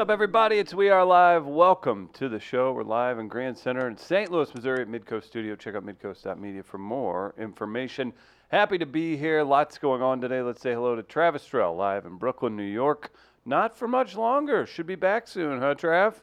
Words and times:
up, 0.00 0.08
everybody? 0.08 0.56
It's 0.56 0.72
We 0.72 0.88
Are 0.88 1.04
Live. 1.04 1.44
Welcome 1.44 2.08
to 2.14 2.30
the 2.30 2.40
show. 2.40 2.72
We're 2.72 2.84
live 2.84 3.18
in 3.18 3.28
Grand 3.28 3.58
Center 3.58 3.86
in 3.86 3.98
St. 3.98 4.30
Louis, 4.30 4.54
Missouri 4.54 4.80
at 4.80 4.88
Midcoast 4.88 5.24
Studio. 5.24 5.54
Check 5.54 5.74
out 5.74 5.84
midcoast.media 5.84 6.62
for 6.62 6.78
more 6.78 7.34
information. 7.36 8.14
Happy 8.48 8.78
to 8.78 8.86
be 8.86 9.18
here. 9.18 9.42
Lots 9.42 9.76
going 9.76 10.00
on 10.00 10.22
today. 10.22 10.40
Let's 10.40 10.62
say 10.62 10.72
hello 10.72 10.96
to 10.96 11.02
Travis 11.02 11.46
Strell, 11.46 11.76
live 11.76 12.06
in 12.06 12.16
Brooklyn, 12.16 12.56
New 12.56 12.62
York. 12.62 13.12
Not 13.44 13.76
for 13.76 13.86
much 13.86 14.16
longer. 14.16 14.64
Should 14.64 14.86
be 14.86 14.94
back 14.94 15.28
soon, 15.28 15.60
huh, 15.60 15.74
Trav? 15.74 16.14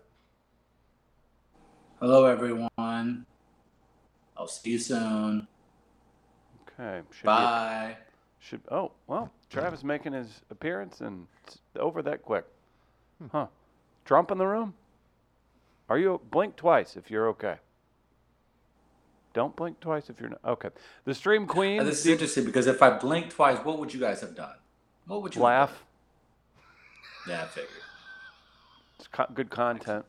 Hello, 2.00 2.26
everyone. 2.26 3.28
I'll 4.36 4.48
see 4.48 4.72
you 4.72 4.80
soon. 4.80 5.48
Okay. 6.80 7.02
Should 7.12 7.22
be- 7.22 7.28
Bye. 7.28 7.98
should 8.40 8.62
oh 8.72 8.94
well, 9.06 9.32
Travis 9.52 9.84
making 9.84 10.14
his 10.14 10.42
appearance 10.50 11.02
and 11.02 11.28
it's 11.46 11.60
over 11.80 12.02
that 12.02 12.24
quick, 12.24 12.46
hmm. 13.20 13.28
huh? 13.32 13.46
Trump 14.08 14.32
in 14.32 14.38
the 14.38 14.48
room? 14.48 14.74
Are 15.90 16.00
you 16.00 16.20
blink 16.32 16.56
twice 16.56 16.96
if 16.96 17.12
you're 17.12 17.28
okay? 17.30 17.58
Don't 19.34 19.56
blink 19.56 19.80
twice 19.80 20.10
if 20.10 20.20
you're 20.20 20.30
not 20.30 20.40
okay. 20.46 20.70
The 21.06 21.14
stream 21.14 21.46
queen. 21.46 21.84
This 21.86 22.00
is 22.00 22.08
interesting 22.08 22.46
because 22.46 22.66
if 22.66 22.82
I 22.82 22.98
blinked 22.98 23.32
twice, 23.32 23.60
what 23.64 23.78
would 23.78 23.94
you 23.94 24.00
guys 24.00 24.22
have 24.22 24.36
done? 24.36 24.56
What 25.06 25.22
would 25.22 25.36
you 25.36 25.42
have 25.42 25.70
laugh. 25.70 25.84
Yeah, 27.28 27.44
I 27.44 27.46
figured. 27.46 27.70
It's 28.98 29.08
co- 29.08 29.28
good 29.34 29.50
content. 29.50 30.06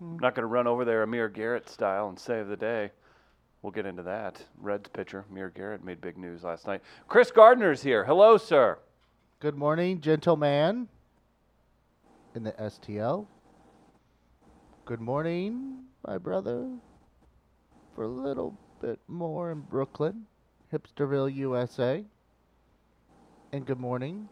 I'm 0.00 0.18
not 0.18 0.34
going 0.34 0.42
to 0.42 0.48
run 0.48 0.66
over 0.66 0.84
there 0.84 1.04
Amir 1.04 1.28
Garrett 1.28 1.68
style 1.68 2.08
and 2.08 2.18
save 2.18 2.48
the 2.48 2.56
day. 2.56 2.90
We'll 3.62 3.70
get 3.70 3.86
into 3.86 4.02
that. 4.02 4.44
Reds 4.58 4.88
pitcher 4.88 5.24
Amir 5.30 5.50
Garrett 5.50 5.84
made 5.84 6.00
big 6.00 6.18
news 6.18 6.42
last 6.42 6.66
night. 6.66 6.82
Chris 7.06 7.30
Gardner's 7.30 7.82
here. 7.82 8.04
Hello, 8.04 8.36
sir. 8.36 8.78
Good 9.38 9.56
morning, 9.56 10.00
gentleman. 10.00 10.88
In 12.34 12.44
the 12.44 12.52
STL. 12.52 13.26
Good 14.86 15.00
morning, 15.00 15.84
my 16.06 16.16
brother. 16.16 16.66
For 17.94 18.04
a 18.04 18.08
little 18.08 18.56
bit 18.80 18.98
more 19.06 19.52
in 19.52 19.60
Brooklyn, 19.60 20.24
Hipsterville, 20.72 21.34
USA. 21.34 22.04
And 23.52 23.66
good 23.66 23.78
morning 23.78 24.30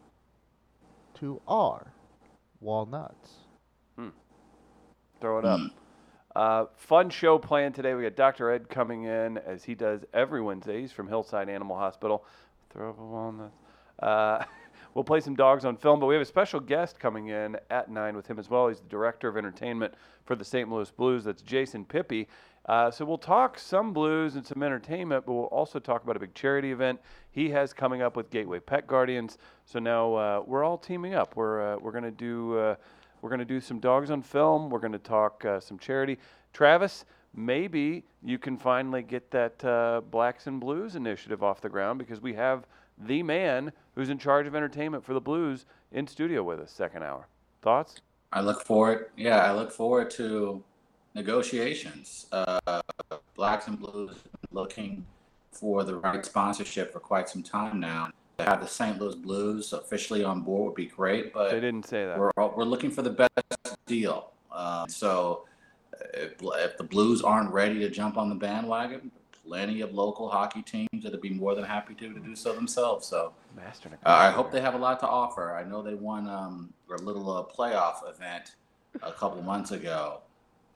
to 1.16 1.42
our 1.46 1.92
walnuts. 2.60 3.32
Throw 5.20 5.38
it 5.38 5.44
up. 5.44 5.60
Uh, 6.36 6.66
fun 6.76 7.10
show 7.10 7.38
planned 7.38 7.74
today. 7.74 7.92
We 7.92 8.04
got 8.04 8.14
Dr. 8.14 8.52
Ed 8.52 8.68
coming 8.68 9.02
in 9.02 9.36
as 9.38 9.64
he 9.64 9.74
does 9.74 10.04
every 10.14 10.40
Wednesday. 10.40 10.80
He's 10.80 10.92
from 10.92 11.08
Hillside 11.08 11.48
Animal 11.48 11.76
Hospital. 11.76 12.24
Throw 12.72 12.90
up 12.90 13.00
a 13.00 13.04
walnut. 13.04 13.52
Uh, 13.98 14.44
we'll 14.94 15.04
play 15.04 15.20
some 15.20 15.34
dogs 15.34 15.64
on 15.64 15.76
film, 15.76 16.00
but 16.00 16.06
we 16.06 16.14
have 16.14 16.22
a 16.22 16.26
special 16.26 16.60
guest 16.60 16.98
coming 16.98 17.28
in 17.28 17.56
at 17.70 17.90
9 17.90 18.16
with 18.16 18.26
him 18.26 18.38
as 18.38 18.50
well. 18.50 18.68
He's 18.68 18.80
the 18.80 18.88
director 18.88 19.28
of 19.28 19.36
entertainment 19.36 19.94
for 20.24 20.36
the 20.36 20.44
St. 20.44 20.70
Louis 20.70 20.90
Blues. 20.90 21.24
That's 21.24 21.42
Jason 21.42 21.84
Pippi. 21.84 22.28
Uh, 22.66 22.90
so 22.90 23.04
we'll 23.04 23.18
talk 23.18 23.58
some 23.58 23.92
blues 23.92 24.36
and 24.36 24.46
some 24.46 24.62
entertainment, 24.62 25.24
but 25.26 25.32
we'll 25.32 25.44
also 25.44 25.78
talk 25.78 26.04
about 26.04 26.16
a 26.16 26.20
big 26.20 26.34
charity 26.34 26.72
event 26.72 27.00
he 27.30 27.48
has 27.50 27.72
coming 27.72 28.02
up 28.02 28.16
with 28.16 28.30
Gateway 28.30 28.60
Pet 28.60 28.86
Guardians. 28.86 29.38
So 29.64 29.78
now 29.78 30.14
uh, 30.14 30.42
we're 30.46 30.62
all 30.62 30.76
teaming 30.76 31.14
up. 31.14 31.36
We're 31.36 31.74
uh, 31.74 31.78
we're 31.78 31.92
gonna 31.92 32.10
do 32.10 32.58
uh, 32.58 32.74
we're 33.22 33.30
gonna 33.30 33.44
do 33.44 33.60
some 33.60 33.80
dogs 33.80 34.10
on 34.10 34.22
film. 34.22 34.68
We're 34.68 34.78
gonna 34.78 34.98
talk 34.98 35.44
uh, 35.44 35.58
some 35.58 35.78
charity. 35.78 36.18
Travis, 36.52 37.06
maybe 37.34 38.04
you 38.22 38.38
can 38.38 38.56
finally 38.56 39.02
get 39.02 39.30
that 39.30 39.64
uh, 39.64 40.02
Blacks 40.10 40.46
and 40.46 40.60
Blues 40.60 40.96
initiative 40.96 41.42
off 41.42 41.60
the 41.60 41.68
ground 41.68 41.98
because 41.98 42.20
we 42.20 42.34
have 42.34 42.66
the 42.98 43.22
man 43.22 43.72
who's 43.94 44.08
in 44.08 44.18
charge 44.18 44.46
of 44.46 44.54
entertainment 44.54 45.04
for 45.04 45.14
the 45.14 45.20
Blues 45.20 45.66
in 45.92 46.06
studio 46.06 46.42
with 46.42 46.60
us. 46.60 46.70
Second 46.70 47.02
hour. 47.02 47.26
Thoughts? 47.62 48.00
I 48.32 48.40
look 48.40 48.62
forward. 48.64 49.10
Yeah, 49.16 49.38
I 49.38 49.52
look 49.52 49.72
forward 49.72 50.10
to 50.12 50.62
negotiations. 51.14 52.26
Uh, 52.32 52.80
Blacks 53.34 53.66
and 53.66 53.78
Blues 53.78 54.16
looking 54.52 55.04
for 55.52 55.82
the 55.84 55.96
right 55.96 56.24
sponsorship 56.24 56.92
for 56.92 57.00
quite 57.00 57.28
some 57.28 57.42
time 57.42 57.80
now. 57.80 58.10
To 58.38 58.44
have 58.44 58.60
the 58.60 58.66
St. 58.68 58.98
Louis 58.98 59.16
Blues 59.16 59.72
officially 59.74 60.24
on 60.24 60.40
board 60.40 60.66
would 60.68 60.74
be 60.74 60.86
great, 60.86 61.32
but 61.32 61.50
They 61.50 61.60
didn't 61.60 61.86
say 61.86 62.06
that. 62.06 62.18
we're 62.18 62.30
we're 62.36 62.64
looking 62.64 62.90
for 62.90 63.02
the 63.02 63.10
best 63.10 63.76
deal. 63.86 64.30
Um, 64.50 64.88
so 64.88 65.44
if, 66.14 66.34
if 66.40 66.78
the 66.78 66.84
Blues 66.84 67.20
aren't 67.22 67.50
ready 67.52 67.78
to 67.80 67.90
jump 67.90 68.16
on 68.16 68.28
the 68.30 68.34
bandwagon, 68.34 69.10
plenty 69.50 69.80
of 69.80 69.92
local 69.92 70.28
hockey 70.28 70.62
teams 70.62 71.02
that'd 71.02 71.20
be 71.20 71.30
more 71.30 71.56
than 71.56 71.64
happy 71.64 71.92
to 71.92 72.14
to 72.14 72.20
do 72.20 72.36
so 72.36 72.52
themselves. 72.52 73.04
So 73.04 73.32
uh, 73.58 73.90
I 74.04 74.30
hope 74.30 74.52
they 74.52 74.60
have 74.60 74.74
a 74.74 74.78
lot 74.78 75.00
to 75.00 75.08
offer. 75.08 75.56
I 75.56 75.64
know 75.64 75.82
they 75.82 75.94
won 75.94 76.28
um, 76.28 76.72
a 76.88 77.02
little 77.02 77.28
uh, 77.36 77.42
playoff 77.42 78.08
event 78.08 78.54
a 79.02 79.10
couple 79.10 79.42
months 79.42 79.72
ago 79.72 80.20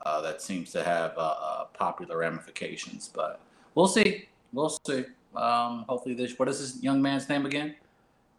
uh, 0.04 0.20
that 0.22 0.42
seems 0.42 0.72
to 0.72 0.82
have 0.82 1.16
uh, 1.16 1.34
uh, 1.40 1.64
popular 1.66 2.18
ramifications, 2.18 3.08
but 3.14 3.40
we'll 3.76 3.86
see. 3.86 4.28
We'll 4.52 4.76
see. 4.84 5.04
Um, 5.36 5.84
hopefully, 5.88 6.16
this. 6.16 6.36
What 6.36 6.48
is 6.48 6.58
this 6.58 6.82
young 6.82 7.00
man's 7.00 7.28
name 7.28 7.46
again? 7.46 7.76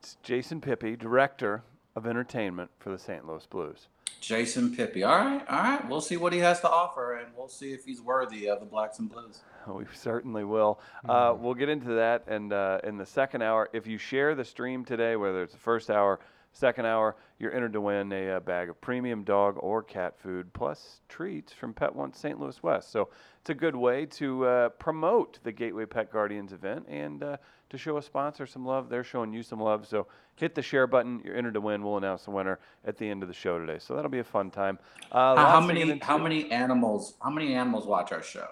It's 0.01 0.17
Jason 0.21 0.59
Pippi, 0.59 0.97
director 0.97 1.63
of 1.95 2.05
entertainment 2.05 2.71
for 2.79 2.89
the 2.89 2.99
St. 2.99 3.25
Louis 3.25 3.45
Blues. 3.45 3.87
Jason 4.19 4.75
Pippi. 4.75 5.03
All 5.03 5.17
right, 5.17 5.47
all 5.47 5.63
right. 5.63 5.89
We'll 5.89 6.01
see 6.01 6.17
what 6.17 6.33
he 6.33 6.39
has 6.39 6.59
to 6.61 6.69
offer, 6.69 7.13
and 7.13 7.27
we'll 7.37 7.47
see 7.47 7.71
if 7.71 7.85
he's 7.85 8.01
worthy 8.01 8.49
of 8.49 8.59
the 8.59 8.65
Blacks 8.65 8.99
and 8.99 9.09
Blues. 9.09 9.39
We 9.73 9.85
certainly 9.93 10.43
will. 10.43 10.79
Uh, 11.07 11.35
we'll 11.37 11.53
get 11.53 11.69
into 11.69 11.95
that 11.95 12.23
and 12.27 12.53
uh, 12.53 12.79
in 12.83 12.97
the 12.97 13.05
second 13.05 13.41
hour. 13.41 13.69
If 13.73 13.87
you 13.87 13.97
share 13.97 14.35
the 14.35 14.45
stream 14.45 14.85
today, 14.85 15.15
whether 15.15 15.43
it's 15.43 15.53
the 15.53 15.59
first 15.59 15.89
hour, 15.89 16.19
second 16.53 16.85
hour, 16.85 17.15
you're 17.39 17.53
entered 17.53 17.73
to 17.73 17.81
win 17.81 18.11
a, 18.13 18.37
uh 18.37 18.39
bag 18.39 18.69
of 18.69 18.79
premium 18.79 19.23
dog 19.23 19.57
or 19.59 19.83
cat 19.83 20.17
food 20.17 20.53
plus 20.53 21.01
treats 21.09 21.51
from 21.51 21.73
Pet 21.73 21.93
One 21.93 22.13
St. 22.13 22.39
Louis 22.39 22.61
West. 22.63 22.91
So 22.91 23.09
it's 23.41 23.49
a 23.49 23.53
good 23.53 23.75
way 23.75 24.05
to 24.05 24.45
uh, 24.45 24.69
promote 24.69 25.39
the 25.43 25.51
Gateway 25.51 25.85
Pet 25.85 26.11
Guardians 26.11 26.53
event 26.53 26.85
and 26.87 27.21
uh, 27.23 27.37
to 27.71 27.77
show 27.77 27.97
a 27.97 28.01
sponsor 28.01 28.45
some 28.45 28.65
love. 28.65 28.87
They're 28.89 29.03
showing 29.03 29.33
you 29.33 29.43
some 29.43 29.59
love. 29.59 29.85
So 29.85 30.07
hit 30.37 30.55
the 30.55 30.61
share 30.61 30.87
button. 30.87 31.21
You're 31.25 31.35
entered 31.35 31.55
to 31.55 31.61
win. 31.61 31.83
We'll 31.83 31.97
announce 31.97 32.23
the 32.23 32.31
winner 32.31 32.59
at 32.85 32.97
the 32.97 33.09
end 33.09 33.21
of 33.21 33.27
the 33.27 33.35
show 33.35 33.59
today. 33.59 33.79
So 33.79 33.95
that'll 33.95 34.09
be 34.11 34.19
a 34.19 34.23
fun 34.23 34.49
time. 34.49 34.79
Uh, 35.11 35.35
How, 35.35 35.45
how 35.45 35.53
lots 35.55 35.67
to 35.67 35.73
get 35.73 35.87
many? 35.87 35.99
How 35.99 36.17
many 36.17 36.51
animals? 36.51 37.15
How 37.21 37.31
many 37.31 37.53
animals 37.53 37.85
watch 37.85 38.13
our 38.13 38.23
show? 38.23 38.47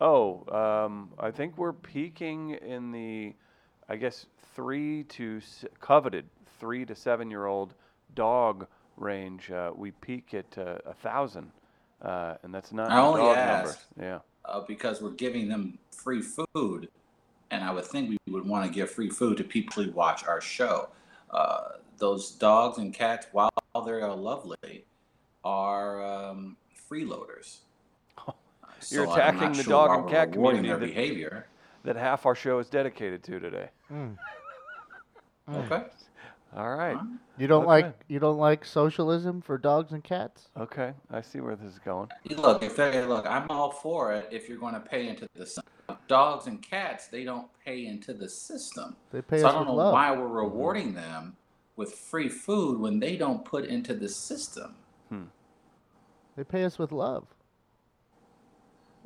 Oh, 0.00 0.44
um, 0.52 1.10
I 1.18 1.30
think 1.30 1.58
we're 1.58 1.72
peaking 1.72 2.50
in 2.50 2.92
the, 2.92 3.34
I 3.88 3.96
guess, 3.96 4.26
three 4.54 5.04
to 5.04 5.38
s- 5.42 5.64
coveted 5.80 6.26
three 6.60 6.84
to 6.84 6.94
seven 6.94 7.30
year 7.30 7.46
old 7.46 7.74
dog 8.14 8.66
range. 8.96 9.50
Uh, 9.50 9.72
we 9.74 9.90
peak 9.90 10.34
at 10.34 10.56
uh, 10.56 10.78
a 10.86 10.94
thousand, 10.94 11.50
uh, 12.02 12.34
and 12.42 12.54
that's 12.54 12.72
not 12.72 12.90
I 12.92 13.00
only 13.00 13.22
dog 13.22 13.36
number. 13.36 13.70
asked. 13.70 13.86
Yeah. 14.00 14.18
uh, 14.44 14.60
because 14.60 15.02
we're 15.02 15.10
giving 15.10 15.48
them 15.48 15.78
free 15.90 16.22
food, 16.22 16.88
and 17.50 17.64
I 17.64 17.72
would 17.72 17.84
think 17.86 18.10
we 18.10 18.32
would 18.32 18.46
want 18.46 18.66
to 18.66 18.70
give 18.72 18.90
free 18.90 19.10
food 19.10 19.36
to 19.38 19.44
people 19.44 19.82
who 19.82 19.90
watch 19.92 20.24
our 20.26 20.40
show. 20.40 20.90
Uh, 21.30 21.70
those 21.98 22.30
dogs 22.30 22.78
and 22.78 22.94
cats, 22.94 23.26
while 23.32 23.50
they 23.84 23.92
are 23.92 24.14
lovely, 24.14 24.84
are 25.44 26.04
um, 26.04 26.56
freeloaders. 26.90 27.58
You're 28.90 29.06
So 29.06 29.12
attacking 29.12 29.52
the 29.52 29.62
sure 29.64 29.70
dog 29.88 30.00
and 30.00 30.08
cat 30.10 30.32
community 30.32 30.68
Their 30.68 30.76
that- 30.78 30.86
behavior. 30.86 31.46
That 31.84 31.96
half 31.96 32.26
our 32.26 32.34
show 32.34 32.58
is 32.58 32.68
dedicated 32.68 33.22
to 33.24 33.40
today. 33.40 33.68
Mm. 33.92 34.16
Okay. 35.50 35.82
All 36.54 36.76
right. 36.76 36.94
Alright. 36.94 36.98
You 37.38 37.46
don't 37.46 37.62
Okay. 37.62 37.68
like 37.86 38.04
you 38.08 38.18
don't 38.18 38.36
like 38.36 38.66
socialism 38.66 39.40
for 39.40 39.56
dogs 39.56 39.92
and 39.92 40.04
cats? 40.04 40.48
Okay. 40.58 40.92
I 41.10 41.22
see 41.22 41.40
where 41.40 41.56
this 41.56 41.72
is 41.72 41.78
going. 41.78 42.08
Look, 42.28 42.62
if 42.62 42.76
they 42.76 43.02
look, 43.06 43.24
I'm 43.26 43.46
all 43.50 43.70
for 43.70 44.12
it. 44.12 44.28
If 44.30 44.46
you're 44.48 44.58
going 44.58 44.74
to 44.74 44.80
pay 44.80 45.08
into 45.08 45.26
the 45.34 45.46
system, 45.46 45.64
dogs 46.06 46.46
and 46.48 46.60
cats, 46.60 47.06
they 47.08 47.24
don't 47.24 47.48
pay 47.64 47.86
into 47.86 48.12
the 48.12 48.28
system. 48.28 48.96
They 49.10 49.22
pay 49.22 49.38
so 49.40 49.48
I 49.48 49.52
don't 49.52 49.66
know 49.68 49.74
love. 49.74 49.92
why 49.94 50.10
we're 50.12 50.26
rewarding 50.28 50.92
them 50.92 51.36
with 51.76 51.94
free 51.94 52.28
food 52.28 52.78
when 52.78 52.98
they 53.00 53.16
don't 53.16 53.42
put 53.44 53.64
into 53.64 53.94
the 53.94 54.08
system. 54.08 54.74
They 56.36 56.44
pay 56.44 56.64
us 56.64 56.78
with 56.78 56.92
love. 56.92 57.24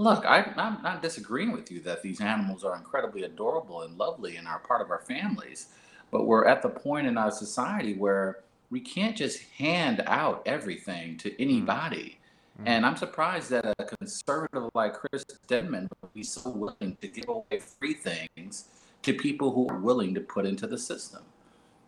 Look, 0.03 0.27
I, 0.27 0.53
I'm 0.57 0.83
not 0.83 1.01
disagreeing 1.01 1.53
with 1.53 1.71
you 1.71 1.79
that 1.83 2.03
these 2.03 2.21
animals 2.21 2.65
are 2.65 2.75
incredibly 2.75 3.23
adorable 3.23 3.83
and 3.83 3.97
lovely 3.97 4.35
and 4.35 4.49
are 4.49 4.59
part 4.59 4.83
of 4.83 4.91
our 4.91 4.99
families, 4.99 5.69
but 6.11 6.27
we're 6.27 6.45
at 6.45 6.61
the 6.61 6.71
point 6.71 7.07
in 7.07 7.17
our 7.17 7.31
society 7.31 7.95
where 7.95 8.41
we 8.69 8.81
can't 8.81 9.17
just 9.17 9.43
hand 9.59 10.03
out 10.09 10.43
everything 10.45 11.19
to 11.19 11.41
anybody. 11.41 12.19
And 12.67 12.85
I'm 12.85 12.97
surprised 12.97 13.51
that 13.51 13.65
a 13.79 13.85
conservative 13.85 14.71
like 14.75 14.95
Chris 14.95 15.25
Denman 15.47 15.89
would 16.01 16.13
be 16.13 16.25
so 16.25 16.51
willing 16.51 16.97
to 17.01 17.07
give 17.07 17.29
away 17.29 17.61
free 17.61 17.95
things 17.95 18.65
to 19.03 19.15
people 19.15 19.53
who 19.53 19.69
are 19.69 19.79
willing 19.79 20.15
to 20.15 20.21
put 20.21 20.47
into 20.47 20.67
the 20.67 20.79
system. 20.79 21.23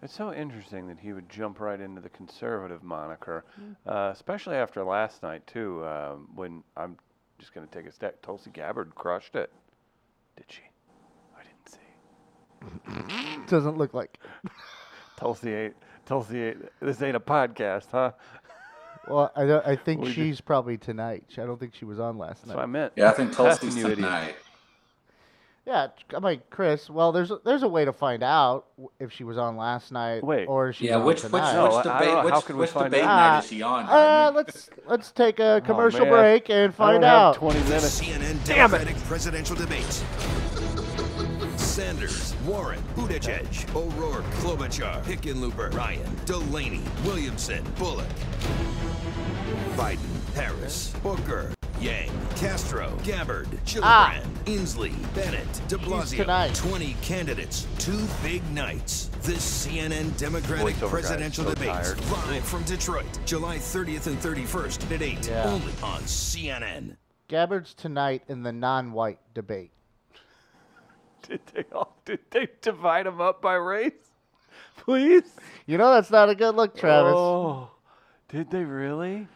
It's 0.05 0.15
so 0.15 0.33
interesting 0.33 0.87
that 0.87 1.01
he 1.01 1.13
would 1.13 1.29
jump 1.29 1.59
right 1.59 1.81
into 1.81 2.01
the 2.01 2.11
conservative 2.11 2.85
moniker, 2.85 3.45
uh, 3.89 4.11
especially 4.13 4.55
after 4.55 4.85
last 4.85 5.25
night 5.25 5.45
too. 5.49 5.85
Um, 5.85 6.29
when 6.35 6.63
I'm 6.77 6.97
just 7.39 7.55
going 7.55 7.67
to 7.67 7.73
take 7.73 7.87
a 7.87 7.93
step, 7.93 8.23
Tulsi 8.23 8.51
Gabbard 8.51 8.95
crushed 8.95 9.35
it. 9.37 9.51
Did 10.37 10.47
she? 10.49 10.63
I 11.37 11.43
didn't 11.43 13.07
see. 13.39 13.47
Doesn't 13.49 13.77
look 13.79 13.95
like. 13.95 14.19
Tulsi 15.17 15.53
ain't. 15.53 15.77
Tulsi 16.07 16.43
ain't. 16.43 16.69
This 16.81 17.01
ain't 17.03 17.17
a 17.17 17.21
podcast, 17.21 17.87
huh? 17.91 18.13
Well, 19.07 19.31
I 19.37 19.73
I 19.73 19.77
think 19.77 20.01
We 20.01 20.07
did- 20.07 20.15
she's 20.15 20.41
probably 20.41 20.79
tonight. 20.79 21.25
I 21.37 21.43
don't 21.45 21.61
think 21.61 21.75
she 21.75 21.85
was 21.85 22.01
on 22.01 22.17
last 22.17 22.37
That's 22.39 22.47
night. 22.49 22.57
what 22.57 22.63
I 22.63 22.67
meant. 22.67 22.93
Yeah, 22.97 23.11
I 23.11 23.13
think 23.13 23.37
Testing 23.37 23.69
Tulsi's 23.69 23.97
tonight. 23.97 24.35
Yeah, 25.67 25.87
I'm 26.13 26.23
like 26.23 26.51
Chris. 26.51 26.91
Well, 26.91 27.11
there's 27.11 27.31
a, 27.31 27.39
there's 27.43 27.63
a 27.63 27.69
way 27.69 27.87
to 27.87 27.93
find 27.93 28.23
out 28.23 28.67
if 29.01 29.11
she 29.13 29.25
was 29.25 29.39
on 29.39 29.57
last 29.57 29.93
night 29.93 30.23
Wait. 30.23 30.45
or 30.47 30.69
if 30.69 30.77
she's 30.77 30.89
Yeah, 30.91 30.97
on 30.97 31.05
which 31.05 31.23
which. 31.23 31.33
No, 31.33 31.75
which 31.77 31.85
debate 31.85 32.25
which, 32.25 32.35
How 32.35 32.41
can 32.43 32.57
we 32.57 32.61
which 32.61 32.71
find 32.71 32.85
debate 32.93 33.05
out? 33.05 33.17
night 33.33 33.39
is 33.45 33.49
she 33.51 33.63
on? 33.63 33.85
Uh, 33.87 34.31
let's 34.35 34.69
let's 34.87 35.11
take 35.11 35.41
a 35.41 35.63
commercial 35.65 36.01
man. 36.05 36.11
break 36.13 36.51
and 36.51 36.59
I 36.59 36.63
don't 36.67 36.73
find 36.75 37.05
have 37.05 37.13
out. 37.15 37.35
20 37.37 37.61
minutes. 37.61 37.99
CNN 38.01 38.45
Damn 38.45 38.75
it. 38.75 38.79
Democratic 38.79 38.97
presidential 39.05 39.57
debate. 39.57 40.05
Sanders, 41.57 42.35
Warren, 42.47 42.81
Buttigieg, 42.95 43.75
O'Rourke, 43.75 44.25
Klobuchar, 44.35 45.03
Hickenlooper, 45.05 45.75
Ryan, 45.75 46.09
Delaney, 46.25 46.83
Williamson, 47.05 47.65
Bullock, 47.79 48.07
Biden, 49.77 49.99
Harris, 50.35 50.93
Booker, 51.03 51.53
Yang, 51.85 52.09
Castro, 52.37 52.97
Gabbard, 53.05 53.47
Gillibrand, 53.67 53.83
Ah. 53.85 54.23
Inslee, 54.47 54.95
Bennet, 55.15 55.47
De 55.69 55.77
Blasio. 55.77 56.17
tonight. 56.17 56.55
20 56.55 56.95
candidates, 57.03 57.67
two 57.79 58.07
big 58.23 58.43
nights. 58.53 59.09
The 59.25 59.33
CNN 59.39 60.17
Democratic 60.19 60.77
Voiceover 60.77 60.89
presidential 60.89 61.45
so 61.45 61.53
debate. 61.53 61.69
Live 61.69 62.43
from 62.45 62.63
Detroit, 62.65 63.05
July 63.27 63.59
30th 63.59 64.07
and 64.07 64.17
31st 64.19 64.91
at 64.93 65.03
8. 65.03 65.29
Yeah. 65.29 65.45
Only 65.45 65.75
on 65.83 66.01
CNN. 66.05 66.97
Gabbard's 67.29 67.75
tonight 67.75 68.23
in 68.29 68.45
the 68.45 68.53
non-white 68.53 69.19
debate. 69.35 69.71
Did 71.29 71.41
they 71.53 71.65
all? 71.71 71.99
Did 72.07 72.21
they 72.31 72.49
divide 72.63 73.05
them 73.05 73.21
up 73.21 73.43
by 73.43 73.55
race? 73.57 73.93
Please. 74.79 75.25
You 75.67 75.77
know 75.77 75.93
that's 75.93 76.11
not 76.11 76.31
a 76.31 76.35
good 76.35 76.55
look, 76.55 76.75
Travis. 76.79 77.13
Oh, 77.15 77.69
did 78.29 78.51
they 78.51 78.65
really? 78.65 79.29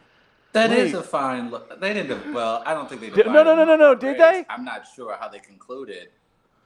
That 0.59 0.73
is 0.73 0.93
Wait. 0.93 0.99
a 0.99 1.03
fine 1.03 1.51
look. 1.51 1.81
They 1.81 1.95
didn't. 1.95 2.35
Well, 2.35 2.63
I 2.67 2.75
don't 2.75 2.89
think 2.89 3.01
they. 3.01 3.11
Did- 3.11 3.27
no, 3.27 3.45
no, 3.45 3.55
no, 3.55 3.65
no, 3.65 3.77
no, 3.77 3.95
did 3.95 4.19
they? 4.19 4.45
I'm 4.49 4.65
not 4.65 4.87
sure 4.95 5.17
how 5.19 5.29
they 5.29 5.39
concluded 5.39 6.09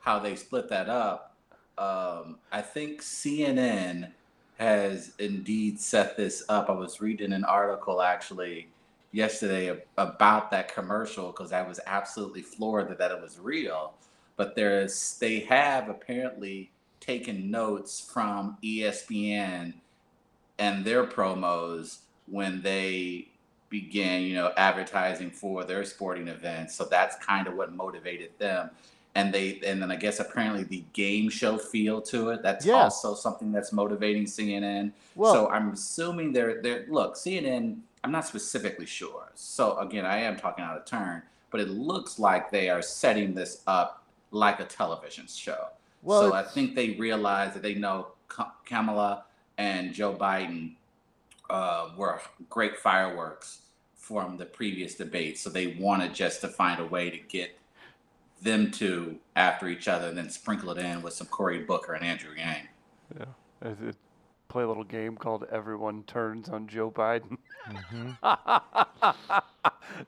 how 0.00 0.18
they 0.18 0.34
split 0.34 0.68
that 0.68 0.88
up. 0.88 1.36
Um, 1.78 2.38
I 2.50 2.60
think 2.60 3.00
CNN 3.00 4.12
has 4.58 5.12
indeed 5.18 5.80
set 5.80 6.16
this 6.16 6.44
up. 6.48 6.68
I 6.68 6.72
was 6.72 7.00
reading 7.00 7.32
an 7.32 7.44
article 7.44 8.02
actually 8.02 8.68
yesterday 9.12 9.82
about 9.96 10.50
that 10.50 10.72
commercial 10.74 11.28
because 11.28 11.52
I 11.52 11.62
was 11.62 11.78
absolutely 11.86 12.42
floored 12.42 12.88
that, 12.88 12.98
that 12.98 13.10
it 13.10 13.20
was 13.20 13.38
real. 13.38 13.94
But 14.36 14.56
there's 14.56 15.18
they 15.18 15.40
have 15.40 15.88
apparently 15.88 16.70
taken 17.00 17.50
notes 17.50 18.00
from 18.00 18.58
ESPN 18.62 19.74
and 20.58 20.84
their 20.84 21.04
promos 21.04 21.98
when 22.26 22.62
they 22.62 23.28
began, 23.72 24.20
you 24.22 24.34
know, 24.34 24.52
advertising 24.56 25.30
for 25.30 25.64
their 25.64 25.82
sporting 25.84 26.28
events. 26.28 26.74
So 26.76 26.84
that's 26.84 27.16
kind 27.24 27.48
of 27.48 27.54
what 27.54 27.72
motivated 27.72 28.30
them. 28.38 28.70
And 29.14 29.32
they 29.34 29.60
and 29.66 29.82
then 29.82 29.90
I 29.90 29.96
guess 29.96 30.20
apparently 30.20 30.62
the 30.62 30.84
game 30.92 31.28
show 31.30 31.58
feel 31.58 32.00
to 32.02 32.30
it. 32.30 32.42
That's 32.42 32.64
Yeah. 32.64 32.74
also 32.84 33.14
something 33.14 33.50
that's 33.50 33.72
motivating 33.72 34.26
CNN. 34.26 34.92
Well- 35.16 35.32
so 35.34 35.48
I'm 35.48 35.72
assuming 35.72 36.32
they're 36.32 36.62
they're 36.62 36.84
look, 36.88 37.16
CNN, 37.16 37.80
I'm 38.04 38.12
not 38.12 38.26
specifically 38.26 38.86
sure. 38.86 39.30
So 39.34 39.78
again, 39.78 40.04
I 40.06 40.18
am 40.18 40.36
talking 40.36 40.64
out 40.64 40.76
of 40.76 40.84
turn, 40.84 41.22
but 41.50 41.60
it 41.60 41.68
looks 41.70 42.18
like 42.18 42.50
they 42.50 42.68
are 42.68 42.82
setting 42.82 43.34
this 43.34 43.62
up 43.66 44.04
like 44.30 44.60
a 44.60 44.64
television 44.64 45.26
show. 45.26 45.68
Well, 46.02 46.28
so 46.30 46.34
I 46.34 46.42
think 46.42 46.74
they 46.74 46.90
realize 46.90 47.54
that 47.54 47.62
they 47.62 47.74
know 47.74 48.08
Kamala 48.66 49.24
and 49.58 49.92
Joe 49.94 50.14
Biden 50.14 50.74
uh, 51.50 51.90
were 51.98 52.18
great 52.48 52.78
fireworks 52.78 53.61
from 54.12 54.36
the 54.36 54.44
previous 54.44 54.94
debate. 54.94 55.38
So 55.38 55.48
they 55.48 55.68
wanted 55.68 56.14
just 56.14 56.40
to 56.42 56.48
find 56.48 56.80
a 56.80 56.84
way 56.86 57.08
to 57.10 57.16
get 57.18 57.56
them 58.42 58.70
two 58.70 59.16
after 59.36 59.68
each 59.68 59.88
other 59.88 60.08
and 60.08 60.18
then 60.18 60.28
sprinkle 60.28 60.70
it 60.70 60.78
in 60.78 61.00
with 61.02 61.14
some 61.14 61.28
Cory 61.28 61.60
Booker 61.60 61.94
and 61.94 62.04
Andrew 62.04 62.32
Yang. 62.36 62.68
Yeah. 63.18 63.68
Is 63.70 63.78
it 63.80 63.96
play 64.48 64.64
a 64.64 64.68
little 64.68 64.84
game 64.84 65.16
called 65.16 65.46
Everyone 65.50 66.02
Turns 66.02 66.48
on 66.50 66.66
Joe 66.66 66.90
Biden? 66.90 67.38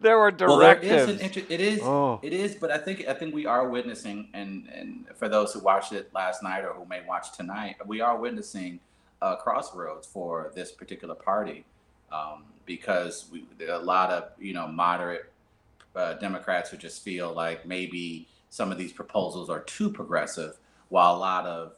there 0.00 0.18
were 0.18 0.32
Well, 0.38 0.58
there 0.58 0.76
is 0.78 1.06
directives. 1.06 1.20
inter- 1.22 1.46
it 1.48 1.60
is 1.60 1.80
Oh. 1.82 2.18
it 2.22 2.32
is, 2.32 2.54
but 2.56 2.70
I 2.70 2.78
think 2.78 3.06
I 3.08 3.14
think 3.14 3.34
we 3.34 3.46
are 3.46 3.68
witnessing, 3.68 4.28
and 4.34 4.68
and 4.74 5.06
for 5.14 5.28
those 5.28 5.52
who 5.54 5.60
watched 5.60 5.92
it 5.92 6.12
last 6.12 6.42
night 6.42 6.64
or 6.64 6.72
who 6.74 6.84
may 6.84 7.02
watch 7.06 7.32
tonight, 7.36 7.76
we 7.86 8.00
are 8.00 8.16
witnessing 8.18 8.80
a 9.22 9.36
crossroads 9.36 10.06
for 10.06 10.50
this 10.54 10.72
particular 10.72 11.14
party, 11.14 11.64
um, 12.12 12.44
because 12.66 13.26
we 13.30 13.44
a 13.68 13.78
lot 13.78 14.10
of 14.10 14.30
you 14.38 14.52
know 14.52 14.66
moderate 14.68 15.32
uh, 15.94 16.14
Democrats 16.14 16.70
who 16.70 16.76
just 16.76 17.02
feel 17.02 17.32
like 17.32 17.66
maybe 17.66 18.26
some 18.50 18.70
of 18.70 18.78
these 18.78 18.92
proposals 18.92 19.50
are 19.50 19.60
too 19.60 19.90
progressive, 19.90 20.56
while 20.88 21.16
a 21.16 21.18
lot 21.18 21.46
of 21.46 21.76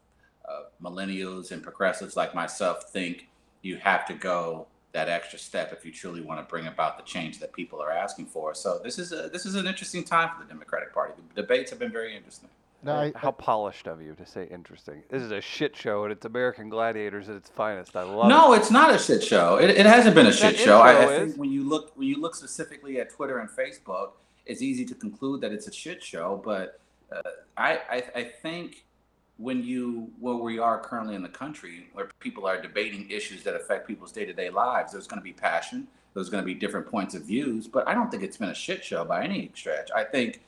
uh, 0.48 0.62
millennials 0.82 1.50
and 1.50 1.62
progressives 1.62 2.16
like 2.16 2.34
myself 2.34 2.90
think 2.90 3.28
you 3.62 3.76
have 3.76 4.06
to 4.06 4.14
go 4.14 4.66
that 4.92 5.08
extra 5.08 5.38
step 5.38 5.72
if 5.72 5.84
you 5.84 5.92
truly 5.92 6.22
want 6.22 6.40
to 6.40 6.50
bring 6.50 6.66
about 6.66 6.96
the 6.96 7.04
change 7.04 7.38
that 7.38 7.52
people 7.52 7.82
are 7.82 7.92
asking 7.92 8.26
for. 8.26 8.54
So 8.54 8.80
this 8.82 8.98
is 8.98 9.12
a 9.12 9.28
this 9.28 9.44
is 9.44 9.54
an 9.54 9.66
interesting 9.66 10.04
time 10.04 10.30
for 10.30 10.42
the 10.42 10.48
Democratic 10.48 10.94
Party. 10.94 11.14
The 11.34 11.42
debates 11.42 11.70
have 11.70 11.78
been 11.78 11.92
very 11.92 12.16
interesting. 12.16 12.48
No, 12.82 12.94
I, 12.94 13.12
How 13.16 13.30
polished 13.32 13.86
of 13.86 14.00
you 14.00 14.14
to 14.14 14.26
say 14.26 14.46
interesting. 14.50 15.02
This 15.08 15.22
is 15.22 15.32
a 15.32 15.40
shit 15.40 15.76
show, 15.76 16.04
and 16.04 16.12
it's 16.12 16.24
American 16.24 16.68
Gladiators 16.68 17.28
at 17.28 17.36
its 17.36 17.48
finest. 17.48 17.96
I 17.96 18.02
love 18.02 18.26
it. 18.26 18.28
no, 18.28 18.52
it. 18.52 18.58
it's 18.58 18.70
not 18.70 18.94
a 18.94 18.98
shit 18.98 19.22
show. 19.22 19.56
It, 19.56 19.70
it 19.70 19.86
hasn't 19.86 20.14
been 20.14 20.26
a 20.26 20.32
shit 20.32 20.56
That 20.56 20.64
show. 20.64 20.80
I, 20.80 21.02
I 21.02 21.06
think 21.06 21.36
when 21.36 21.50
you 21.50 21.68
look 21.68 21.92
when 21.96 22.06
you 22.06 22.20
look 22.20 22.34
specifically 22.34 23.00
at 23.00 23.10
Twitter 23.10 23.38
and 23.38 23.48
Facebook, 23.48 24.10
it's 24.44 24.62
easy 24.62 24.84
to 24.84 24.94
conclude 24.94 25.40
that 25.40 25.52
it's 25.52 25.66
a 25.66 25.72
shit 25.72 26.02
show. 26.02 26.40
But 26.44 26.80
uh, 27.10 27.22
I, 27.56 27.80
I 27.90 28.02
I 28.14 28.24
think 28.24 28.84
when 29.38 29.62
you 29.62 30.10
where 30.20 30.36
we 30.36 30.58
are 30.58 30.78
currently 30.80 31.14
in 31.14 31.22
the 31.22 31.28
country, 31.28 31.88
where 31.92 32.08
people 32.20 32.46
are 32.46 32.60
debating 32.60 33.10
issues 33.10 33.42
that 33.44 33.54
affect 33.54 33.86
people's 33.86 34.12
day 34.12 34.24
to 34.24 34.32
day 34.32 34.50
lives, 34.50 34.92
there's 34.92 35.06
going 35.06 35.20
to 35.20 35.24
be 35.24 35.32
passion. 35.32 35.88
There's 36.14 36.30
going 36.30 36.42
to 36.42 36.46
be 36.46 36.54
different 36.54 36.86
points 36.86 37.14
of 37.14 37.24
views, 37.24 37.68
but 37.68 37.86
I 37.86 37.92
don't 37.92 38.10
think 38.10 38.22
it's 38.22 38.38
been 38.38 38.48
a 38.48 38.54
shit 38.54 38.82
show 38.82 39.04
by 39.04 39.22
any 39.22 39.50
stretch. 39.54 39.90
I 39.94 40.04
think 40.04 40.40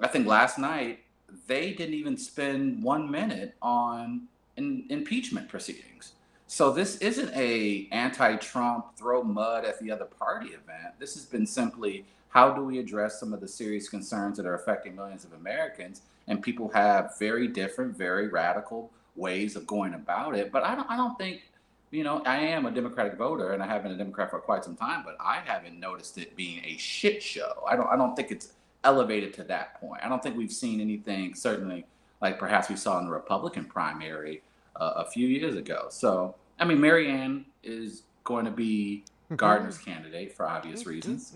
I 0.00 0.06
think 0.06 0.26
last 0.26 0.58
night 0.58 1.00
they 1.46 1.72
didn't 1.72 1.94
even 1.94 2.16
spend 2.16 2.82
one 2.82 3.10
minute 3.10 3.54
on 3.60 4.28
in, 4.56 4.84
impeachment 4.88 5.48
proceedings. 5.48 6.12
So 6.46 6.70
this 6.70 6.96
isn't 6.98 7.30
a 7.34 7.88
anti-Trump 7.92 8.96
throw 8.96 9.22
mud 9.22 9.64
at 9.64 9.78
the 9.80 9.90
other 9.90 10.06
party 10.06 10.48
event. 10.48 10.98
This 10.98 11.14
has 11.14 11.24
been 11.24 11.46
simply 11.46 12.04
how 12.30 12.50
do 12.50 12.62
we 12.62 12.78
address 12.78 13.18
some 13.18 13.32
of 13.32 13.40
the 13.40 13.48
serious 13.48 13.88
concerns 13.88 14.36
that 14.36 14.46
are 14.46 14.54
affecting 14.54 14.94
millions 14.94 15.24
of 15.24 15.32
Americans? 15.32 16.02
And 16.26 16.42
people 16.42 16.68
have 16.68 17.18
very 17.18 17.48
different, 17.48 17.96
very 17.96 18.28
radical 18.28 18.90
ways 19.16 19.56
of 19.56 19.66
going 19.66 19.94
about 19.94 20.36
it. 20.36 20.52
But 20.52 20.64
I 20.64 20.74
don't 20.74 20.90
I 20.90 20.96
don't 20.96 21.16
think 21.18 21.42
you 21.90 22.04
know, 22.04 22.22
I 22.26 22.36
am 22.36 22.66
a 22.66 22.70
Democratic 22.70 23.16
voter 23.16 23.52
and 23.52 23.62
I 23.62 23.66
have 23.66 23.82
been 23.82 23.92
a 23.92 23.96
Democrat 23.96 24.30
for 24.30 24.38
quite 24.40 24.62
some 24.62 24.76
time, 24.76 25.02
but 25.04 25.16
I 25.18 25.40
haven't 25.44 25.80
noticed 25.80 26.18
it 26.18 26.36
being 26.36 26.62
a 26.64 26.76
shit 26.76 27.22
show. 27.22 27.64
I 27.66 27.76
don't 27.76 27.88
I 27.88 27.96
don't 27.96 28.14
think 28.14 28.30
it's 28.30 28.52
elevated 28.84 29.34
to 29.34 29.44
that 29.44 29.80
point. 29.80 30.02
I 30.04 30.08
don't 30.08 30.22
think 30.22 30.36
we've 30.36 30.52
seen 30.52 30.80
anything 30.80 31.34
certainly 31.34 31.84
like 32.20 32.38
perhaps 32.38 32.68
we 32.68 32.76
saw 32.76 32.98
in 32.98 33.06
the 33.06 33.12
Republican 33.12 33.64
primary 33.64 34.42
uh, 34.76 34.92
a 34.96 35.04
few 35.04 35.26
years 35.26 35.56
ago. 35.56 35.86
So, 35.90 36.34
I 36.58 36.64
mean, 36.64 36.80
Marianne 36.80 37.44
is 37.62 38.02
going 38.24 38.44
to 38.44 38.50
be 38.50 39.04
Gardner's 39.36 39.78
candidate 39.78 40.34
for 40.34 40.48
obvious 40.48 40.86
reasons. 40.86 41.34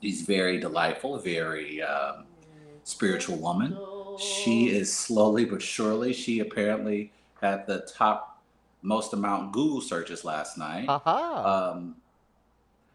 She's 0.00 0.22
very 0.22 0.58
delightful, 0.58 1.18
very 1.18 1.82
um, 1.82 2.24
spiritual 2.84 3.36
woman. 3.36 3.76
She 4.18 4.70
is 4.70 4.92
slowly 4.92 5.44
but 5.44 5.62
surely. 5.62 6.12
She 6.12 6.40
apparently 6.40 7.12
had 7.40 7.66
the 7.66 7.80
top 7.80 8.42
most 8.82 9.12
amount 9.12 9.52
Google 9.52 9.80
searches 9.80 10.24
last 10.24 10.56
night. 10.56 10.86
Haha. 10.86 11.72
Um, 11.72 11.96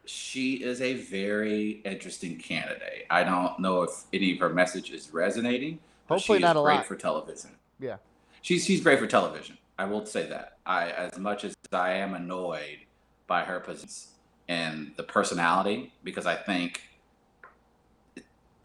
she 0.05 0.55
is 0.55 0.81
a 0.81 0.95
very 0.95 1.81
interesting 1.86 2.38
candidate. 2.38 3.05
I 3.10 3.24
don't 3.24 3.60
know 3.60 3.83
if 3.83 3.91
any 4.12 4.33
of 4.33 4.39
her 4.39 4.50
message 4.50 4.91
is 4.91 5.13
resonating. 5.13 5.79
But 6.07 6.15
Hopefully 6.15 6.39
not 6.39 6.57
a 6.57 6.62
great 6.62 6.75
lot. 6.75 6.86
for 6.86 6.95
television. 6.95 7.51
yeah. 7.79 7.98
She's 8.41 8.65
she's 8.65 8.81
great 8.81 9.00
for 9.00 9.07
television. 9.07 9.57
I 9.79 9.86
will 9.86 10.05
say 10.05 10.27
that. 10.27 10.57
I 10.65 10.89
as 10.91 11.17
much 11.17 11.45
as 11.45 11.55
I 11.72 11.93
am 11.93 12.13
annoyed 12.13 12.79
by 13.25 13.43
her 13.43 13.60
positions 13.62 14.10
and 14.50 14.91
the 14.98 15.03
personality, 15.03 15.93
because 16.03 16.25
I 16.25 16.36
think 16.36 16.81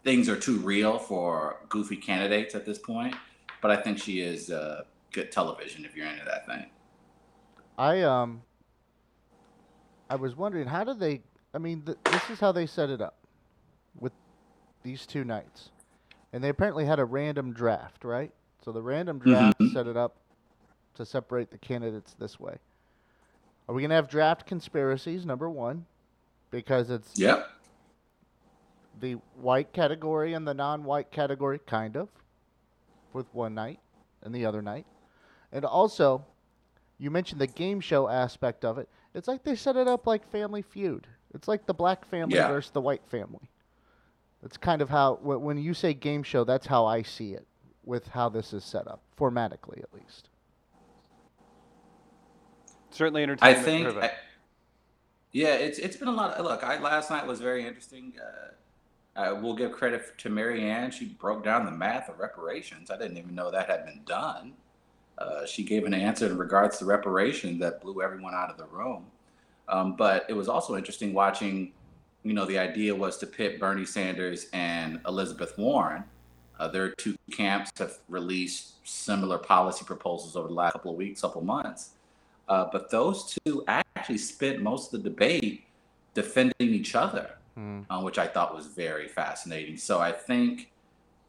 things 0.03 0.27
are 0.27 0.35
too 0.35 0.57
real 0.57 0.99
for 0.99 1.57
goofy 1.69 1.95
candidates 1.95 2.55
at 2.55 2.65
this 2.65 2.77
point. 2.77 3.15
But 3.61 3.71
I 3.71 3.77
think 3.77 3.97
she 3.99 4.19
is 4.19 4.51
uh, 4.51 4.83
good 5.13 5.31
television 5.31 5.85
if 5.85 5.95
you're 5.95 6.07
into 6.07 6.25
that 6.25 6.45
thing. 6.45 6.65
I 7.77 8.01
um. 8.01 8.41
I 10.09 10.15
was 10.15 10.35
wondering 10.35 10.67
how 10.67 10.83
do 10.83 10.93
they? 10.93 11.21
I 11.53 11.57
mean, 11.57 11.81
th- 11.81 11.97
this 12.05 12.29
is 12.29 12.39
how 12.39 12.51
they 12.51 12.65
set 12.65 12.89
it 12.89 13.01
up 13.01 13.15
with 13.99 14.13
these 14.83 15.05
two 15.05 15.23
nights, 15.23 15.69
and 16.31 16.43
they 16.43 16.49
apparently 16.49 16.85
had 16.85 16.99
a 16.99 17.05
random 17.05 17.53
draft, 17.53 18.03
right? 18.03 18.31
So 18.63 18.71
the 18.71 18.81
random 18.81 19.19
draft 19.19 19.59
Mhm. 19.59 19.73
set 19.73 19.87
it 19.87 19.97
up 19.97 20.15
to 20.95 21.05
separate 21.05 21.49
the 21.51 21.57
candidates 21.57 22.13
this 22.13 22.39
way. 22.39 22.59
Are 23.67 23.75
we 23.75 23.81
gonna 23.81 23.95
have 23.95 24.09
draft 24.09 24.45
conspiracies? 24.45 25.25
Number 25.25 25.49
one, 25.49 25.85
because 26.51 26.89
it's 26.89 27.17
Yep. 27.17 27.47
the 28.99 29.13
white 29.35 29.71
category 29.71 30.33
and 30.33 30.47
the 30.47 30.53
non-white 30.53 31.09
category, 31.11 31.59
kind 31.59 31.95
of, 31.95 32.09
with 33.13 33.33
one 33.33 33.55
night 33.55 33.79
and 34.21 34.35
the 34.35 34.45
other 34.45 34.61
night. 34.61 34.85
And 35.51 35.63
also, 35.65 36.25
you 36.97 37.09
mentioned 37.09 37.39
the 37.39 37.47
game 37.47 37.79
show 37.79 38.07
aspect 38.07 38.65
of 38.65 38.77
it. 38.77 38.89
It's 39.13 39.27
like 39.27 39.43
they 39.43 39.55
set 39.55 39.77
it 39.77 39.87
up 39.87 40.05
like 40.05 40.27
Family 40.27 40.61
Feud. 40.61 41.07
It's 41.33 41.47
like 41.47 41.65
the 41.65 41.73
black 41.73 42.05
family 42.05 42.35
Yeah. 42.35 42.47
versus 42.47 42.71
the 42.71 42.81
white 42.81 43.03
family. 43.07 43.49
That's 44.41 44.57
kind 44.57 44.81
of 44.81 44.89
how, 44.89 45.15
when 45.21 45.57
you 45.57 45.73
say 45.73 45.93
game 45.93 46.23
show, 46.23 46.43
that's 46.43 46.67
how 46.67 46.85
I 46.85 47.01
see 47.01 47.33
it, 47.33 47.45
with 47.83 48.07
how 48.09 48.29
this 48.29 48.53
is 48.53 48.63
set 48.63 48.87
up, 48.87 49.01
formatically 49.19 49.79
at 49.83 49.93
least. 49.93 50.29
Certainly 52.91 53.23
entertaining. 53.23 53.55
I 53.59 53.63
think. 53.63 53.87
I- 53.97 54.11
yeah, 55.31 55.53
it's 55.53 55.77
it's 55.77 55.95
been 55.95 56.07
a 56.07 56.11
lot. 56.13 56.41
Look, 56.41 56.63
I 56.63 56.79
last 56.79 57.11
night 57.11 57.27
was 57.27 57.39
very 57.39 57.67
interesting. 57.67 58.13
Uh, 58.19 59.19
I 59.19 59.31
will 59.31 59.53
give 59.55 59.71
credit 59.73 60.17
to 60.19 60.29
Marianne. 60.29 60.89
She 60.89 61.05
broke 61.05 61.43
down 61.43 61.65
the 61.65 61.71
math 61.71 62.09
of 62.09 62.17
reparations. 62.19 62.89
I 62.89 62.97
didn't 62.97 63.17
even 63.17 63.35
know 63.35 63.51
that 63.51 63.69
had 63.69 63.85
been 63.85 64.01
done. 64.05 64.53
Uh, 65.19 65.45
she 65.45 65.63
gave 65.63 65.83
an 65.85 65.93
answer 65.93 66.25
in 66.27 66.37
regards 66.37 66.79
to 66.79 66.85
reparations 66.85 67.59
that 67.59 67.81
blew 67.81 68.01
everyone 68.01 68.33
out 68.33 68.49
of 68.49 68.57
the 68.57 68.65
room. 68.65 69.05
Um, 69.69 69.95
but 69.95 70.25
it 70.27 70.33
was 70.33 70.49
also 70.49 70.75
interesting 70.75 71.13
watching. 71.13 71.71
You 72.23 72.33
know, 72.33 72.45
the 72.45 72.59
idea 72.59 72.93
was 72.93 73.17
to 73.19 73.27
pit 73.27 73.59
Bernie 73.59 73.85
Sanders 73.85 74.47
and 74.51 74.99
Elizabeth 75.07 75.57
Warren. 75.57 76.03
Uh, 76.59 76.67
their 76.67 76.89
two 76.89 77.15
camps 77.31 77.71
have 77.77 77.99
released 78.09 78.85
similar 78.85 79.37
policy 79.37 79.85
proposals 79.85 80.35
over 80.35 80.49
the 80.49 80.53
last 80.53 80.73
couple 80.73 80.91
of 80.91 80.97
weeks, 80.97 81.21
couple 81.21 81.39
of 81.39 81.47
months. 81.47 81.91
Uh, 82.49 82.65
but 82.71 82.89
those 82.89 83.37
two 83.45 83.63
actually 83.67 84.17
spent 84.17 84.61
most 84.61 84.93
of 84.93 85.01
the 85.03 85.09
debate 85.09 85.63
defending 86.13 86.53
each 86.59 86.95
other, 86.95 87.37
Hmm. 87.55 87.81
uh, 87.89 88.01
which 88.01 88.17
I 88.17 88.27
thought 88.27 88.53
was 88.53 88.65
very 88.67 89.07
fascinating. 89.07 89.77
So 89.77 89.99
I 89.99 90.11
think, 90.11 90.71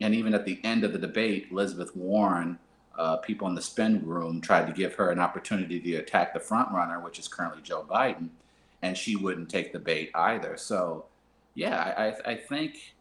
and 0.01 0.15
even 0.15 0.35
at 0.35 0.45
the 0.45 0.59
end 0.65 0.83
of 0.83 0.93
the 0.93 0.99
debate, 0.99 1.49
Elizabeth 1.53 1.95
Warren, 1.95 2.59
uh, 2.99 3.17
people 3.19 3.49
in 3.49 3.55
the 3.55 3.63
spin 3.63 4.05
room 4.05 4.41
tried 4.41 4.67
to 4.67 4.73
give 4.73 4.95
her 4.95 5.11
an 5.11 5.19
opportunity 5.19 5.81
to 5.81 5.97
attack 5.97 6.35
the 6.35 6.41
front 6.41 6.71
runner, 6.73 7.01
which 7.01 7.19
is 7.19 7.29
currently 7.29 7.63
Joe 7.63 7.87
Biden, 7.89 8.29
and 8.83 8.97
she 8.97 9.17
wouldn't 9.17 9.49
take 9.49 9.73
the 9.73 9.79
bait 9.79 10.11
either. 10.15 10.57
So, 10.57 11.07
yeah, 11.55 12.15
I, 12.27 12.33
I, 12.33 12.35
think 12.35 12.95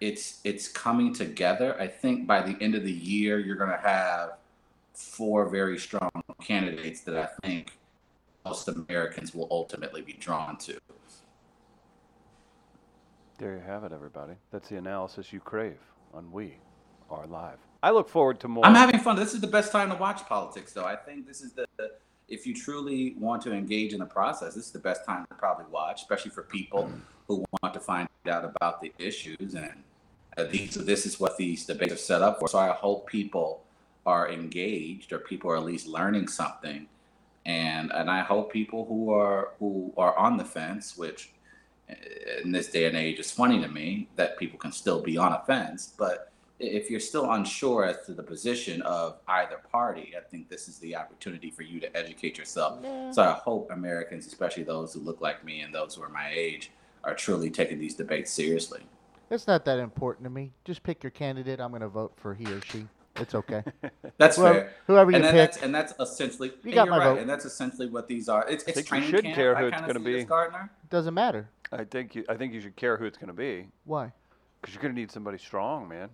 it's 0.00 0.40
it's 0.44 0.68
coming 0.68 1.12
together. 1.12 1.78
I 1.80 1.86
think 1.86 2.26
by 2.26 2.42
the 2.42 2.56
end 2.62 2.74
of 2.74 2.84
the 2.84 2.92
year, 2.92 3.38
you're 3.38 3.56
going 3.56 3.70
to 3.70 3.76
have 3.76 4.38
four 4.94 5.48
very 5.48 5.78
strong 5.78 6.10
candidates 6.42 7.00
that 7.02 7.16
I 7.16 7.28
think 7.46 7.78
most 8.44 8.68
Americans 8.68 9.34
will 9.34 9.48
ultimately 9.50 10.02
be 10.02 10.14
drawn 10.14 10.56
to. 10.58 10.78
There 13.38 13.54
you 13.54 13.62
have 13.66 13.84
it, 13.84 13.92
everybody. 13.92 14.34
That's 14.50 14.68
the 14.68 14.76
analysis 14.76 15.32
you 15.32 15.40
crave 15.40 15.78
on 16.14 16.30
We 16.30 16.58
Are 17.10 17.26
Live. 17.26 17.58
I 17.82 17.90
look 17.90 18.08
forward 18.08 18.38
to 18.40 18.48
more. 18.48 18.64
I'm 18.64 18.74
having 18.74 19.00
fun. 19.00 19.16
This 19.16 19.34
is 19.34 19.40
the 19.40 19.46
best 19.46 19.72
time 19.72 19.90
to 19.90 19.96
watch 19.96 20.24
politics, 20.26 20.72
though. 20.72 20.84
I 20.84 20.96
think 20.96 21.26
this 21.26 21.40
is 21.40 21.52
the 21.52 21.66
if 22.32 22.46
you 22.46 22.54
truly 22.54 23.14
want 23.18 23.42
to 23.42 23.52
engage 23.52 23.92
in 23.92 23.98
the 23.98 24.06
process, 24.06 24.54
this 24.54 24.66
is 24.66 24.72
the 24.72 24.78
best 24.78 25.04
time 25.04 25.26
to 25.28 25.34
probably 25.34 25.66
watch, 25.70 26.00
especially 26.00 26.30
for 26.30 26.42
people 26.42 26.90
who 27.28 27.44
want 27.60 27.74
to 27.74 27.80
find 27.80 28.08
out 28.26 28.44
about 28.44 28.80
the 28.80 28.90
issues. 28.98 29.54
And 29.54 29.82
uh, 30.38 30.44
these, 30.44 30.74
this 30.74 31.04
is 31.04 31.20
what 31.20 31.36
these 31.36 31.66
debates 31.66 31.92
are 31.92 31.96
set 31.96 32.22
up 32.22 32.38
for. 32.38 32.48
So 32.48 32.58
I 32.58 32.70
hope 32.70 33.06
people 33.06 33.64
are 34.06 34.32
engaged, 34.32 35.12
or 35.12 35.18
people 35.18 35.50
are 35.50 35.56
at 35.56 35.64
least 35.64 35.86
learning 35.86 36.28
something. 36.28 36.86
And 37.44 37.92
and 37.92 38.10
I 38.10 38.20
hope 38.20 38.52
people 38.52 38.86
who 38.86 39.12
are 39.12 39.50
who 39.58 39.92
are 39.98 40.16
on 40.16 40.38
the 40.38 40.44
fence, 40.44 40.96
which 40.96 41.32
uh, 41.90 41.94
in 42.42 42.52
this 42.52 42.68
day 42.68 42.86
and 42.86 42.96
age 42.96 43.18
is 43.18 43.30
funny 43.30 43.60
to 43.60 43.68
me 43.68 44.08
that 44.16 44.38
people 44.38 44.58
can 44.58 44.72
still 44.72 45.02
be 45.02 45.18
on 45.18 45.32
a 45.32 45.42
fence, 45.44 45.92
but 45.98 46.31
if 46.62 46.90
you're 46.90 47.00
still 47.00 47.30
unsure 47.32 47.84
as 47.84 48.04
to 48.06 48.12
the 48.14 48.22
position 48.22 48.80
of 48.82 49.18
either 49.28 49.56
party, 49.70 50.14
I 50.16 50.20
think 50.20 50.48
this 50.48 50.68
is 50.68 50.78
the 50.78 50.96
opportunity 50.96 51.50
for 51.50 51.62
you 51.62 51.80
to 51.80 51.96
educate 51.96 52.38
yourself. 52.38 52.78
So 53.12 53.22
I 53.22 53.32
hope 53.32 53.70
Americans, 53.70 54.26
especially 54.26 54.62
those 54.62 54.94
who 54.94 55.00
look 55.00 55.20
like 55.20 55.44
me 55.44 55.60
and 55.60 55.74
those 55.74 55.94
who 55.94 56.02
are 56.02 56.08
my 56.08 56.30
age, 56.34 56.70
are 57.04 57.14
truly 57.14 57.50
taking 57.50 57.78
these 57.78 57.94
debates 57.94 58.30
seriously. 58.30 58.80
It's 59.30 59.46
not 59.46 59.64
that 59.64 59.78
important 59.78 60.24
to 60.24 60.30
me. 60.30 60.52
Just 60.64 60.82
pick 60.82 61.02
your 61.02 61.10
candidate. 61.10 61.58
I'm 61.60 61.72
gonna 61.72 61.88
vote 61.88 62.12
for 62.16 62.34
he 62.34 62.44
or 62.46 62.60
she. 62.60 62.86
It's 63.16 63.34
okay. 63.34 63.62
That's 64.18 64.36
Whoever- 64.36 64.60
fair. 64.60 64.72
whoever 64.86 65.10
you 65.10 65.16
and 65.16 65.24
pick. 65.24 65.34
that's 65.34 65.56
and 65.62 65.74
that's 65.74 65.92
essentially 66.00 66.52
and 66.64 66.72
got 66.72 66.86
you're 66.86 66.90
my 66.94 66.98
right, 66.98 67.04
vote. 67.14 67.18
and 67.18 67.28
that's 67.28 67.44
essentially 67.44 67.88
what 67.88 68.08
these 68.08 68.28
are. 68.28 68.46
It's, 68.48 68.64
it's 68.64 68.74
think 68.74 68.86
you 68.86 68.88
training 68.88 69.10
should 69.10 69.24
camp. 69.24 69.34
care 69.36 69.56
I 69.56 69.60
who 69.60 69.66
it's 69.66 69.76
kinda 69.76 69.92
gonna 69.94 70.04
see 70.04 70.12
it 70.14 70.18
be. 70.18 70.24
Gardner. 70.24 70.70
Doesn't 70.90 71.12
matter. 71.14 71.48
I 71.72 71.84
think 71.84 72.14
you. 72.14 72.24
I 72.28 72.36
think 72.36 72.52
you 72.54 72.60
should 72.60 72.76
care 72.76 72.96
who 72.96 73.04
it's 73.06 73.16
going 73.18 73.28
to 73.28 73.32
be 73.34 73.66
Why? 73.84 74.12
because 74.60 74.74
you're 74.74 74.82
going 74.82 74.94
to 74.94 75.00
need 75.00 75.10
somebody 75.10 75.38
strong, 75.38 75.88
man. 75.88 76.08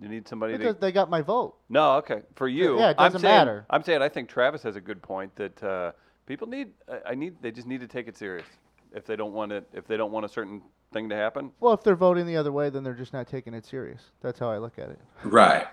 You 0.00 0.08
need 0.08 0.26
somebody 0.26 0.58
to. 0.58 0.72
They 0.72 0.92
got 0.92 1.08
my 1.08 1.22
vote. 1.22 1.54
No, 1.68 1.94
okay. 1.96 2.22
For 2.34 2.48
you, 2.48 2.78
yeah, 2.78 2.90
it 2.90 2.96
I'm 2.98 3.06
doesn't 3.12 3.20
saying, 3.20 3.32
matter. 3.34 3.66
I'm 3.70 3.82
saying 3.82 4.02
I 4.02 4.08
think 4.08 4.28
Travis 4.28 4.62
has 4.64 4.76
a 4.76 4.80
good 4.80 5.00
point 5.00 5.34
that 5.36 5.62
uh, 5.62 5.92
people 6.26 6.48
need. 6.48 6.70
I- 6.90 7.10
I 7.10 7.14
need. 7.14 7.36
They 7.40 7.50
just 7.52 7.66
need 7.66 7.80
to 7.80 7.86
take 7.86 8.08
it 8.08 8.16
serious. 8.16 8.46
If 8.92 9.06
they 9.06 9.16
don't 9.16 9.32
want 9.32 9.52
it, 9.52 9.68
if 9.72 9.86
they 9.86 9.96
don't 9.96 10.12
want 10.12 10.24
a 10.26 10.28
certain 10.28 10.62
thing 10.92 11.08
to 11.08 11.16
happen, 11.16 11.50
Well, 11.60 11.72
if 11.74 11.82
they're 11.82 11.96
voting 11.96 12.26
the 12.26 12.36
other 12.36 12.52
way, 12.52 12.70
then 12.70 12.82
they're 12.84 12.94
just 12.94 13.12
not 13.12 13.26
taking 13.28 13.54
it 13.54 13.64
serious. 13.66 14.02
That's 14.20 14.38
how 14.38 14.50
I 14.50 14.58
look 14.58 14.78
at 14.78 14.90
it. 14.90 14.98
Right. 15.24 15.66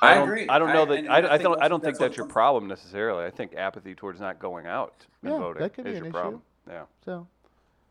I, 0.00 0.14
don't, 0.14 0.28
agree. 0.28 0.48
I 0.48 0.58
don't 0.58 0.72
know 0.72 0.84
that. 0.86 0.98
and 0.98 1.08
I, 1.08 1.18
I, 1.18 1.28
think 1.38 1.42
don't. 1.42 1.62
I 1.62 1.68
don't 1.68 1.82
think 1.82 1.96
that's 1.96 2.16
your 2.16 2.26
problem 2.26 2.66
necessarily. 2.66 3.24
I 3.24 3.30
think 3.30 3.54
apathy 3.54 3.94
towards 3.94 4.20
not 4.20 4.40
going 4.40 4.66
out 4.66 5.06
and 5.22 5.32
Yeah, 5.32 5.38
voting 5.38 5.62
that 5.62 5.74
could 5.74 5.84
be 5.84 5.90
is 5.92 5.98
an 5.98 6.04
your 6.04 6.08
issue. 6.08 6.12
problem. 6.20 6.42
Yeah. 6.68 6.82
So, 7.04 7.26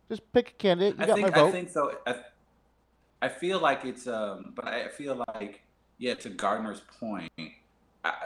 just 0.10 0.30
pick 0.34 0.50
a 0.50 0.54
candidate. 0.54 0.98
You 0.98 1.04
I 1.04 1.08
got 1.08 1.16
think 1.16 1.32
my 1.32 1.40
vote. 1.40 1.48
I 1.48 1.52
think 1.52 1.70
so. 1.70 1.98
I, 2.06 2.16
I 3.22 3.30
feel 3.30 3.60
like 3.60 3.86
it's 3.86 4.08
um, 4.08 4.54
but 4.56 4.68
I 4.68 4.88
feel 4.90 5.24
like 5.34 5.62
yeah. 5.98 6.16
To 6.16 6.30
Gardner's 6.30 6.82
point, 7.00 7.32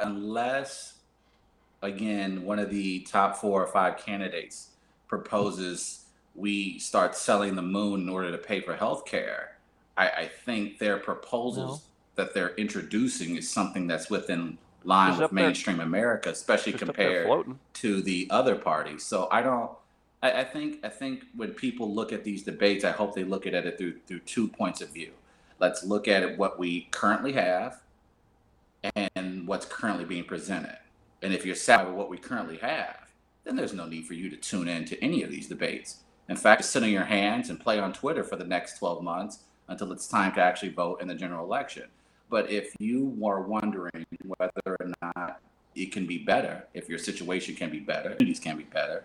unless 0.01 0.99
again 1.81 2.43
one 2.43 2.59
of 2.59 2.69
the 2.69 3.01
top 3.01 3.35
four 3.37 3.61
or 3.63 3.67
five 3.67 3.97
candidates 3.97 4.69
proposes 5.07 6.05
we 6.33 6.77
start 6.79 7.15
selling 7.15 7.55
the 7.55 7.61
moon 7.61 8.01
in 8.01 8.09
order 8.09 8.31
to 8.31 8.37
pay 8.37 8.59
for 8.59 8.75
health 8.75 9.05
care, 9.05 9.57
I, 9.97 10.07
I 10.09 10.27
think 10.45 10.79
their 10.79 10.97
proposals 10.97 11.87
that 12.15 12.33
they're 12.33 12.55
introducing 12.55 13.35
is 13.37 13.49
something 13.49 13.87
that's 13.87 14.09
within 14.09 14.57
line 14.83 15.11
with 15.11 15.21
up 15.21 15.31
there- 15.31 15.45
mainstream 15.45 15.79
America, 15.79 16.29
especially 16.29 16.73
compared 16.73 17.27
to 17.73 18.01
the 18.01 18.27
other 18.29 18.55
parties. 18.55 19.03
So 19.03 19.27
I 19.31 19.41
don't. 19.41 19.71
I, 20.25 20.41
I 20.41 20.43
think 20.43 20.83
I 20.83 20.89
think 20.89 21.25
when 21.35 21.51
people 21.51 21.93
look 21.93 22.11
at 22.11 22.23
these 22.23 22.41
debates, 22.43 22.83
I 22.83 22.91
hope 22.91 23.13
they 23.13 23.23
look 23.23 23.45
at 23.45 23.53
it 23.53 23.77
through 23.77 23.99
through 24.07 24.19
two 24.19 24.47
points 24.47 24.81
of 24.81 24.89
view. 24.89 25.11
Let's 25.59 25.83
look 25.83 26.07
at 26.07 26.23
it 26.23 26.37
what 26.37 26.57
we 26.57 26.87
currently 26.91 27.33
have, 27.33 27.81
and 29.15 29.47
what's 29.47 29.65
currently 29.65 30.05
being 30.05 30.23
presented. 30.23 30.77
And 31.21 31.33
if 31.33 31.45
you're 31.45 31.55
satisfied 31.55 31.89
with 31.89 31.97
what 31.97 32.09
we 32.09 32.17
currently 32.17 32.57
have, 32.57 33.11
then 33.43 33.55
there's 33.55 33.73
no 33.73 33.85
need 33.85 34.05
for 34.05 34.15
you 34.15 34.29
to 34.29 34.35
tune 34.35 34.67
in 34.67 34.85
to 34.85 35.03
any 35.03 35.21
of 35.23 35.29
these 35.29 35.47
debates. 35.47 35.99
In 36.27 36.35
fact, 36.35 36.65
sit 36.65 36.83
on 36.83 36.89
your 36.89 37.05
hands 37.05 37.49
and 37.49 37.59
play 37.59 37.79
on 37.79 37.93
Twitter 37.93 38.23
for 38.23 38.35
the 38.35 38.43
next 38.43 38.79
12 38.79 39.03
months 39.03 39.39
until 39.67 39.91
it's 39.91 40.07
time 40.07 40.33
to 40.33 40.41
actually 40.41 40.69
vote 40.69 41.01
in 41.01 41.07
the 41.07 41.15
general 41.15 41.45
election. 41.45 41.85
But 42.29 42.49
if 42.49 42.75
you 42.79 43.15
are 43.23 43.41
wondering 43.41 44.05
whether 44.37 44.51
or 44.65 44.91
not 45.03 45.39
it 45.75 45.91
can 45.91 46.07
be 46.07 46.17
better, 46.17 46.65
if 46.73 46.89
your 46.89 46.97
situation 46.97 47.55
can 47.55 47.69
be 47.69 47.79
better, 47.79 48.09
communities 48.15 48.39
can 48.39 48.57
be 48.57 48.63
better, 48.63 49.03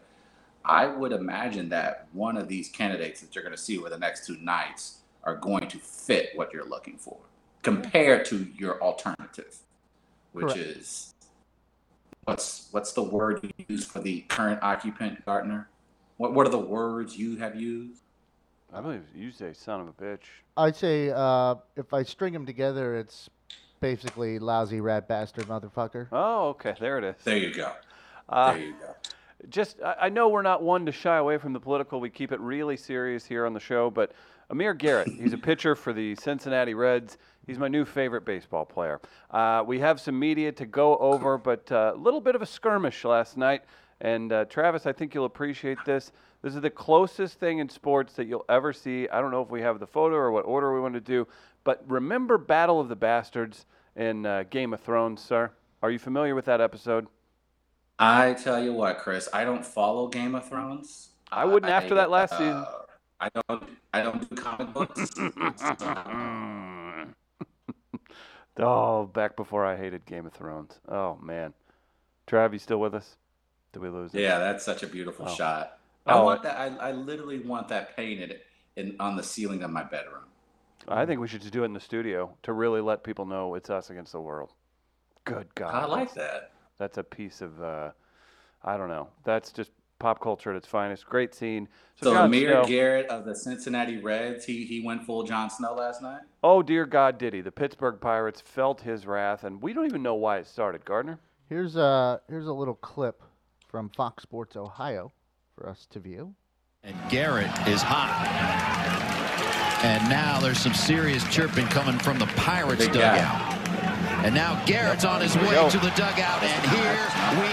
I 0.64 0.87
would 0.87 1.12
imagine 1.12 1.69
that 1.71 2.09
one 2.12 2.37
of 2.37 2.49
these 2.49 2.69
candidates 2.69 3.21
that 3.21 3.35
you're 3.35 3.45
going 3.45 3.57
to 3.57 3.61
see 3.61 3.79
over 3.79 3.88
the 3.88 3.99
next 3.99 4.26
two 4.26 4.37
nights 4.38 4.99
are 5.25 5.37
going 5.37 5.69
to 5.69 5.79
fit 5.79 6.31
what 6.35 6.52
you're 6.52 6.69
looking 6.69 6.97
for 6.97 7.17
compared 7.62 8.25
to 8.26 8.47
your 8.57 8.81
alternative, 8.83 9.57
which 10.33 10.47
Correct. 10.47 10.61
is 10.61 11.14
what's 12.25 12.69
what's 12.71 12.93
the 12.93 13.02
word 13.02 13.40
you 13.43 13.64
use 13.69 13.85
for 13.85 14.00
the 14.00 14.21
current 14.23 14.62
occupant, 14.62 15.25
Gardner? 15.25 15.69
What 16.17 16.35
what 16.35 16.47
are 16.47 16.50
the 16.50 16.59
words 16.59 17.17
you 17.17 17.37
have 17.37 17.57
used? 17.57 18.02
I 18.73 18.81
believe 18.81 19.02
you 19.14 19.33
say 19.33 19.52
son 19.52 19.81
of 19.81 19.88
a 19.88 19.93
bitch. 19.93 20.21
I'd 20.57 20.76
say 20.76 21.11
uh, 21.11 21.57
if 21.76 21.93
I 21.93 22.02
string 22.02 22.33
them 22.33 22.47
together, 22.47 22.97
it's 22.97 23.29
basically 23.81 24.38
lousy 24.38 24.81
rat 24.81 25.09
bastard 25.09 25.47
motherfucker. 25.47 26.07
Oh, 26.12 26.50
okay. 26.50 26.75
There 26.79 26.99
it 26.99 27.05
is. 27.05 27.17
There 27.25 27.37
you 27.37 27.52
go. 27.52 27.73
Uh, 28.29 28.52
There 28.52 28.62
you 28.62 28.75
go. 28.75 28.95
Just 29.49 29.80
I, 29.82 29.97
I 30.02 30.09
know 30.09 30.28
we're 30.28 30.42
not 30.42 30.62
one 30.62 30.87
to 30.87 30.92
shy 30.92 31.16
away 31.16 31.38
from 31.38 31.52
the 31.52 31.61
political. 31.61 32.00
We 32.00 32.11
keep 32.11 32.32
it 32.32 32.40
really 32.40 32.76
serious 32.76 33.25
here 33.25 33.47
on 33.47 33.52
the 33.52 33.61
show. 33.61 33.90
But 33.90 34.12
Amir 34.50 34.75
Garrett, 34.75 35.09
he's 35.20 35.32
a 35.32 35.38
pitcher 35.38 35.75
for 35.75 35.92
the 35.92 36.14
Cincinnati 36.16 36.75
Reds. 36.75 37.18
He's 37.47 37.59
my 37.59 37.68
new 37.68 37.85
favorite 37.85 38.25
baseball 38.25 38.64
player. 38.64 39.00
Uh, 39.30 39.64
we 39.66 39.80
have 39.80 40.00
some 40.00 40.18
media 40.18 40.52
to 40.52 40.66
go 40.66 40.97
over, 40.99 41.38
but 41.38 41.70
a 41.70 41.94
little 41.94 42.20
bit 42.20 42.35
of 42.35 42.42
a 42.42 42.47
skirmish 42.47 43.04
last 43.04 43.37
night. 43.37 43.62
And 44.00 44.32
uh, 44.32 44.44
Travis, 44.47 44.87
I 44.87 44.92
think 44.92 45.14
you'll 45.14 45.25
appreciate 45.25 45.78
this. 45.85 46.12
This 46.42 46.54
is 46.54 46.62
the 46.62 46.70
closest 46.70 47.38
thing 47.38 47.59
in 47.59 47.68
sports 47.68 48.14
that 48.14 48.26
you'll 48.26 48.47
ever 48.49 48.73
see. 48.73 49.09
I 49.09 49.20
don't 49.20 49.30
know 49.30 49.42
if 49.42 49.50
we 49.50 49.61
have 49.61 49.78
the 49.78 49.87
photo 49.87 50.16
or 50.16 50.30
what 50.30 50.47
order 50.47 50.73
we 50.73 50.80
want 50.80 50.94
to 50.94 51.00
do, 51.00 51.28
but 51.64 51.85
remember 51.87 52.38
Battle 52.38 52.80
of 52.80 52.88
the 52.88 52.97
Bastards 52.97 53.66
in 53.97 54.25
uh, 54.25 54.44
Game 54.49 54.73
of 54.73 54.80
Thrones, 54.80 55.20
sir? 55.23 55.50
Are 55.82 55.90
you 55.90 55.99
familiar 55.99 56.35
with 56.35 56.47
that 56.47 56.61
episode? 56.61 57.06
I 58.00 58.33
tell 58.33 58.62
you 58.62 58.73
what, 58.73 58.99
Chris, 58.99 59.28
I 59.33 59.45
don't 59.45 59.64
follow 59.64 60.09
Game 60.09 60.35
of 60.35 60.49
Thrones. 60.49 61.11
I 61.30 61.45
wouldn't 61.45 61.71
after 61.71 61.95
that 61.97 62.11
last 62.11 62.30
season. 62.33 62.49
uh, 62.49 62.64
I 63.21 63.28
don't. 63.49 63.64
I 63.92 64.02
don't 64.02 64.28
do 64.28 64.35
comic 64.35 64.73
books. 64.73 65.11
oh, 68.59 69.07
back 69.07 69.37
before 69.37 69.64
I 69.66 69.76
hated 69.76 70.07
Game 70.07 70.26
of 70.26 70.33
Thrones. 70.33 70.78
Oh 70.88 71.19
man, 71.23 71.52
Trav, 72.26 72.52
you 72.52 72.59
still 72.59 72.80
with 72.80 72.95
us? 72.95 73.16
Did 73.73 73.83
we 73.83 73.88
lose? 73.90 74.12
him? 74.12 74.21
yeah, 74.21 74.38
that's 74.38 74.64
such 74.64 74.83
a 74.83 74.87
beautiful 74.87 75.26
Oh. 75.28 75.35
shot. 75.35 75.78
I 76.07 76.14
Oh, 76.14 76.25
want 76.25 76.42
that. 76.42 76.57
I, 76.59 76.88
I 76.88 76.92
literally 76.92 77.38
want 77.40 77.69
that 77.69 77.95
painted 77.95 78.40
in 78.76 78.97
on 78.99 79.16
the 79.16 79.23
ceiling 79.23 79.62
of 79.62 79.71
my 79.71 79.85
bedroom. 79.85 80.25
I 80.88 81.04
think 81.04 81.21
we 81.21 81.28
should 81.28 81.42
just 81.42 81.52
do 81.52 81.62
it 81.62 81.66
in 81.66 81.75
the 81.75 81.80
studio 81.80 82.35
to 82.42 82.54
really 82.54 82.80
let 82.80 83.04
people 83.04 83.26
know 83.26 83.54
it's 83.54 83.69
us 83.69 83.90
against 83.90 84.12
the 84.12 84.21
world. 84.21 84.50
Good 85.26 85.54
God, 85.54 85.75
I 85.75 85.85
like 85.85 86.14
that. 86.14 86.52
That's 86.80 86.96
a 86.96 87.04
piece 87.04 87.42
of, 87.42 87.62
uh, 87.62 87.90
I 88.64 88.78
don't 88.78 88.88
know. 88.88 89.08
That's 89.22 89.52
just 89.52 89.70
pop 89.99 90.18
culture 90.22 90.49
at 90.50 90.56
its 90.56 90.66
finest. 90.66 91.04
Great 91.04 91.34
scene. 91.34 91.68
So, 91.96 92.06
So 92.06 92.14
Jon 92.14 92.25
Amir 92.25 92.50
Snow- 92.52 92.64
Garrett 92.64 93.06
of 93.10 93.26
the 93.26 93.34
Cincinnati 93.37 93.99
Reds, 93.99 94.46
he 94.46 94.64
he 94.64 94.80
went 94.82 95.04
full 95.04 95.22
Jon 95.25 95.50
Snow 95.50 95.75
last 95.75 96.00
night. 96.00 96.22
Oh 96.42 96.62
dear 96.62 96.87
God, 96.87 97.18
did 97.18 97.34
he? 97.34 97.42
The 97.42 97.52
Pittsburgh 97.52 98.00
Pirates 98.00 98.40
felt 98.40 98.80
his 98.80 99.06
wrath, 99.06 99.44
and 99.44 99.60
we 99.60 99.75
don't 99.75 99.84
even 99.84 100.02
know 100.02 100.14
why 100.14 100.38
it 100.38 100.46
started. 100.46 100.87
Gardner. 100.87 101.18
Here's 101.50 101.76
a 101.76 102.22
here's 102.30 102.46
a 102.46 102.52
little 102.54 102.76
clip 102.76 103.22
from 103.68 103.90
Fox 103.90 104.22
Sports 104.22 104.56
Ohio 104.56 105.12
for 105.54 105.68
us 105.68 105.87
to 105.90 106.00
view. 106.00 106.34
And 106.82 106.96
Garrett 107.10 107.50
is 107.68 107.82
hot. 107.82 108.26
And 109.84 110.08
now 110.08 110.40
there's 110.40 110.58
some 110.58 110.72
serious 110.75 111.25
chirping 111.28 111.66
coming 111.66 111.99
from 111.99 112.18
the 112.18 112.26
Pirates 112.37 112.87
dugout. 112.88 113.58
And 114.25 114.35
now 114.35 114.61
Garrett's 114.67 115.05
on 115.05 115.21
his 115.21 115.35
way 115.37 115.57
to 115.71 115.79
the 115.81 115.91
dugout, 115.97 116.43
and 116.45 116.61
here 116.77 117.09
we 117.41 117.49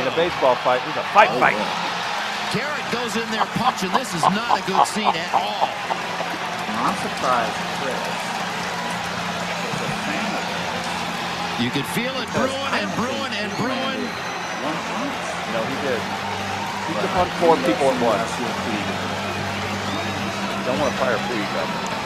In 0.00 0.06
a 0.06 0.14
baseball 0.18 0.56
fight, 0.66 0.82
it 0.82 0.88
was 0.90 0.98
a 0.98 1.06
fight, 1.14 1.30
Oh, 1.30 1.38
fight. 1.38 1.54
boy. 1.54 2.58
Garrett 2.58 2.86
goes 2.90 3.14
in 3.16 3.28
there 3.30 3.46
punching. 3.54 3.92
This 3.92 4.12
is 4.14 4.22
not 4.34 4.58
a 4.58 4.62
good 4.66 4.82
scene 4.88 5.14
at 5.14 5.30
all. 5.32 5.68
I'm 6.82 6.96
surprised 6.98 7.54
Chris 7.78 7.94
is 7.94 9.78
a 9.78 9.90
fan 10.10 10.30
of 10.34 10.42
it. 10.42 11.62
You 11.62 11.70
could 11.70 11.86
feel 11.94 12.14
it 12.18 12.28
brewing 12.34 12.72
and 12.82 12.88
brewing 12.98 13.32
and 13.38 13.50
brewing. 13.60 14.00
One 14.64 14.78
punch. 14.90 15.18
No, 15.54 15.60
he 15.70 15.76
did. 15.86 16.00
He 16.02 16.92
But 16.98 17.02
took 17.04 17.14
on 17.16 17.28
four 17.38 17.54
people 17.62 17.88
at 17.94 17.94
lets 17.94 18.00
you 18.00 18.06
once. 18.10 18.20
wrestle 18.26 18.42
with 18.48 18.58
people. 18.66 18.96
Don't 20.66 20.78
want 20.82 20.90
to 20.92 20.98
fire 20.98 21.18
Puig 21.30 21.46
up. 21.62 21.97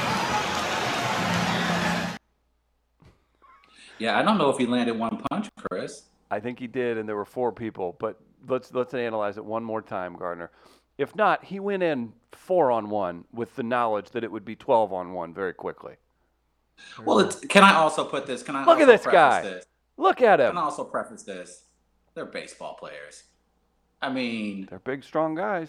Yeah, 4.02 4.18
I 4.18 4.23
don't 4.23 4.37
know 4.37 4.50
if 4.50 4.59
he 4.59 4.66
landed 4.66 4.99
one 4.99 5.23
punch, 5.30 5.49
Chris. 5.56 6.02
I 6.28 6.40
think 6.40 6.59
he 6.59 6.66
did, 6.66 6.99
and 6.99 7.09
there 7.09 7.14
were 7.14 7.25
four 7.25 7.52
people. 7.52 7.94
But 8.00 8.21
let's 8.49 8.75
let's 8.75 8.94
analyze 8.94 9.37
it 9.37 9.44
one 9.44 9.62
more 9.62 9.80
time, 9.80 10.16
Gardner. 10.16 10.50
If 10.99 11.14
not, 11.14 11.44
he 11.44 11.61
went 11.61 11.85
in 11.85 12.12
four 12.32 12.73
on 12.73 12.90
one 12.90 13.25
with 13.32 13.54
the 13.54 13.62
knowledge 13.62 14.11
that 14.11 14.25
it 14.25 14.32
would 14.32 14.44
be 14.44 14.56
twelve 14.56 14.92
on 14.92 15.12
one 15.12 15.32
very 15.32 15.54
quickly. 15.54 15.94
Well, 17.04 17.21
it's, 17.21 17.38
can 17.38 17.62
I 17.62 17.75
also 17.75 18.04
put 18.04 18.26
this? 18.26 18.42
Can 18.42 18.56
I 18.56 18.64
Look 18.64 18.80
at 18.80 18.88
this 18.88 19.06
guy. 19.06 19.42
This? 19.42 19.66
Look 19.97 20.21
at 20.21 20.40
Can 20.40 20.50
him. 20.50 20.59
I 20.59 20.62
also 20.62 20.82
preface 20.82 21.23
this? 21.23 21.64
They're 22.14 22.26
baseball 22.26 22.74
players. 22.74 23.22
I 24.00 24.11
mean, 24.12 24.66
They're 24.68 24.81
big, 24.81 25.05
strong 25.05 25.37
guys. 25.37 25.68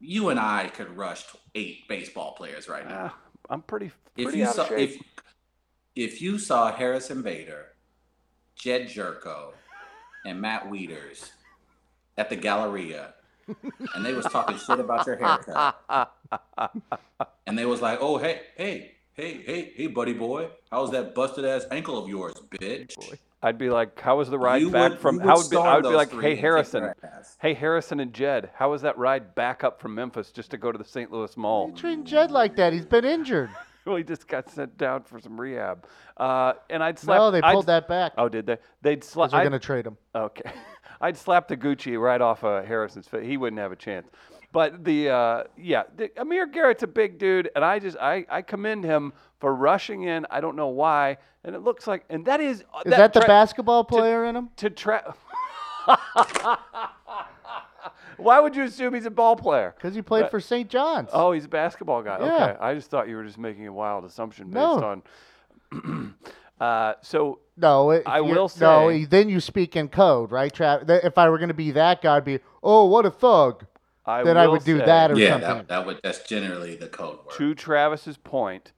you 0.00 0.28
and 0.28 0.38
I 0.38 0.68
could 0.68 0.94
rush 0.98 1.24
eight 1.54 1.88
baseball 1.88 2.34
players 2.34 2.68
right 2.68 2.86
now. 2.86 3.12
Ah, 3.14 3.18
I'm 3.48 3.62
pretty 3.62 3.90
if 4.16 4.34
you 4.34 4.44
saw 4.46 4.66
if 4.70 4.98
if 5.98 6.22
you 6.22 6.38
saw 6.38 6.70
Harrison 6.72 7.22
Bader, 7.22 7.66
Jedd 8.54 8.82
Gyorko, 8.88 9.52
and 10.24 10.40
Matt 10.40 10.70
Wieters 10.70 11.30
at 12.16 12.30
the 12.30 12.36
Galleria, 12.36 13.14
and 13.94 14.04
they 14.06 14.12
was 14.12 14.24
talking 14.26 14.56
shit 14.56 14.78
about 14.78 15.06
your 15.06 15.16
haircut, 15.16 16.12
and 17.46 17.58
they 17.58 17.64
was 17.66 17.80
like, 17.82 17.98
"Oh 18.00 18.16
hey 18.18 18.42
hey 18.56 18.92
hey 19.14 19.42
hey 19.44 19.72
hey 19.74 19.86
buddy 19.88 20.12
boy, 20.12 20.48
how's 20.70 20.90
that 20.92 21.14
busted 21.16 21.44
ass 21.44 21.64
ankle 21.70 21.98
of 22.02 22.08
yours, 22.08 22.34
bitch?" 22.50 22.94
I'd 23.42 23.58
be 23.58 23.70
like, 23.70 23.98
"How 24.00 24.16
was 24.18 24.30
the 24.30 24.38
ride 24.38 24.62
You 24.62 24.70
back 24.70 24.90
would- 24.92 24.98
from?" 25.00 25.16
you 25.16 25.22
How 25.22 25.34
would 25.36 25.44
would 25.44 25.50
be, 25.50 25.56
I 25.56 25.74
would 25.76 25.82
be 25.82 25.88
those 25.88 25.96
like, 25.96 26.12
"Hey 26.20 26.36
Harrison, 26.36 26.92
hey 27.40 27.54
Harrison 27.54 27.98
and 28.00 28.12
Jed, 28.12 28.50
how 28.54 28.70
was 28.70 28.82
that 28.82 28.96
ride 28.98 29.34
back 29.34 29.64
up 29.64 29.80
from 29.80 29.94
Memphis 29.96 30.30
just 30.30 30.50
to 30.52 30.58
go 30.58 30.70
to 30.70 30.78
the 30.78 30.84
St. 30.84 31.10
Louis 31.10 31.36
Mall?" 31.36 31.68
You 31.70 31.74
treating 31.76 32.04
Jed 32.04 32.30
like 32.30 32.54
that? 32.56 32.72
He's 32.72 32.86
been 32.86 33.04
injured. 33.04 33.50
He 33.96 34.04
just 34.04 34.26
got 34.28 34.48
sent 34.50 34.76
down 34.78 35.02
for 35.02 35.20
some 35.20 35.40
rehab. 35.40 35.86
Uh, 36.16 36.54
and 36.70 36.82
I'd 36.82 36.98
slap. 36.98 37.18
No, 37.18 37.30
they 37.30 37.40
I'd- 37.42 37.52
pulled 37.54 37.66
that 37.66 37.88
back. 37.88 38.12
Oh, 38.18 38.28
did 38.28 38.46
they? 38.46 38.58
They'd 38.82 39.02
slap. 39.04 39.26
'cause 39.30 39.32
they're 39.32 39.44
gonna 39.44 39.58
trade 39.58 39.86
him. 39.86 39.96
Okay. 40.14 40.50
I'd 41.00 41.16
slap 41.16 41.46
the 41.48 41.56
Gucci 41.56 42.00
right 42.00 42.20
off 42.20 42.42
of 42.42 42.64
Harrison's 42.66 43.06
face. 43.06 43.24
He 43.24 43.36
wouldn't 43.36 43.60
have 43.60 43.70
a 43.72 43.76
chance. 43.76 44.08
But 44.50 44.82
the 44.84 45.10
uh, 45.10 45.44
yeah, 45.56 45.82
the, 45.96 46.10
Amir 46.20 46.46
Garrett's 46.46 46.82
a 46.82 46.86
big 46.86 47.18
dude, 47.18 47.50
and 47.54 47.64
I 47.64 47.78
just 47.78 47.96
I, 47.98 48.24
I 48.30 48.42
commend 48.42 48.82
him 48.84 49.12
for 49.38 49.54
rushing 49.54 50.04
in. 50.04 50.26
I 50.30 50.40
don't 50.40 50.56
know 50.56 50.68
why, 50.68 51.18
and 51.44 51.54
it 51.54 51.60
looks 51.60 51.86
like 51.86 52.04
and 52.08 52.24
that 52.24 52.40
is 52.40 52.60
Is 52.60 52.64
that, 52.86 53.12
the 53.12 53.20
tra- 53.20 53.28
basketball 53.28 53.84
player 53.84 54.24
in 54.24 54.34
him? 54.34 54.48
to 54.56 54.70
tra- 54.70 55.14
Why 58.18 58.40
would 58.40 58.54
you 58.56 58.64
assume 58.64 58.94
he's 58.94 59.06
a 59.06 59.10
ball 59.10 59.36
player? 59.36 59.74
Because 59.76 59.94
he 59.94 60.02
played 60.02 60.24
Uh, 60.26 60.28
for 60.28 60.40
St. 60.40 60.68
John's. 60.68 61.10
Oh, 61.12 61.32
he's 61.32 61.44
a 61.46 61.48
basketball 61.48 62.02
guy. 62.02 62.18
Yeah. 62.20 62.26
Okay, 62.50 62.56
I 62.60 62.74
just 62.74 62.90
thought 62.90 63.08
you 63.08 63.16
were 63.16 63.24
just 63.24 63.38
making 63.38 63.66
a 63.66 63.72
wild 63.72 64.04
assumption 64.04 64.46
based 64.46 64.54
No. 64.54 65.02
on. 65.72 66.14
uh, 66.60 66.94
so 67.00 67.38
No, 67.56 67.90
if 67.92 68.06
I 68.06 68.20
will 68.20 68.48
say 68.48 68.60
No, 68.64 69.04
then 69.06 69.28
you 69.28 69.40
speak 69.40 69.76
in 69.76 69.88
code, 69.88 70.32
right, 70.32 70.52
Trav? 70.52 70.88
If 71.04 71.16
I 71.18 71.28
were 71.28 71.38
going 71.38 71.48
to 71.48 71.54
be 71.54 71.70
that 71.72 72.02
guy, 72.02 72.16
I'd 72.16 72.24
be, 72.24 72.40
oh, 72.62 72.86
what 72.86 73.06
a 73.06 73.10
thug. 73.10 73.64
I 74.04 74.22
then 74.22 74.36
I 74.38 74.46
will 74.46 74.54
would 74.54 74.64
do 74.64 74.78
that 74.78 75.10
or 75.10 75.16
Yeah, 75.18 75.32
something. 75.32 75.48
that, 75.58 75.68
that 75.68 75.86
would 75.86 76.00
that's 76.02 76.20
generally 76.26 76.74
the 76.76 76.88
code 76.88 77.18
word. 77.18 77.34
To 77.36 77.54
Travis's 77.54 78.16
point, 78.16 78.72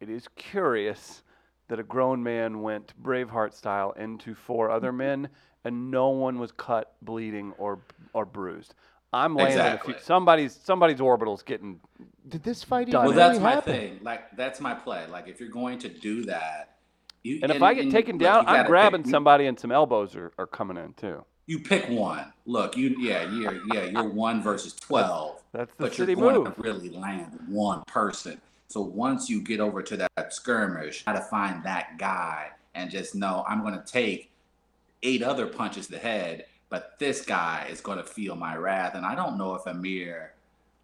it 0.00 0.10
is 0.10 0.26
curious 0.34 1.22
that 1.68 1.78
a 1.78 1.84
grown 1.84 2.22
man 2.22 2.62
went 2.62 2.92
Braveheart 3.00 3.54
style 3.54 3.92
into 3.92 4.34
four 4.34 4.70
other 4.70 4.92
men, 4.92 5.28
and 5.66 5.90
no 5.90 6.10
one 6.10 6.38
was 6.38 6.52
cut, 6.52 6.94
bleeding, 7.02 7.52
or 7.58 7.80
or 8.12 8.24
bruised. 8.24 8.74
I'm 9.12 9.34
landing 9.34 9.58
a 9.58 9.62
Exactly. 9.62 9.94
few. 9.94 10.02
Somebody's 10.02 10.54
somebody's 10.54 11.00
orbital's 11.00 11.42
getting. 11.42 11.80
Did 12.28 12.42
this 12.44 12.62
fight 12.62 12.88
Done. 12.90 13.06
even 13.06 13.16
Well, 13.16 13.26
really 13.28 13.38
that's 13.38 13.40
my 13.42 13.50
happen? 13.50 13.72
thing. 13.74 14.00
Like 14.02 14.36
that's 14.36 14.60
my 14.60 14.74
play. 14.74 15.06
Like 15.10 15.26
if 15.28 15.40
you're 15.40 15.48
going 15.48 15.78
to 15.80 15.88
do 15.88 16.24
that, 16.26 16.76
you 17.24 17.40
And 17.42 17.50
if 17.50 17.60
I 17.62 17.74
get 17.74 17.84
and 17.84 17.92
taken 17.92 18.16
look, 18.16 18.22
down, 18.22 18.44
you 18.44 18.50
I'm 18.50 18.66
grabbing 18.66 19.02
pick, 19.02 19.10
somebody, 19.10 19.46
and 19.46 19.58
some 19.58 19.72
elbows 19.72 20.14
are, 20.14 20.32
are 20.38 20.46
coming 20.46 20.76
in 20.76 20.92
too. 20.94 21.24
You 21.46 21.60
pick 21.60 21.88
one. 21.88 22.32
Look, 22.44 22.76
you 22.76 22.96
yeah, 22.98 23.30
you're 23.32 23.60
yeah, 23.72 23.84
you're 23.84 24.08
one 24.08 24.42
versus 24.42 24.72
twelve. 24.74 25.42
That's 25.52 25.70
the 25.76 25.84
but 25.84 25.94
city 25.94 26.12
you're 26.12 26.20
going 26.32 26.44
move. 26.44 26.54
to 26.54 26.60
really 26.62 26.90
land 26.90 27.38
one 27.48 27.82
person. 27.86 28.40
So 28.68 28.80
once 28.80 29.30
you 29.30 29.40
get 29.42 29.60
over 29.60 29.80
to 29.82 29.96
that 29.96 30.32
skirmish, 30.32 31.04
how 31.06 31.12
to 31.12 31.20
find 31.20 31.62
that 31.64 31.98
guy 31.98 32.50
and 32.74 32.90
just 32.90 33.14
know 33.14 33.44
I'm 33.48 33.62
going 33.62 33.74
to 33.80 33.84
take 33.84 34.30
eight 35.06 35.22
other 35.22 35.46
punches 35.46 35.86
to 35.86 35.92
the 35.92 35.98
head, 35.98 36.46
but 36.68 36.98
this 36.98 37.24
guy 37.24 37.68
is 37.70 37.80
going 37.80 37.98
to 37.98 38.04
feel 38.04 38.34
my 38.34 38.56
wrath. 38.56 38.94
And 38.94 39.06
I 39.06 39.14
don't 39.14 39.38
know 39.38 39.54
if 39.54 39.66
Amir 39.66 40.34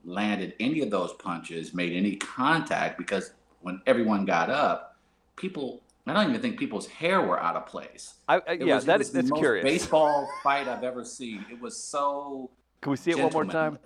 landed 0.04 0.54
any 0.60 0.80
of 0.80 0.90
those 0.90 1.12
punches, 1.14 1.74
made 1.74 1.92
any 1.92 2.16
contact, 2.16 2.96
because 2.96 3.32
when 3.60 3.82
everyone 3.86 4.24
got 4.24 4.48
up, 4.48 4.96
people. 5.36 5.82
I 6.04 6.14
don't 6.14 6.30
even 6.30 6.42
think 6.42 6.58
people's 6.58 6.88
hair 6.88 7.20
were 7.20 7.40
out 7.40 7.54
of 7.54 7.66
place. 7.66 8.14
I, 8.28 8.42
I, 8.48 8.52
yeah, 8.54 8.74
was, 8.74 8.84
that 8.86 8.98
the 8.98 9.12
that's 9.12 9.30
most 9.30 9.38
curious. 9.38 9.62
baseball 9.62 10.28
fight 10.42 10.66
I've 10.66 10.82
ever 10.82 11.04
seen. 11.04 11.44
It 11.48 11.60
was 11.60 11.76
so. 11.80 12.50
Can 12.80 12.90
we 12.90 12.96
see 12.96 13.12
it 13.12 13.18
one 13.20 13.32
more 13.32 13.44
time? 13.44 13.78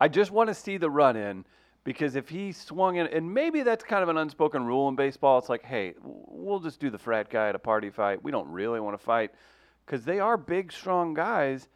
I 0.00 0.08
just 0.08 0.32
want 0.32 0.48
to 0.48 0.54
see 0.54 0.78
the 0.78 0.90
run 0.90 1.14
in 1.14 1.44
because 1.84 2.16
if 2.16 2.28
he 2.28 2.50
swung 2.50 2.96
in, 2.96 3.06
and 3.06 3.32
maybe 3.32 3.62
that's 3.62 3.84
kind 3.84 4.02
of 4.02 4.08
an 4.08 4.16
unspoken 4.16 4.64
rule 4.64 4.88
in 4.88 4.96
baseball. 4.96 5.38
It's 5.38 5.48
like, 5.48 5.64
hey, 5.64 5.94
we'll 6.02 6.58
just 6.58 6.80
do 6.80 6.90
the 6.90 6.98
frat 6.98 7.30
guy 7.30 7.48
at 7.48 7.54
a 7.54 7.58
party 7.60 7.90
fight. 7.90 8.20
We 8.20 8.32
don't 8.32 8.48
really 8.48 8.80
want 8.80 8.98
to 8.98 9.04
fight 9.04 9.30
because 9.90 10.04
they 10.04 10.20
are 10.20 10.36
big, 10.36 10.70
strong 10.70 11.14
guys. 11.14 11.68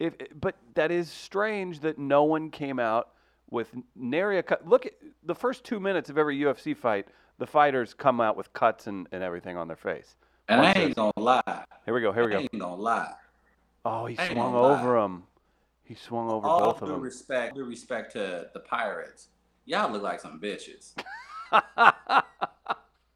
If, 0.00 0.14
but 0.40 0.56
that 0.74 0.90
is 0.90 1.08
strange 1.08 1.80
that 1.80 1.98
no 1.98 2.24
one 2.24 2.50
came 2.50 2.80
out 2.80 3.10
with 3.48 3.68
nary 3.94 4.38
a 4.38 4.42
cut. 4.42 4.66
Look 4.66 4.86
at 4.86 4.94
the 5.22 5.34
first 5.36 5.62
two 5.62 5.78
minutes 5.78 6.10
of 6.10 6.18
every 6.18 6.36
UFC 6.40 6.76
fight. 6.76 7.06
The 7.38 7.46
fighters 7.46 7.94
come 7.94 8.20
out 8.20 8.36
with 8.36 8.52
cuts 8.52 8.88
and, 8.88 9.06
and 9.12 9.22
everything 9.22 9.56
on 9.56 9.68
their 9.68 9.76
face. 9.76 10.16
And 10.48 10.60
I 10.60 10.72
ain't 10.72 10.96
gonna 10.96 11.12
lie. 11.16 11.64
Here 11.84 11.94
we 11.94 12.00
go. 12.00 12.12
Here 12.12 12.24
we 12.26 12.30
I 12.30 12.34
go. 12.34 12.40
ain't 12.40 12.58
gonna 12.58 12.74
lie. 12.74 13.14
Oh, 13.84 14.06
he 14.06 14.18
I 14.18 14.32
swung 14.32 14.52
gonna 14.52 14.60
lie. 14.60 14.80
over 14.80 14.98
him. 14.98 15.22
He 15.84 15.94
swung 15.94 16.30
over 16.30 16.46
All 16.46 16.60
both 16.72 16.82
of 16.82 16.88
due 16.88 16.94
them. 16.94 17.02
respect, 17.02 17.54
due 17.54 17.64
respect 17.64 18.12
to 18.12 18.48
the 18.52 18.60
Pirates, 18.60 19.28
y'all 19.64 19.90
look 19.92 20.02
like 20.02 20.20
some 20.20 20.40
bitches. 20.40 20.92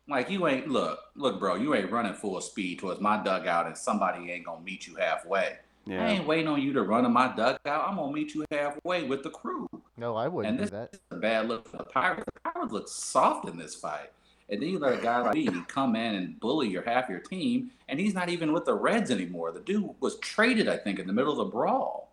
Like 0.08 0.28
you 0.28 0.46
ain't 0.46 0.68
look, 0.68 1.00
look, 1.16 1.38
bro. 1.38 1.54
You 1.54 1.74
ain't 1.74 1.90
running 1.90 2.14
full 2.14 2.40
speed 2.40 2.78
towards 2.78 3.00
my 3.00 3.22
dugout, 3.22 3.66
and 3.66 3.76
somebody 3.76 4.30
ain't 4.30 4.44
gonna 4.44 4.62
meet 4.62 4.86
you 4.86 4.96
halfway. 4.96 5.56
I 5.88 5.92
ain't 5.92 6.26
waiting 6.26 6.48
on 6.48 6.62
you 6.62 6.72
to 6.74 6.82
run 6.82 7.04
in 7.04 7.12
my 7.12 7.28
dugout. 7.28 7.58
I'm 7.88 7.96
gonna 7.96 8.12
meet 8.12 8.34
you 8.34 8.44
halfway 8.50 9.04
with 9.04 9.22
the 9.22 9.30
crew. 9.30 9.68
No, 9.96 10.14
I 10.16 10.28
wouldn't 10.28 10.50
And 10.50 10.58
do 10.58 10.62
this 10.64 10.70
that. 10.70 10.94
is 10.94 11.00
a 11.10 11.16
bad 11.16 11.48
look 11.48 11.68
for 11.68 11.76
the 11.78 11.84
Pirates. 11.84 12.24
The 12.34 12.50
Pirates 12.50 12.72
look 12.72 12.88
soft 12.88 13.48
in 13.48 13.56
this 13.56 13.74
fight. 13.74 14.10
And 14.50 14.60
then 14.60 14.68
you 14.68 14.78
let 14.78 14.98
a 14.98 15.02
guy 15.02 15.20
like 15.20 15.34
me 15.34 15.48
come 15.68 15.96
in 15.96 16.14
and 16.16 16.38
bully 16.38 16.68
your 16.68 16.82
half 16.82 17.08
your 17.08 17.20
team, 17.20 17.70
and 17.88 17.98
he's 17.98 18.12
not 18.12 18.28
even 18.28 18.52
with 18.52 18.66
the 18.66 18.74
Reds 18.74 19.10
anymore. 19.10 19.52
The 19.52 19.60
dude 19.60 19.90
was 20.00 20.18
traded, 20.18 20.68
I 20.68 20.76
think, 20.76 20.98
in 20.98 21.06
the 21.06 21.14
middle 21.14 21.32
of 21.32 21.38
the 21.38 21.44
brawl. 21.50 22.10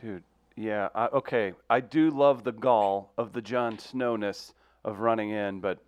Dude, 0.00 0.22
yeah, 0.56 0.88
I, 0.94 1.06
okay. 1.06 1.54
I 1.70 1.80
do 1.80 2.10
love 2.10 2.44
the 2.44 2.52
gall 2.52 3.12
of 3.16 3.32
the 3.32 3.40
Jon 3.40 3.78
Snowness 3.78 4.52
of 4.84 5.00
running 5.00 5.30
in, 5.30 5.60
but 5.60 5.78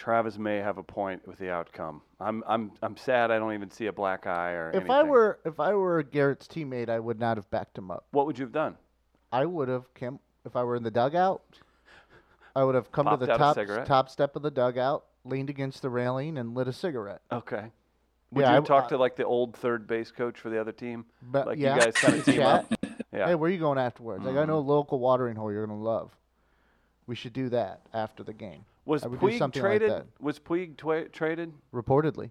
Travis 0.00 0.38
may 0.38 0.56
have 0.56 0.78
a 0.78 0.82
point 0.82 1.28
with 1.28 1.38
the 1.38 1.50
outcome. 1.50 2.00
I'm 2.20 2.42
I'm 2.46 2.72
I'm 2.82 2.96
sad 2.96 3.30
I 3.30 3.38
don't 3.38 3.52
even 3.52 3.70
see 3.70 3.86
a 3.86 3.92
black 3.92 4.26
eye 4.26 4.52
or 4.52 4.70
If 4.72 4.88
I 4.88 5.02
were 5.02 5.38
if 5.44 5.60
I 5.60 5.74
were 5.74 6.02
Garrett's 6.02 6.48
teammate, 6.48 6.88
I 6.88 6.98
would 6.98 7.20
not 7.20 7.36
have 7.36 7.50
backed 7.50 7.76
him 7.76 7.90
up. 7.90 8.06
what 8.10 8.24
would 8.26 8.38
you 8.38 8.46
have 8.46 8.52
done? 8.52 8.76
I 9.30 9.44
would 9.44 9.68
have 9.68 9.92
come 9.92 10.18
if 10.46 10.56
I 10.56 10.64
were 10.64 10.74
in 10.74 10.82
the 10.82 10.90
dugout. 10.90 11.42
I 12.56 12.64
would 12.64 12.74
have 12.74 12.90
come 12.90 13.04
Popped 13.04 13.20
to 13.20 13.26
the 13.26 13.36
top 13.36 13.58
top 13.86 14.08
step 14.08 14.36
of 14.36 14.42
the 14.42 14.50
dugout, 14.50 15.04
leaned 15.24 15.50
against 15.50 15.82
the 15.82 15.90
railing, 15.90 16.38
and 16.38 16.54
lit 16.54 16.66
a 16.66 16.72
cigarette. 16.72 17.20
Okay. 17.30 17.66
Would 18.32 18.40
Yeah, 18.40 18.52
you 18.52 18.62
I- 18.62 18.64
talked 18.64 18.86
I- 18.86 18.96
to 18.96 18.98
like 18.98 19.16
the 19.16 19.26
old 19.26 19.54
third 19.54 19.86
base 19.86 20.10
coach 20.10 20.40
for 20.40 20.48
the 20.48 20.58
other 20.58 20.72
team? 20.72 21.04
But 21.20 21.46
like 21.46 21.58
yeah, 21.58 21.74
you 21.74 21.80
guys 21.82 21.94
kind 21.94 22.14
of 22.14 22.24
team 22.24 22.40
up? 22.40 22.72
Yeah. 23.12 23.26
Hey, 23.26 23.34
where 23.34 23.50
are 23.50 23.52
you 23.52 23.58
going 23.58 23.78
afterwards? 23.78 24.24
Like 24.24 24.34
I 24.34 24.38
mm-hmm. 24.38 24.48
know 24.48 24.58
a 24.58 24.60
local 24.60 24.98
watering 24.98 25.36
hole 25.36 25.52
you're 25.52 25.66
gonna 25.66 25.78
love. 25.78 26.10
We 27.06 27.14
should 27.16 27.34
do 27.34 27.50
that 27.50 27.82
after 27.92 28.22
the 28.22 28.32
game. 28.32 28.64
Was 28.84 29.04
I 29.04 29.08
would 29.08 29.20
do 29.20 29.26
Puig 29.26 29.38
something 29.38 29.62
like 29.62 29.78
traded? 29.80 30.04
was 30.20 30.38
Puig 30.38 30.76
twa- 30.76 31.08
traded 31.08 31.52
Reportedly, 31.72 32.30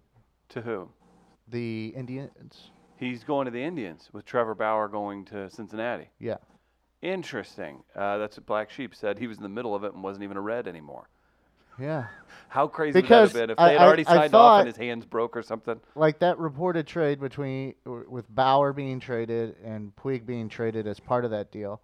to 0.49 0.61
who? 0.61 0.89
the 1.47 1.93
Indians. 1.95 2.71
He's 2.97 3.23
going 3.23 3.45
to 3.45 3.51
the 3.51 3.63
Indians 3.63 4.09
with 4.13 4.25
Trevor 4.25 4.55
Bauer 4.55 4.87
going 4.87 5.25
to 5.25 5.49
Cincinnati. 5.49 6.09
Yeah. 6.19 6.37
Interesting. 7.01 7.83
Uh, 7.95 8.17
that's 8.17 8.37
what 8.37 8.45
Black 8.45 8.69
Sheep 8.69 8.93
said. 8.93 9.19
He 9.19 9.27
was 9.27 9.37
in 9.37 9.43
the 9.43 9.49
middle 9.49 9.73
of 9.73 9.83
it 9.83 9.93
and 9.93 10.03
wasn't 10.03 10.23
even 10.23 10.35
a 10.37 10.41
red 10.41 10.67
anymore. 10.67 11.09
Yeah. 11.79 12.07
How 12.49 12.67
crazy 12.67 12.99
Because 13.01 13.33
would 13.33 13.39
that 13.41 13.49
have 13.49 13.57
been 13.57 13.65
if 13.65 13.69
they 13.69 13.73
had 13.77 13.81
I- 13.81 13.85
already 13.87 14.05
I 14.05 14.15
signed 14.15 14.23
off 14.25 14.31
thought- 14.31 14.59
and 14.61 14.67
his 14.67 14.77
hands 14.77 15.05
broke 15.05 15.37
or 15.37 15.41
something? 15.43 15.79
Like 15.95 16.19
that 16.19 16.37
reported 16.39 16.87
trade 16.87 17.21
between 17.21 17.73
with 17.85 18.25
Bauer 18.33 18.73
being 18.73 18.99
traded 18.99 19.55
and 19.63 19.95
Puig 19.95 20.25
being 20.25 20.49
traded 20.49 20.87
as 20.87 20.99
part 20.99 21.23
of 21.23 21.31
that 21.31 21.51
deal, 21.51 21.81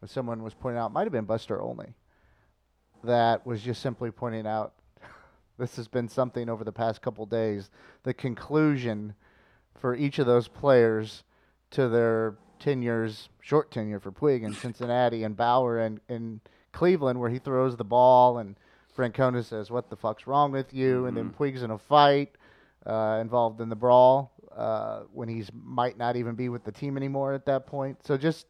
when 0.00 0.08
someone 0.10 0.42
was 0.42 0.52
pointing 0.52 0.78
out, 0.78 0.92
might 0.92 1.04
have 1.04 1.12
been 1.12 1.24
Buster 1.24 1.60
Olney, 1.60 1.94
that 3.04 3.46
was 3.46 3.62
just 3.62 3.82
simply 3.82 4.10
pointing 4.10 4.46
out 4.46 4.72
this 5.58 5.76
has 5.76 5.88
been 5.88 6.08
something 6.08 6.48
over 6.48 6.64
the 6.64 6.72
past 6.72 7.02
couple 7.02 7.26
days. 7.26 7.70
The 8.02 8.14
conclusion 8.14 9.14
for 9.78 9.94
each 9.94 10.18
of 10.18 10.26
those 10.26 10.48
players 10.48 11.24
to 11.70 11.88
their 11.88 12.36
tenures, 12.58 13.28
short 13.40 13.70
tenure 13.70 14.00
for 14.00 14.12
Puig 14.12 14.42
in 14.42 14.52
Cincinnati 14.54 15.24
and 15.24 15.36
Bauer 15.36 15.78
and 15.78 16.00
in 16.08 16.40
Cleveland, 16.72 17.18
where 17.18 17.30
he 17.30 17.38
throws 17.38 17.76
the 17.76 17.84
ball 17.84 18.38
and 18.38 18.56
Francona 18.96 19.44
says, 19.44 19.70
"What 19.70 19.88
the 19.88 19.96
fuck's 19.96 20.26
wrong 20.26 20.52
with 20.52 20.74
you?" 20.74 21.06
And 21.06 21.16
then 21.16 21.30
Puig's 21.30 21.62
in 21.62 21.70
a 21.70 21.78
fight, 21.78 22.36
uh, 22.86 23.18
involved 23.20 23.60
in 23.60 23.68
the 23.68 23.76
brawl 23.76 24.32
uh, 24.54 25.00
when 25.12 25.28
he's 25.28 25.50
might 25.52 25.96
not 25.96 26.16
even 26.16 26.34
be 26.34 26.48
with 26.48 26.64
the 26.64 26.72
team 26.72 26.96
anymore 26.96 27.32
at 27.32 27.46
that 27.46 27.66
point. 27.66 27.98
So 28.04 28.16
just, 28.16 28.46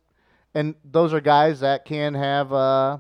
and 0.55 0.75
those 0.85 1.13
are 1.13 1.21
guys 1.21 1.61
that 1.61 1.85
can 1.85 2.15
have 2.15 2.53
uh, 2.53 2.99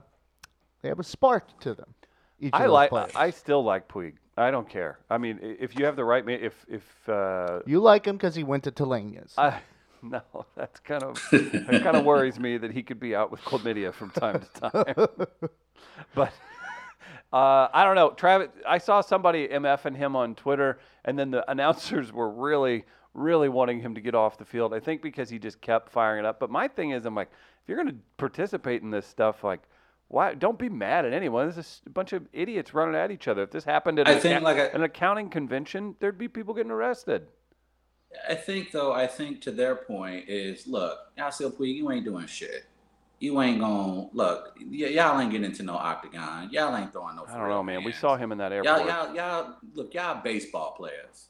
they 0.82 0.88
have 0.88 0.98
a 0.98 1.04
spark 1.04 1.58
to 1.60 1.74
them. 1.74 1.94
Each 2.38 2.54
I 2.54 2.66
like. 2.66 2.90
players. 2.90 3.12
I 3.14 3.30
still 3.30 3.62
like 3.62 3.88
Puig. 3.88 4.14
I 4.36 4.50
don't 4.50 4.68
care. 4.68 4.98
I 5.10 5.18
mean, 5.18 5.38
if 5.42 5.78
you 5.78 5.84
have 5.84 5.96
the 5.96 6.04
right, 6.04 6.26
if 6.28 6.54
if 6.68 7.08
uh, 7.08 7.60
you 7.66 7.80
like 7.80 8.06
him 8.06 8.16
because 8.16 8.34
he 8.34 8.44
went 8.44 8.64
to 8.64 8.72
Telania's. 8.72 9.34
I 9.36 9.60
no, 10.02 10.22
that's 10.56 10.80
kind 10.80 11.02
of 11.02 11.20
it 11.32 11.82
kind 11.82 11.96
of 11.96 12.04
worries 12.04 12.38
me 12.38 12.56
that 12.56 12.72
he 12.72 12.82
could 12.82 12.98
be 12.98 13.14
out 13.14 13.30
with 13.30 13.40
chlamydia 13.42 13.92
from 13.92 14.10
time 14.10 14.40
to 14.40 14.70
time. 14.70 14.94
but 16.14 16.32
uh, 17.32 17.68
I 17.72 17.84
don't 17.84 17.96
know, 17.96 18.10
Travis. 18.10 18.48
I 18.66 18.78
saw 18.78 19.02
somebody 19.02 19.48
mfing 19.48 19.96
him 19.96 20.16
on 20.16 20.34
Twitter, 20.34 20.78
and 21.04 21.18
then 21.18 21.30
the 21.30 21.48
announcers 21.50 22.12
were 22.12 22.30
really, 22.30 22.84
really 23.12 23.50
wanting 23.50 23.80
him 23.80 23.94
to 23.94 24.00
get 24.00 24.14
off 24.14 24.38
the 24.38 24.46
field. 24.46 24.72
I 24.72 24.80
think 24.80 25.02
because 25.02 25.28
he 25.28 25.38
just 25.38 25.60
kept 25.60 25.90
firing 25.90 26.20
it 26.20 26.24
up. 26.24 26.40
But 26.40 26.50
my 26.50 26.66
thing 26.66 26.92
is, 26.92 27.04
I'm 27.04 27.14
like, 27.14 27.30
if 27.62 27.68
you're 27.68 27.76
going 27.76 27.94
to 27.94 28.00
participate 28.16 28.82
in 28.82 28.90
this 28.90 29.06
stuff, 29.06 29.44
like. 29.44 29.60
Why? 30.10 30.34
Don't 30.34 30.58
be 30.58 30.68
mad 30.68 31.04
at 31.04 31.12
anyone. 31.12 31.44
There's 31.46 31.54
just 31.54 31.86
a 31.86 31.90
bunch 31.90 32.12
of 32.12 32.26
idiots 32.32 32.74
running 32.74 32.96
at 32.96 33.12
each 33.12 33.28
other. 33.28 33.44
If 33.44 33.52
this 33.52 33.62
happened 33.62 34.00
at 34.00 34.08
I 34.08 34.12
an, 34.14 34.20
think 34.20 34.40
acca- 34.40 34.42
like 34.42 34.56
a- 34.56 34.74
an 34.74 34.82
accounting 34.82 35.30
convention, 35.30 35.94
there'd 36.00 36.18
be 36.18 36.26
people 36.26 36.52
getting 36.52 36.72
arrested. 36.72 37.28
I 38.28 38.34
think 38.34 38.72
though, 38.72 38.92
I 38.92 39.06
think 39.06 39.40
to 39.42 39.52
their 39.52 39.76
point 39.76 40.28
is, 40.28 40.66
look, 40.66 40.98
y'all 41.16 41.30
still 41.30 41.52
Puig, 41.52 41.76
you 41.76 41.92
ain't 41.92 42.04
doing 42.04 42.26
shit. 42.26 42.64
You 43.20 43.40
ain't 43.40 43.60
gonna 43.60 44.08
look. 44.12 44.56
Y- 44.58 44.88
y'all 44.88 45.20
ain't 45.20 45.30
getting 45.30 45.44
into 45.44 45.62
no 45.62 45.74
octagon. 45.74 46.48
Y'all 46.50 46.76
ain't 46.76 46.92
throwing 46.92 47.14
no. 47.14 47.24
I 47.28 47.38
don't 47.38 47.48
know, 47.48 47.62
man. 47.62 47.84
We 47.84 47.92
saw 47.92 48.16
him 48.16 48.32
in 48.32 48.38
that 48.38 48.50
airport. 48.50 48.80
Y'all, 48.86 48.88
y'all, 48.88 49.14
y'all, 49.14 49.54
look, 49.74 49.94
y'all 49.94 50.20
baseball 50.24 50.72
players, 50.76 51.28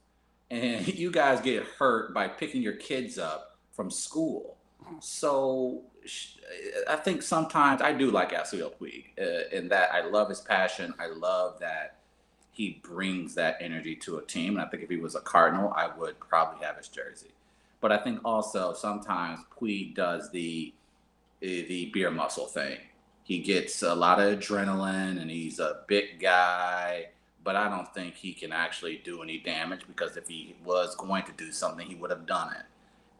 and 0.50 0.88
you 0.94 1.10
guys 1.10 1.42
get 1.42 1.64
hurt 1.64 2.14
by 2.14 2.28
picking 2.28 2.62
your 2.62 2.76
kids 2.76 3.18
up 3.18 3.58
from 3.72 3.90
school. 3.90 4.56
So 5.00 5.82
I 6.88 6.96
think 6.96 7.22
sometimes 7.22 7.80
I 7.82 7.92
do 7.92 8.10
like 8.10 8.32
Yasiel 8.32 8.72
Puig 8.80 9.04
uh, 9.20 9.48
in 9.56 9.68
that 9.68 9.92
I 9.94 10.04
love 10.04 10.28
his 10.28 10.40
passion. 10.40 10.94
I 10.98 11.06
love 11.06 11.60
that 11.60 11.98
he 12.52 12.80
brings 12.82 13.34
that 13.36 13.56
energy 13.60 13.94
to 13.96 14.18
a 14.18 14.22
team. 14.22 14.56
And 14.56 14.66
I 14.66 14.68
think 14.68 14.82
if 14.82 14.90
he 14.90 14.96
was 14.96 15.14
a 15.14 15.20
Cardinal, 15.20 15.72
I 15.76 15.88
would 15.96 16.18
probably 16.20 16.64
have 16.64 16.76
his 16.76 16.88
jersey. 16.88 17.30
But 17.80 17.92
I 17.92 17.98
think 17.98 18.20
also 18.24 18.74
sometimes 18.74 19.40
Puig 19.58 19.94
does 19.94 20.30
the 20.30 20.74
the 21.40 21.90
beer 21.94 22.10
muscle 22.10 22.46
thing. 22.46 22.78
He 23.24 23.38
gets 23.38 23.82
a 23.82 23.94
lot 23.94 24.20
of 24.20 24.38
adrenaline 24.38 25.20
and 25.20 25.30
he's 25.30 25.58
a 25.58 25.80
big 25.86 26.20
guy, 26.20 27.06
but 27.42 27.56
I 27.56 27.68
don't 27.68 27.92
think 27.94 28.14
he 28.14 28.34
can 28.34 28.52
actually 28.52 29.00
do 29.04 29.22
any 29.22 29.38
damage 29.38 29.86
because 29.86 30.18
if 30.18 30.28
he 30.28 30.56
was 30.64 30.94
going 30.96 31.22
to 31.24 31.32
do 31.32 31.50
something, 31.50 31.86
he 31.86 31.94
would 31.94 32.10
have 32.10 32.26
done 32.26 32.52
it. 32.52 32.66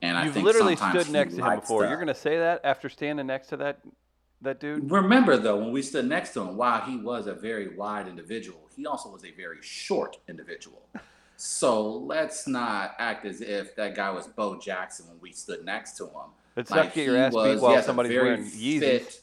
And 0.03 0.17
I 0.17 0.25
You've 0.25 0.35
think 0.35 0.47
literally 0.47 0.77
stood 0.77 1.11
next 1.11 1.35
to 1.35 1.41
him 1.41 1.47
likes 1.47 1.61
before. 1.63 1.85
You're 1.87 1.97
going 1.97 2.07
to 2.09 2.15
say 2.15 2.39
that 2.39 2.61
after 2.65 2.89
standing 2.89 3.27
next 3.27 3.49
to 3.49 3.57
that 3.59 3.81
that 4.43 4.59
dude? 4.61 4.91
Remember 4.91 5.37
though, 5.37 5.59
when 5.59 5.73
we 5.73 5.83
stood 5.83 6.07
next 6.07 6.33
to 6.35 6.41
him, 6.41 6.57
while 6.57 6.81
he 6.81 6.97
was 6.97 7.27
a 7.27 7.35
very 7.35 7.69
wide 7.77 8.09
individual, 8.09 8.61
he 8.75 8.87
also 8.87 9.11
was 9.11 9.25
a 9.25 9.31
very 9.33 9.59
short 9.61 10.17
individual. 10.29 10.83
So 11.37 11.91
let's 11.91 12.47
not 12.49 12.95
act 12.99 13.25
as 13.27 13.41
if 13.43 13.77
that 13.77 13.95
guy 13.95 14.11
was 14.11 14.27
Bo 14.27 14.59
Jackson 14.59 15.07
when 15.09 15.19
we 15.21 15.33
stood 15.33 15.65
next 15.65 15.97
to 15.99 16.05
him. 16.07 16.31
Let's 16.57 16.71
not 16.71 16.93
get 16.95 17.07
your 17.07 17.17
he 17.17 17.21
ass 17.23 17.33
beat 17.33 17.37
was- 17.37 17.61
while 17.61 17.73
yes, 17.73 17.85
a 17.85 17.87
somebody's 17.87 18.13
very 18.13 18.29
wearing 18.31 18.45
Yeezys. 18.45 18.81
fit- 18.81 19.21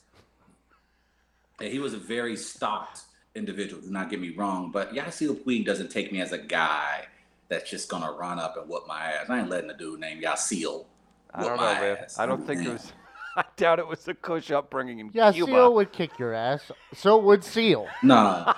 Yeah, 1.62 1.70
he 1.70 1.80
was 1.80 1.94
a 1.96 1.98
very 2.00 2.36
stocked 2.36 3.02
individual. 3.36 3.82
Do 3.82 3.90
not 3.90 4.10
get 4.12 4.20
me 4.22 4.30
wrong, 4.36 4.72
but 4.72 4.94
Yasiel 4.94 5.36
Puig 5.44 5.66
doesn't 5.66 5.90
take 5.90 6.12
me 6.12 6.22
as 6.22 6.32
a 6.32 6.38
guy 6.38 7.08
that's 7.50 7.70
just 7.70 7.90
gonna 7.90 8.12
run 8.12 8.40
up 8.40 8.58
and 8.58 8.68
whoop 8.70 8.84
my 8.88 9.12
ass. 9.14 9.30
I 9.30 9.40
ain't 9.40 9.50
letting 9.50 9.70
a 9.70 9.78
dude 9.78 10.00
named 10.00 10.24
Yasiel 10.24 10.86
I 11.34 11.44
don't 11.44 11.58
know, 11.58 11.64
my 11.64 11.74
man. 11.80 11.98
ass. 11.98 12.20
I 12.20 12.26
don't 12.26 12.46
think 12.46 12.66
it 12.66 12.70
was. 12.70 12.92
I 13.38 13.44
doubt 13.56 13.78
it 13.78 13.86
was 13.88 14.08
a 14.08 14.16
Kush 14.16 14.50
upbringing 14.50 14.98
in 15.00 15.12
yeah, 15.14 15.32
Cuba. 15.32 15.52
Seal 15.52 15.74
would 15.76 15.92
kick 15.92 16.18
your 16.18 16.34
ass. 16.34 16.72
So 16.96 17.20
would 17.20 17.44
Seal. 17.44 17.88
No, 18.02 18.52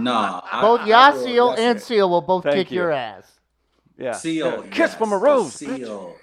no. 0.00 0.42
Both 0.50 0.50
I- 0.50 0.50
I 0.50 0.62
will- 0.64 0.78
Yasiel 0.80 1.50
yes, 1.50 1.58
and 1.60 1.80
Seal 1.80 2.10
will 2.10 2.20
both 2.20 2.42
Thank 2.42 2.56
kick 2.56 2.70
you. 2.72 2.80
your 2.80 2.90
ass. 2.90 3.30
yeah. 3.96 4.12
Seal. 4.12 4.64
Yeah. 4.64 4.70
Kiss 4.72 4.94
from 4.94 5.12
a 5.12 5.14
yes, 5.14 5.20
the 5.20 5.24
rose. 5.26 5.52
Seal. 5.54 6.16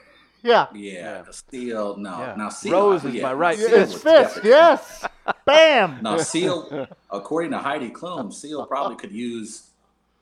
Yeah. 0.44 0.68
Yeah, 0.74 0.92
Yeah. 0.92 1.22
the 1.22 1.34
seal. 1.34 1.96
No, 1.98 2.18
Yeah. 2.18 2.36
now 2.38 2.50
seal. 2.50 2.72
Rose 2.74 3.06
oh, 3.06 3.08
is 3.08 3.14
yeah, 3.14 3.24
my 3.24 3.34
right 3.34 3.58
Seal 3.58 3.70
Yeah, 3.70 3.76
It's 3.84 3.94
fist. 3.94 4.04
definitely- 4.04 4.50
Yes. 4.50 5.06
Bam. 5.46 6.00
Now 6.02 6.18
seal, 6.18 6.88
according 7.10 7.52
to 7.52 7.60
Heidi 7.60 7.92
Klum, 7.92 8.34
seal 8.34 8.66
probably 8.66 8.98
could 8.98 9.12
use 9.14 9.70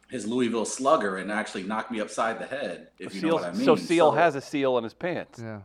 his 0.09 0.25
Louisville 0.27 0.65
Slugger 0.65 1.17
and 1.17 1.31
actually 1.31 1.63
knocked 1.63 1.91
me 1.91 1.99
upside 2.01 2.39
the 2.39 2.45
head. 2.45 2.87
If 2.99 3.13
you 3.15 3.21
know 3.21 3.35
what 3.35 3.43
I 3.45 3.51
mean. 3.51 3.63
so 3.63 3.75
Seal 3.75 4.11
has 4.11 4.35
a 4.35 4.41
seal 4.41 4.77
in 4.77 4.83
his 4.83 4.93
pants. 4.93 5.39
Yeah. 5.41 5.59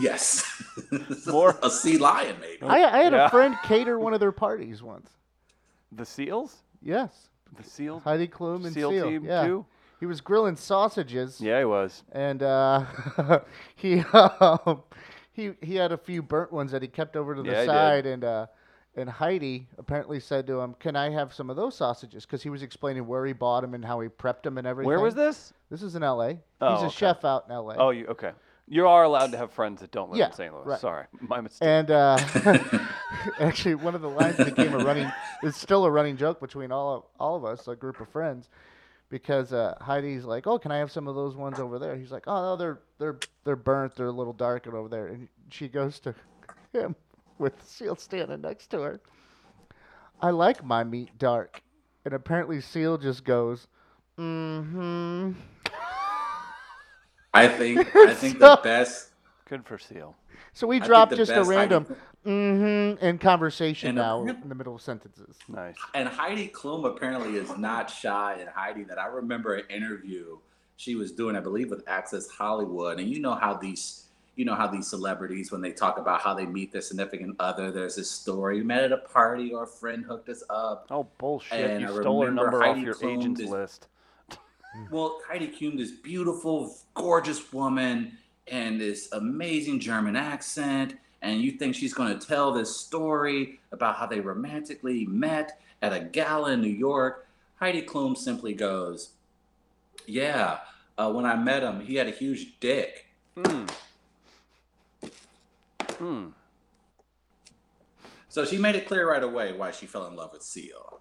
yes. 0.00 0.44
More- 1.26 1.58
a 1.62 1.70
sea 1.70 1.98
lion 1.98 2.36
maybe. 2.40 2.62
I, 2.62 3.00
I 3.00 3.02
had 3.02 3.12
Yeah. 3.12 3.26
a 3.26 3.30
friend 3.30 3.56
cater 3.64 3.98
one 3.98 4.14
of 4.14 4.20
their 4.20 4.32
parties 4.32 4.82
once. 4.82 5.10
The 5.90 6.04
seals? 6.06 6.62
Yes. 6.80 7.28
The 7.56 7.62
seal? 7.64 8.00
Heidi 8.00 8.28
Klum 8.28 8.64
and 8.64 8.72
seal, 8.72 8.90
Seal. 8.90 9.08
team 9.10 9.24
yeah. 9.24 9.46
too? 9.46 9.66
He 10.00 10.06
was 10.06 10.20
grilling 10.20 10.56
sausages. 10.56 11.40
Yeah, 11.40 11.58
he 11.60 11.64
was. 11.64 12.02
and 12.12 12.42
uh, 12.42 12.84
he 13.76 14.00
um, 14.12 14.82
he 15.32 15.52
he 15.60 15.76
had 15.76 15.92
a 15.92 15.98
few 15.98 16.22
burnt 16.22 16.52
ones 16.52 16.72
that 16.72 16.82
he 16.82 16.88
kept 16.88 17.14
over 17.14 17.34
to 17.36 17.42
the 17.42 17.50
Yeah, 17.50 17.66
side, 17.66 18.06
and 18.06 18.24
uh, 18.24 18.46
and 18.96 19.08
Heidi 19.08 19.68
apparently 19.78 20.20
said 20.20 20.46
to 20.48 20.60
him, 20.60 20.74
"Can 20.78 20.96
I 20.96 21.10
have 21.10 21.32
some 21.32 21.50
of 21.50 21.56
those 21.56 21.76
sausages?" 21.76 22.24
Because 22.26 22.42
he 22.42 22.50
was 22.50 22.62
explaining 22.62 23.06
where 23.06 23.24
he 23.24 23.32
bought 23.32 23.62
them 23.62 23.74
and 23.74 23.84
how 23.84 24.00
he 24.00 24.08
prepped 24.08 24.42
them 24.42 24.58
and 24.58 24.66
everything. 24.66 24.88
Where 24.88 25.00
was 25.00 25.14
this? 25.14 25.52
This 25.70 25.82
is 25.82 25.94
in 25.96 26.02
L.A. 26.02 26.40
Oh, 26.60 26.74
He's 26.74 26.82
a 26.82 26.86
okay. 26.86 26.94
chef 26.94 27.24
out 27.24 27.44
in 27.46 27.52
L.A. 27.52 27.76
Oh, 27.76 27.90
you 27.90 28.06
okay? 28.08 28.32
You 28.68 28.86
are 28.86 29.02
allowed 29.02 29.32
to 29.32 29.38
have 29.38 29.50
friends 29.52 29.80
that 29.80 29.90
don't 29.90 30.10
live 30.10 30.18
Yeah, 30.18 30.26
in 30.26 30.32
St. 30.32 30.54
Louis. 30.54 30.64
right. 30.64 30.80
Sorry, 30.80 31.06
my 31.20 31.40
mistake. 31.40 31.66
And 31.66 31.90
uh, 31.90 32.16
actually, 33.40 33.74
one 33.74 33.94
of 33.94 34.02
the 34.02 34.08
lines 34.08 34.36
became 34.36 34.72
a 34.74 34.78
running. 34.78 35.10
It's 35.42 35.58
still 35.60 35.84
a 35.84 35.90
running 35.90 36.16
joke 36.16 36.40
between 36.40 36.70
all 36.70 36.94
of, 36.96 37.02
all 37.18 37.36
of 37.36 37.44
us, 37.44 37.66
a 37.68 37.74
group 37.74 38.00
of 38.00 38.08
friends, 38.08 38.48
because 39.08 39.52
uh, 39.52 39.74
Heidi's 39.80 40.24
like, 40.24 40.46
"Oh, 40.46 40.58
can 40.58 40.70
I 40.70 40.78
have 40.78 40.92
some 40.92 41.08
of 41.08 41.14
those 41.14 41.34
ones 41.34 41.58
over 41.58 41.78
there?" 41.78 41.96
He's 41.96 42.12
like, 42.12 42.24
"Oh, 42.26 42.40
no, 42.42 42.56
they're 42.56 42.78
they're 42.98 43.18
they're 43.44 43.56
burnt. 43.56 43.96
They're 43.96 44.06
a 44.06 44.12
little 44.12 44.32
darker 44.32 44.76
over 44.76 44.88
there." 44.88 45.06
And 45.08 45.28
she 45.50 45.68
goes 45.68 45.98
to 46.00 46.14
him 46.72 46.94
with 47.42 47.62
Seal 47.66 47.96
standing 47.96 48.40
next 48.40 48.68
to 48.68 48.80
her. 48.80 49.00
I 50.20 50.30
like 50.30 50.64
my 50.64 50.84
meat 50.84 51.18
dark. 51.18 51.62
and 52.04 52.14
apparently 52.14 52.60
Seal 52.60 52.96
just 52.96 53.24
goes, 53.24 53.66
mm-hmm. 54.18 55.32
I 57.34 57.48
think 57.48 57.94
I 57.96 58.14
think 58.14 58.38
the 58.38 58.60
best 58.62 59.10
Good 59.48 59.66
for 59.66 59.78
Seal. 59.78 60.16
So 60.54 60.66
we 60.66 60.80
dropped 60.80 61.14
just 61.14 61.30
a 61.32 61.36
best 61.36 61.50
Heidi 61.50 61.58
random 61.58 61.84
mm-hmm 61.84 63.04
in 63.04 63.18
conversation 63.18 63.90
And 63.90 63.98
now 63.98 64.22
in 64.22 64.48
the 64.48 64.54
middle 64.54 64.76
of 64.76 64.82
sentences. 64.82 65.36
Nice. 65.48 65.74
and 65.94 66.08
Heidi 66.08 66.48
Klum 66.48 66.86
apparently 66.86 67.36
is 67.36 67.56
not 67.58 67.90
shy. 67.90 68.36
And 68.38 68.48
Heidi, 68.48 68.84
that 68.84 68.98
I 68.98 69.06
remember 69.06 69.56
an 69.56 69.64
interview 69.68 70.38
she 70.76 70.94
was 70.94 71.12
doing, 71.12 71.36
I 71.36 71.40
believe, 71.40 71.70
with 71.70 71.82
Access 71.88 72.28
Hollywood. 72.28 72.98
And 73.00 73.08
you 73.08 73.20
know 73.20 73.34
how 73.34 73.54
these, 73.54 74.04
you 74.36 74.44
know 74.44 74.54
how 74.54 74.66
these 74.66 74.86
celebrities, 74.86 75.52
when 75.52 75.60
they 75.60 75.72
talk 75.72 75.98
about 75.98 76.20
how 76.20 76.34
they 76.34 76.46
meet 76.46 76.72
their 76.72 76.80
significant 76.80 77.36
other, 77.38 77.70
there's 77.70 77.96
this 77.96 78.10
story: 78.10 78.58
we 78.58 78.64
met 78.64 78.84
at 78.84 78.92
a 78.92 78.98
party, 78.98 79.52
or 79.52 79.64
a 79.64 79.66
friend 79.66 80.04
hooked 80.04 80.28
us 80.28 80.42
up. 80.48 80.86
Oh 80.90 81.06
bullshit! 81.18 81.70
And 81.70 81.80
you 81.82 81.88
I 81.88 82.00
stole 82.00 82.24
her 82.24 82.30
number 82.30 82.62
off 82.64 82.78
your 82.78 82.94
Klum 82.94 83.18
agent's 83.18 83.40
just- 83.40 83.52
list. 83.52 83.88
Well, 84.90 85.20
Heidi 85.28 85.48
Klum, 85.48 85.76
this 85.76 85.90
beautiful, 85.90 86.74
gorgeous 86.94 87.52
woman, 87.52 88.16
and 88.48 88.80
this 88.80 89.12
amazing 89.12 89.80
German 89.80 90.16
accent, 90.16 90.96
and 91.20 91.42
you 91.42 91.52
think 91.52 91.74
she's 91.74 91.92
going 91.92 92.18
to 92.18 92.26
tell 92.26 92.52
this 92.52 92.74
story 92.74 93.60
about 93.72 93.96
how 93.96 94.06
they 94.06 94.20
romantically 94.20 95.04
met 95.04 95.60
at 95.82 95.92
a 95.92 96.00
gala 96.00 96.52
in 96.52 96.62
New 96.62 96.68
York. 96.68 97.28
Heidi 97.56 97.82
Klum 97.82 98.16
simply 98.16 98.54
goes, 98.54 99.10
"Yeah, 100.06 100.60
uh, 100.96 101.12
when 101.12 101.26
I 101.26 101.36
met 101.36 101.62
him, 101.62 101.80
he 101.80 101.96
had 101.96 102.06
a 102.08 102.10
huge 102.10 102.58
dick." 102.58 103.08
Hmm. 103.36 103.66
Hmm. 106.02 106.28
So 108.28 108.44
she 108.44 108.58
made 108.58 108.74
it 108.74 108.86
clear 108.88 109.08
right 109.08 109.22
away 109.22 109.52
why 109.52 109.70
she 109.70 109.86
fell 109.86 110.06
in 110.06 110.16
love 110.16 110.32
with 110.32 110.42
Seal. 110.42 111.00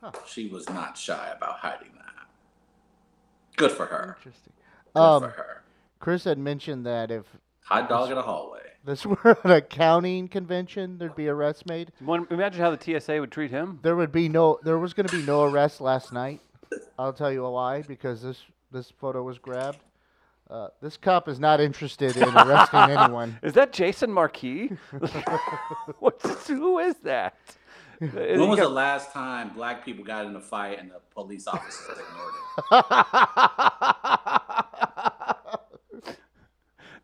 Huh. 0.00 0.12
She 0.26 0.46
was 0.48 0.68
not 0.70 0.96
shy 0.96 1.32
about 1.36 1.58
hiding 1.58 1.90
that. 1.96 2.28
Good 3.56 3.72
for 3.72 3.86
her. 3.86 4.14
Interesting. 4.18 4.52
Good 4.94 5.00
Um, 5.00 5.22
for 5.22 5.28
her. 5.30 5.62
Chris 5.98 6.24
had 6.24 6.38
mentioned 6.38 6.86
that 6.86 7.10
if 7.10 7.24
Hot 7.64 7.88
dog 7.88 8.10
in 8.10 8.16
a 8.16 8.22
hallway. 8.22 8.62
this 8.84 9.04
were 9.06 9.36
an 9.44 9.50
accounting 9.50 10.28
convention, 10.28 10.96
there'd 10.96 11.16
be 11.16 11.28
arrests 11.28 11.66
made. 11.66 11.92
Imagine 12.00 12.60
how 12.62 12.74
the 12.74 13.00
TSA 13.00 13.20
would 13.20 13.32
treat 13.32 13.50
him. 13.50 13.80
There 13.82 13.96
would 13.96 14.12
be 14.12 14.28
no. 14.28 14.58
There 14.62 14.78
was 14.78 14.94
going 14.94 15.08
to 15.08 15.14
be 15.14 15.26
no 15.26 15.42
arrests 15.42 15.80
last 15.80 16.12
night. 16.12 16.40
I'll 16.98 17.12
tell 17.12 17.30
you 17.32 17.42
why. 17.42 17.82
Because 17.82 18.22
this 18.22 18.40
this 18.70 18.90
photo 18.90 19.22
was 19.22 19.38
grabbed. 19.38 19.80
Uh, 20.50 20.68
this 20.80 20.96
cop 20.96 21.28
is 21.28 21.38
not 21.38 21.60
interested 21.60 22.16
in 22.16 22.22
arresting 22.24 22.80
anyone. 22.90 23.38
Is 23.42 23.52
that 23.52 23.70
Jason 23.72 24.10
Marquis? 24.10 24.70
What's 25.98 26.48
who 26.48 26.78
is 26.78 26.96
that? 27.04 27.34
When 27.98 28.10
He 28.40 28.46
was 28.46 28.58
the 28.58 28.68
last 28.68 29.12
time 29.12 29.50
black 29.50 29.84
people 29.84 30.04
got 30.04 30.24
in 30.24 30.34
a 30.36 30.40
fight 30.40 30.78
and 30.78 30.90
the 30.90 31.00
police 31.12 31.46
officers 31.46 31.98
ignored 31.98 32.34
it? 36.06 36.16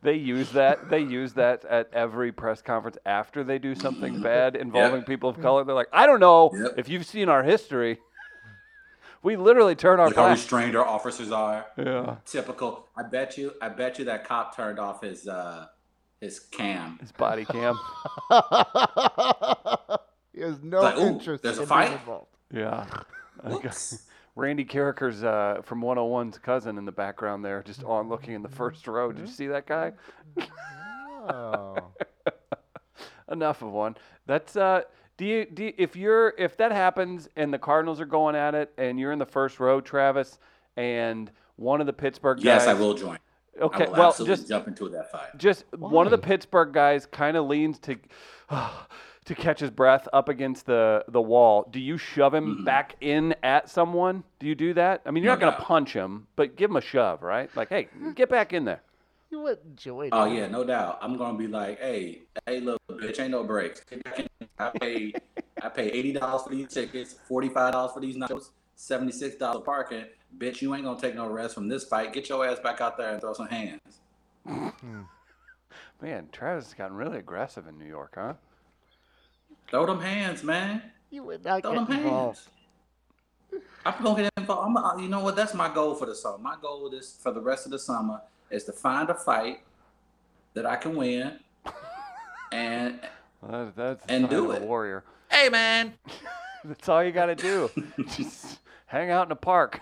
they 0.02 0.14
use 0.14 0.50
that. 0.52 0.88
They 0.90 1.00
use 1.00 1.32
that 1.34 1.64
at 1.64 1.90
every 1.92 2.32
press 2.32 2.62
conference 2.62 2.96
after 3.06 3.42
they 3.44 3.58
do 3.58 3.74
something 3.74 4.20
bad 4.22 4.56
involving 4.56 5.02
people 5.02 5.28
of 5.28 5.40
color. 5.40 5.64
They're 5.64 5.74
like, 5.74 5.88
I 5.92 6.06
don't 6.06 6.20
know 6.20 6.50
Yep. 6.54 6.74
if 6.78 6.88
you've 6.88 7.06
seen 7.06 7.28
our 7.28 7.42
history. 7.42 7.98
We 9.24 9.36
literally 9.36 9.74
turn 9.74 9.98
our 10.00 10.08
Look 10.08 10.16
how 10.16 10.28
restrained 10.28 10.76
our 10.76 10.86
officers 10.86 11.32
are. 11.32 11.64
Yeah, 11.78 12.16
Typical. 12.26 12.86
I 12.94 13.02
bet 13.04 13.38
you. 13.38 13.54
I 13.60 13.70
bet 13.70 13.98
you 13.98 14.04
that 14.04 14.28
cop 14.28 14.54
turned 14.54 14.78
off 14.78 15.02
his 15.02 15.26
uh 15.26 15.66
his 16.20 16.38
cam. 16.40 16.98
his 17.00 17.10
body 17.10 17.46
cam. 17.46 17.74
he 20.34 20.40
has 20.42 20.60
no 20.62 20.82
Like, 20.82 20.98
interest 20.98 21.42
there's 21.42 21.56
a 21.58 21.62
in 21.62 21.66
fight? 21.68 21.92
involved. 21.92 22.28
Yeah. 22.52 22.86
Randy 24.36 24.64
Karraker's 24.64 25.22
uh, 25.24 25.60
from 25.62 25.80
101's 25.80 26.38
cousin 26.38 26.76
in 26.76 26.84
the 26.84 26.92
background 26.92 27.44
there, 27.44 27.62
just 27.62 27.82
on 27.84 28.08
looking 28.08 28.34
in 28.34 28.42
the 28.42 28.48
first 28.48 28.86
row. 28.86 29.10
Did 29.12 29.20
you 29.22 29.32
see 29.32 29.46
that 29.46 29.66
guy? 29.66 29.92
Oh. 31.28 31.76
Enough 33.30 33.62
of 33.62 33.70
one. 33.70 33.96
That's 34.26 34.54
uh. 34.56 34.82
Do 35.16 35.24
you, 35.24 35.44
do 35.46 35.64
you, 35.64 35.72
if 35.78 35.94
you're 35.96 36.34
if 36.38 36.56
that 36.56 36.72
happens 36.72 37.28
and 37.36 37.52
the 37.54 37.58
Cardinals 37.58 38.00
are 38.00 38.04
going 38.06 38.34
at 38.34 38.54
it 38.54 38.72
and 38.78 38.98
you're 38.98 39.12
in 39.12 39.18
the 39.18 39.26
first 39.26 39.60
row, 39.60 39.80
Travis, 39.80 40.38
and 40.76 41.30
one 41.56 41.80
of 41.80 41.86
the 41.86 41.92
Pittsburgh 41.92 42.38
guys. 42.38 42.44
Yes, 42.44 42.66
I 42.66 42.74
will 42.74 42.94
join. 42.94 43.18
Okay, 43.60 43.84
I 43.84 43.88
will 43.88 43.92
well, 43.96 44.08
absolutely 44.08 44.36
just 44.36 44.48
jump 44.48 44.66
into 44.66 44.88
that 44.88 45.12
fight. 45.12 45.28
just 45.38 45.64
one 45.78 46.06
of 46.06 46.10
the 46.10 46.18
Pittsburgh 46.18 46.72
guys 46.72 47.06
kind 47.06 47.36
of 47.36 47.46
leans 47.46 47.78
to 47.80 47.96
to 49.26 49.34
catch 49.36 49.60
his 49.60 49.70
breath 49.70 50.08
up 50.12 50.28
against 50.28 50.66
the 50.66 51.04
the 51.08 51.22
wall. 51.22 51.68
Do 51.70 51.78
you 51.78 51.96
shove 51.96 52.34
him 52.34 52.58
Mhm. 52.58 52.64
back 52.64 52.96
in 53.00 53.34
at 53.44 53.70
someone? 53.70 54.24
Do 54.40 54.46
you 54.48 54.54
do 54.56 54.74
that? 54.74 55.02
I 55.06 55.12
mean, 55.12 55.22
you're 55.22 55.30
No 55.30 55.34
not 55.36 55.40
going 55.40 55.52
to 55.52 55.58
doubt. 55.58 55.66
punch 55.68 55.92
him, 55.92 56.26
but 56.34 56.56
give 56.56 56.70
him 56.70 56.76
a 56.76 56.80
shove, 56.80 57.22
right? 57.22 57.48
Like, 57.56 57.68
hey, 57.68 57.88
get 58.16 58.28
back 58.28 58.52
in 58.52 58.64
there. 58.64 58.82
You 59.34 59.40
wouldn't 59.40 59.74
join. 59.74 60.10
Oh 60.12 60.26
him. 60.26 60.36
yeah, 60.36 60.46
no 60.46 60.62
doubt. 60.62 61.00
I'm 61.02 61.16
gonna 61.16 61.36
be 61.36 61.48
like, 61.48 61.80
hey, 61.80 62.22
hey, 62.46 62.60
little 62.60 62.78
bitch, 62.88 63.18
ain't 63.18 63.32
no 63.32 63.42
breaks. 63.42 63.80
Get 63.80 64.04
back 64.04 64.20
in. 64.20 64.28
I 64.60 64.70
pay, 64.78 65.12
I 65.60 65.68
pay 65.70 65.88
eighty 65.88 66.12
dollars 66.12 66.42
for 66.42 66.50
these 66.50 66.68
tickets, 66.68 67.16
forty 67.26 67.48
five 67.48 67.72
dollars 67.72 67.90
for 67.92 67.98
these 67.98 68.16
nights, 68.16 68.52
seventy 68.76 69.10
six 69.10 69.34
dollars 69.34 69.64
parking. 69.66 70.04
Bitch, 70.38 70.62
you 70.62 70.72
ain't 70.72 70.84
gonna 70.84 71.00
take 71.00 71.16
no 71.16 71.26
rest 71.26 71.56
from 71.56 71.66
this 71.66 71.82
fight. 71.82 72.12
Get 72.12 72.28
your 72.28 72.46
ass 72.46 72.60
back 72.60 72.80
out 72.80 72.96
there 72.96 73.10
and 73.10 73.20
throw 73.20 73.32
some 73.32 73.48
hands. 73.48 73.80
Man, 76.00 76.28
Travis 76.30 76.66
has 76.66 76.74
gotten 76.74 76.96
really 76.96 77.18
aggressive 77.18 77.66
in 77.66 77.76
New 77.76 77.86
York, 77.86 78.12
huh? 78.14 78.34
Throw 79.68 79.84
them 79.84 80.00
hands, 80.00 80.44
man. 80.44 80.80
You 81.10 81.24
would 81.24 81.44
not 81.44 81.62
Throw 81.62 81.72
get 81.72 81.88
them 81.88 81.98
involved. 81.98 82.38
hands. 83.50 83.64
I'm 83.84 84.00
gonna 84.04 84.22
get 84.22 84.32
involved. 84.36 84.68
I'm, 84.68 84.76
uh, 84.76 84.96
you 84.98 85.08
know 85.08 85.18
what? 85.24 85.34
That's 85.34 85.54
my 85.54 85.74
goal 85.74 85.96
for 85.96 86.06
the 86.06 86.14
summer. 86.14 86.38
My 86.38 86.54
goal 86.62 86.88
is 86.94 87.18
for 87.20 87.32
the 87.32 87.40
rest 87.40 87.66
of 87.66 87.72
the 87.72 87.80
summer 87.80 88.20
is 88.50 88.64
to 88.64 88.72
find 88.72 89.10
a 89.10 89.14
fight 89.14 89.60
that 90.54 90.66
I 90.66 90.76
can 90.76 90.94
win, 90.96 91.38
and 92.52 93.00
Well, 93.40 93.66
that, 93.66 93.76
that's 93.76 94.06
And 94.08 94.28
do 94.28 94.50
of 94.50 94.56
a 94.56 94.60
it. 94.60 94.62
warrior. 94.62 95.04
Hey, 95.30 95.48
man. 95.48 95.94
That's 96.64 96.88
all 96.88 97.04
you 97.04 97.12
got 97.12 97.26
to 97.26 97.34
do. 97.34 97.70
Just 98.16 98.58
hang 98.86 99.10
out 99.10 99.24
in 99.24 99.28
the 99.28 99.36
park. 99.36 99.80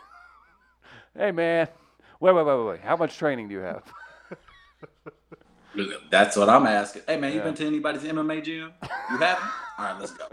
Hey, 1.17 1.31
man. 1.31 1.69
Wait, 2.19 2.33
wait, 2.35 2.45
wait, 2.45 2.59
wait, 2.59 2.67
wait. 2.67 2.81
How 2.81 2.97
much 2.97 3.17
training 3.19 3.47
do 3.49 3.55
you 3.55 3.61
have? 3.61 3.83
that's 6.11 6.37
what 6.37 6.49
I'm 6.49 6.67
asking. 6.67 7.03
Hey 7.07 7.17
man, 7.19 7.33
you 7.33 7.39
Yeah. 7.39 7.45
been 7.45 7.55
to 7.55 7.67
anybody's 7.67 8.03
MMA 8.03 8.43
gym? 8.43 8.73
You 9.11 9.17
haven't? 9.19 9.45
All 9.79 9.85
right, 9.87 9.99
let's 9.99 10.13
go. 10.13 10.25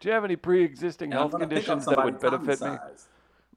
Do 0.00 0.08
you 0.08 0.12
have 0.12 0.24
any 0.24 0.36
pre-existing 0.36 1.10
And 1.12 1.18
health 1.18 1.32
gonna 1.32 1.46
pick 1.46 1.68
on 1.68 1.80
conditions 1.80 1.86
that 1.86 2.04
would 2.04 2.20
benefit 2.20 2.60
me? 2.60 2.78
size. 2.78 3.06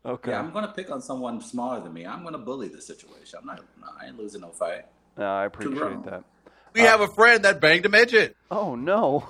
Okay. 0.05 0.31
Yeah, 0.31 0.39
I'm 0.39 0.51
gonna 0.51 0.73
pick 0.75 0.91
on 0.91 1.01
someone 1.01 1.39
smaller 1.41 1.79
than 1.81 1.93
me. 1.93 2.05
I'm 2.05 2.23
gonna 2.23 2.37
bully 2.37 2.67
the 2.67 2.81
situation. 2.81 3.39
I'm 3.41 3.45
not. 3.47 3.59
No, 3.79 3.87
I 3.99 4.07
ain't 4.07 4.17
losing 4.17 4.41
no 4.41 4.49
fight. 4.49 4.85
No, 5.17 5.25
I 5.25 5.45
appreciate 5.45 6.03
that. 6.05 6.23
We 6.73 6.81
have 6.81 7.01
a 7.01 7.07
friend 7.07 7.45
that 7.45 7.61
banged 7.61 7.85
a 7.85 7.89
midget. 7.89 8.35
Oh 8.49 8.73
no. 8.73 9.29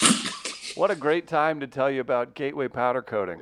what 0.74 0.90
a 0.90 0.96
great 0.96 1.28
time 1.28 1.60
to 1.60 1.68
tell 1.68 1.88
you 1.90 2.00
about 2.00 2.34
Gateway 2.34 2.66
powder 2.68 3.02
coating. 3.02 3.40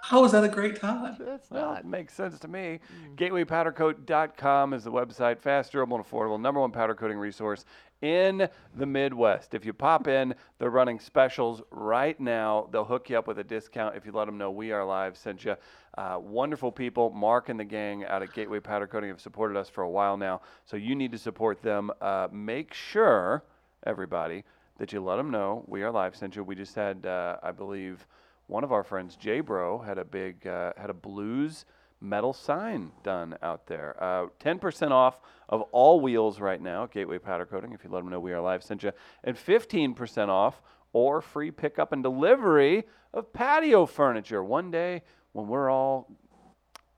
How 0.00 0.24
is 0.24 0.32
that 0.32 0.42
a 0.44 0.48
great 0.48 0.80
time? 0.80 1.16
That's 1.20 1.50
Well, 1.50 1.72
not. 1.72 1.80
it 1.80 1.84
makes 1.86 2.14
sense 2.14 2.38
to 2.40 2.48
me. 2.48 2.80
Mm. 3.14 3.16
GatewayPowderCoat.com 3.46 4.72
is 4.74 4.82
the 4.82 4.90
website. 4.90 5.38
Fast, 5.38 5.72
durable, 5.72 5.96
and 5.96 6.04
affordable. 6.06 6.40
Number 6.40 6.60
one 6.60 6.72
powder 6.72 6.94
coating 6.94 7.18
resource 7.18 7.64
in 8.02 8.48
the 8.76 8.84
Midwest. 8.84 9.54
If 9.54 9.64
you 9.64 9.72
pop 9.72 10.08
in, 10.08 10.34
they're 10.58 10.70
running 10.70 10.98
specials 11.00 11.62
right 11.70 12.18
now. 12.20 12.68
They'll 12.70 12.84
hook 12.84 13.08
you 13.08 13.18
up 13.18 13.26
with 13.26 13.38
a 13.38 13.44
discount 13.44 13.96
if 13.96 14.04
you 14.04 14.12
let 14.12 14.26
them 14.26 14.36
know 14.36 14.50
We 14.50 14.72
Are 14.72 14.84
Live 14.84 15.16
sent 15.16 15.44
you. 15.44 15.56
Uh, 15.96 16.18
wonderful 16.20 16.72
people. 16.72 17.10
Mark 17.10 17.48
and 17.48 17.58
the 17.58 17.64
gang 17.64 18.04
out 18.04 18.22
at 18.22 18.34
Gateway 18.34 18.60
Powder 18.60 18.86
Coating 18.86 19.08
have 19.08 19.20
supported 19.20 19.56
us 19.56 19.68
for 19.68 19.82
a 19.82 19.90
while 19.90 20.16
now. 20.16 20.42
So 20.64 20.76
you 20.76 20.94
need 20.94 21.12
to 21.12 21.18
support 21.18 21.62
them. 21.62 21.90
Uh, 22.00 22.28
make 22.32 22.74
sure, 22.74 23.44
everybody, 23.86 24.44
that 24.78 24.92
you 24.92 25.00
let 25.00 25.16
them 25.16 25.30
know 25.30 25.64
We 25.68 25.82
Are 25.82 25.90
Live 25.90 26.16
sent 26.16 26.34
you. 26.34 26.42
We 26.42 26.56
just 26.56 26.74
had, 26.74 27.06
uh, 27.06 27.36
I 27.42 27.52
believe, 27.52 28.06
one 28.48 28.64
of 28.64 28.72
our 28.72 28.82
friends, 28.82 29.16
Jay 29.16 29.40
Bro, 29.40 29.78
had 29.78 29.98
a 29.98 30.04
big 30.04 30.46
uh, 30.46 30.72
had 30.76 30.90
a 30.90 30.94
blues 30.94 31.64
metal 32.02 32.32
sign 32.32 32.90
done 33.02 33.36
out 33.42 33.66
there. 33.66 33.96
Uh, 34.02 34.26
10% 34.40 34.90
off 34.90 35.20
of 35.48 35.62
all 35.72 36.00
wheels 36.00 36.40
right 36.40 36.60
now, 36.60 36.86
Gateway 36.86 37.18
Powder 37.18 37.46
Coating, 37.46 37.72
if 37.72 37.84
you 37.84 37.90
let 37.90 38.00
them 38.00 38.10
know 38.10 38.20
we 38.20 38.32
are 38.32 38.40
live, 38.40 38.62
sent 38.62 38.82
you, 38.82 38.92
and 39.24 39.36
15% 39.36 40.28
off 40.28 40.60
or 40.92 41.20
free 41.20 41.50
pickup 41.50 41.92
and 41.92 42.02
delivery 42.02 42.84
of 43.14 43.32
patio 43.32 43.86
furniture. 43.86 44.42
One 44.42 44.70
day 44.70 45.02
when 45.32 45.46
we're 45.46 45.70
all 45.70 46.10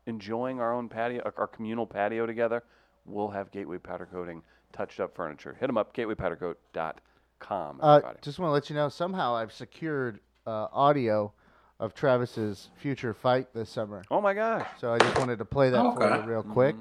enjoying 0.07 0.61
our 0.61 0.75
own 0.75 0.89
patio, 0.89 1.31
our 1.37 1.47
communal 1.47 1.87
patio 1.87 2.27
together, 2.27 2.65
we'll 3.05 3.31
have 3.31 3.51
Gateway 3.51 3.79
Powder 3.79 4.09
Coating 4.11 4.43
touched 4.73 5.01
up 5.01 5.15
furniture. 5.15 5.57
Hit 5.59 5.67
them 5.67 5.79
up, 5.79 5.95
gatewaypowdercoat.com. 5.95 7.79
Uh, 7.81 8.01
just 8.23 8.39
want 8.39 8.49
to 8.49 8.53
let 8.53 8.71
you 8.71 8.77
know. 8.77 8.89
Somehow 8.89 9.37
I've 9.37 9.53
secured 9.53 10.21
uh, 10.47 10.67
audio 10.73 11.33
of 11.81 11.95
Travis's 11.95 12.71
future 12.77 13.13
fight 13.15 13.53
this 13.53 13.69
summer. 13.71 14.03
oh 14.11 14.21
my 14.21 14.35
gosh. 14.35 14.67
So 14.81 14.93
I 14.93 14.99
just 14.99 15.19
wanted 15.19 15.39
to 15.39 15.45
play 15.45 15.71
that 15.71 15.95
for 15.95 16.17
you 16.17 16.23
real 16.23 16.43
quick. 16.43 16.77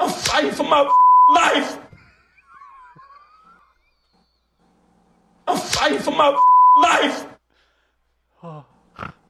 I'm 0.00 0.10
fighting 0.10 0.50
for 0.50 0.64
my 0.64 0.82
life. 1.30 1.78
I'm 5.46 5.58
fighting 5.58 5.98
for 5.98 6.10
my 6.12 6.38
life. 6.78 7.26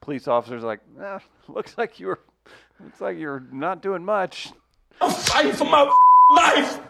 Police 0.00 0.28
officers 0.28 0.62
like, 0.62 0.80
eh, 1.00 1.18
looks 1.48 1.76
like 1.78 2.00
you're, 2.00 2.20
looks 2.82 3.00
like 3.00 3.18
you're 3.18 3.44
not 3.52 3.82
doing 3.82 4.04
much, 4.04 4.52
I'm 5.00 5.10
fighting 5.10 5.52
for 5.52 5.64
my 5.64 5.90
life. 6.34 6.80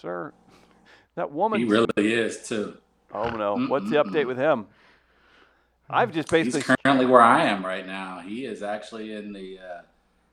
sir. 0.00 0.32
That 1.16 1.32
woman. 1.32 1.60
He 1.60 1.64
really 1.66 2.12
is 2.12 2.46
too. 2.46 2.76
Oh 3.12 3.30
no! 3.30 3.56
What's 3.68 3.88
the 3.88 3.96
update 3.96 4.26
with 4.26 4.36
him? 4.36 4.66
I've 5.88 6.12
just 6.12 6.28
basically. 6.28 6.60
He's 6.60 6.76
currently 6.84 7.06
where 7.06 7.22
I 7.22 7.44
am 7.44 7.64
right 7.64 7.86
now. 7.86 8.20
He 8.20 8.44
is 8.44 8.62
actually 8.62 9.12
in 9.14 9.32
the. 9.32 9.58
Uh, 9.58 9.80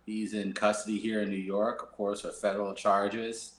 he's 0.06 0.34
in 0.34 0.54
custody 0.54 1.00
here 1.00 1.22
in 1.22 1.30
New 1.30 1.36
York, 1.36 1.84
of 1.84 1.92
course, 1.92 2.22
for 2.22 2.32
federal 2.32 2.74
charges 2.74 3.54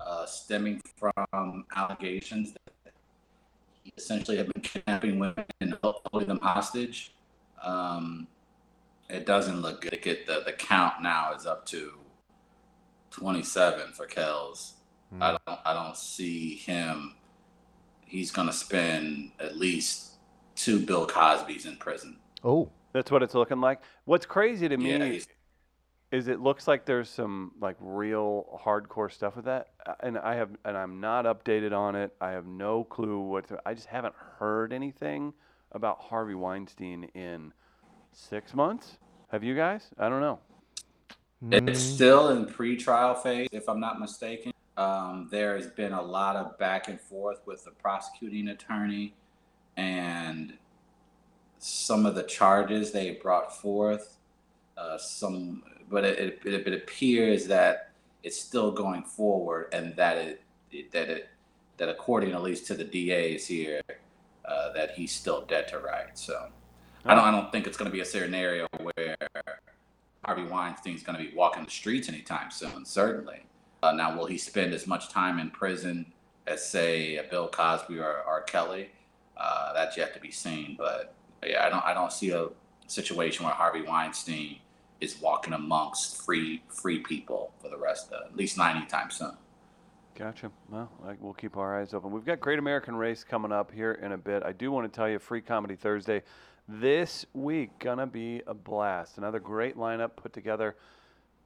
uh, 0.00 0.26
stemming 0.26 0.80
from 0.96 1.64
allegations 1.74 2.52
that 2.52 2.92
he 3.82 3.92
essentially 3.96 4.36
had 4.36 4.52
been 4.52 4.62
kidnapping 4.62 5.18
women 5.18 5.44
and 5.60 5.76
holding 5.82 6.28
them 6.28 6.40
hostage. 6.40 7.14
Um, 7.62 8.26
it 9.08 9.26
doesn't 9.26 9.60
look 9.60 9.80
good. 9.80 9.98
It, 10.06 10.26
the 10.26 10.42
the 10.44 10.52
count 10.52 11.02
now 11.02 11.32
is 11.34 11.46
up 11.46 11.64
to 11.66 11.92
27 13.10 13.92
for 13.92 14.06
Kells. 14.06 14.74
I 15.20 15.30
don't 15.30 15.58
I 15.64 15.72
don't 15.72 15.96
see 15.96 16.56
him. 16.56 17.14
He's 18.04 18.30
gonna 18.30 18.52
spend 18.52 19.32
at 19.40 19.56
least 19.56 20.07
two 20.58 20.84
Bill 20.84 21.06
Cosby's 21.06 21.64
in 21.66 21.76
prison. 21.76 22.16
Oh, 22.44 22.70
That's 22.92 23.10
what 23.10 23.22
it's 23.22 23.34
looking 23.34 23.60
like. 23.60 23.80
What's 24.04 24.26
crazy 24.26 24.68
to 24.68 24.76
me 24.76 24.96
Yeah, 24.96 25.20
is 26.10 26.28
it 26.28 26.40
looks 26.40 26.66
like 26.66 26.84
there's 26.84 27.08
some 27.08 27.52
like 27.60 27.76
real 27.80 28.60
hardcore 28.64 29.10
stuff 29.12 29.36
with 29.36 29.44
that, 29.44 29.68
Uh, 29.86 29.94
and 30.00 30.18
I 30.18 30.34
have 30.34 30.50
and 30.64 30.76
I'm 30.76 31.00
not 31.00 31.24
updated 31.26 31.72
on 31.72 31.94
it. 31.94 32.14
I 32.20 32.30
have 32.30 32.46
no 32.46 32.84
clue 32.84 33.20
what. 33.20 33.48
To, 33.48 33.60
I 33.64 33.74
just 33.74 33.86
haven't 33.86 34.14
heard 34.38 34.72
anything 34.72 35.32
about 35.72 36.00
Harvey 36.00 36.34
Weinstein 36.34 37.04
in 37.14 37.52
six 38.12 38.54
months. 38.54 38.98
Have 39.30 39.44
you 39.44 39.54
guys? 39.54 39.90
I 39.98 40.08
don't 40.08 40.20
know. 40.20 40.40
It's 41.52 41.80
still 41.80 42.30
in 42.30 42.46
pre-trial 42.46 43.14
phase, 43.14 43.48
if 43.52 43.68
I'm 43.68 43.78
not 43.78 44.00
mistaken. 44.00 44.52
Um, 44.76 45.28
there 45.30 45.56
has 45.56 45.68
been 45.68 45.92
a 45.92 46.02
lot 46.02 46.34
of 46.36 46.58
back 46.58 46.88
and 46.88 47.00
forth 47.00 47.40
with 47.46 47.64
the 47.64 47.70
prosecuting 47.70 48.48
attorney, 48.48 49.14
and 49.78 50.54
some 51.58 52.04
of 52.04 52.14
the 52.14 52.24
charges 52.24 52.90
they 52.90 53.12
brought 53.12 53.56
forth. 53.58 54.16
Uh, 54.76 54.98
some, 54.98 55.62
but 55.90 56.04
it, 56.04 56.40
it, 56.44 56.66
it 56.66 56.74
appears 56.74 57.46
that 57.46 57.90
it's 58.22 58.38
still 58.38 58.70
going 58.70 59.02
forward, 59.02 59.68
and 59.72 59.96
that 59.96 60.18
it, 60.18 60.42
it 60.70 60.92
that 60.92 61.08
it 61.08 61.28
that 61.78 61.88
according 61.88 62.32
at 62.32 62.42
least 62.42 62.66
to 62.66 62.74
the 62.74 62.84
DAs 62.84 63.46
here, 63.46 63.80
uh, 64.44 64.72
that 64.72 64.90
he's 64.90 65.12
still 65.12 65.44
dead 65.46 65.68
to 65.68 65.78
rights. 65.78 66.20
So 66.20 66.48
I 67.04 67.14
don't 67.14 67.24
I 67.24 67.30
don't 67.30 67.50
think 67.50 67.66
it's 67.66 67.76
going 67.76 67.90
to 67.90 67.94
be 67.94 68.00
a 68.00 68.04
scenario 68.04 68.66
where 68.82 69.16
Harvey 70.24 70.44
Weinstein's 70.44 71.02
going 71.02 71.16
to 71.18 71.24
be 71.24 71.34
walking 71.34 71.64
the 71.64 71.70
streets 71.70 72.08
anytime 72.08 72.50
soon. 72.50 72.84
Certainly. 72.84 73.44
Uh, 73.82 73.92
now, 73.92 74.16
will 74.16 74.26
he 74.26 74.36
spend 74.36 74.74
as 74.74 74.88
much 74.88 75.08
time 75.08 75.38
in 75.38 75.50
prison 75.50 76.04
as, 76.48 76.68
say, 76.68 77.20
Bill 77.30 77.48
Cosby 77.48 77.98
or 78.00 78.24
R. 78.26 78.42
Kelly? 78.42 78.90
Uh, 79.38 79.72
that's 79.72 79.96
yet 79.96 80.14
to 80.14 80.20
be 80.20 80.30
seen. 80.30 80.74
But 80.78 81.14
yeah, 81.44 81.64
I 81.64 81.68
don't 81.68 81.84
I 81.84 81.94
don't 81.94 82.12
see 82.12 82.30
a 82.30 82.48
situation 82.86 83.44
where 83.44 83.54
Harvey 83.54 83.82
Weinstein 83.82 84.58
is 85.00 85.20
walking 85.20 85.52
amongst 85.52 86.24
free 86.24 86.62
free 86.68 87.00
people 87.00 87.52
for 87.60 87.68
the 87.68 87.78
rest 87.78 88.12
of 88.12 88.26
at 88.26 88.36
least 88.36 88.58
ninety 88.58 88.86
times 88.86 89.16
soon. 89.16 89.36
Gotcha. 90.14 90.50
Well, 90.68 90.90
we'll 91.20 91.32
keep 91.32 91.56
our 91.56 91.80
eyes 91.80 91.94
open. 91.94 92.10
We've 92.10 92.24
got 92.24 92.40
Great 92.40 92.58
American 92.58 92.96
Race 92.96 93.22
coming 93.22 93.52
up 93.52 93.70
here 93.70 93.92
in 93.92 94.10
a 94.10 94.18
bit. 94.18 94.42
I 94.42 94.50
do 94.50 94.72
want 94.72 94.92
to 94.92 94.96
tell 94.96 95.08
you, 95.08 95.20
Free 95.20 95.40
Comedy 95.40 95.76
Thursday 95.76 96.22
this 96.68 97.24
week 97.32 97.70
gonna 97.78 98.06
be 98.06 98.42
a 98.46 98.52
blast. 98.52 99.16
Another 99.16 99.40
great 99.40 99.76
lineup 99.76 100.16
put 100.16 100.32
together 100.32 100.76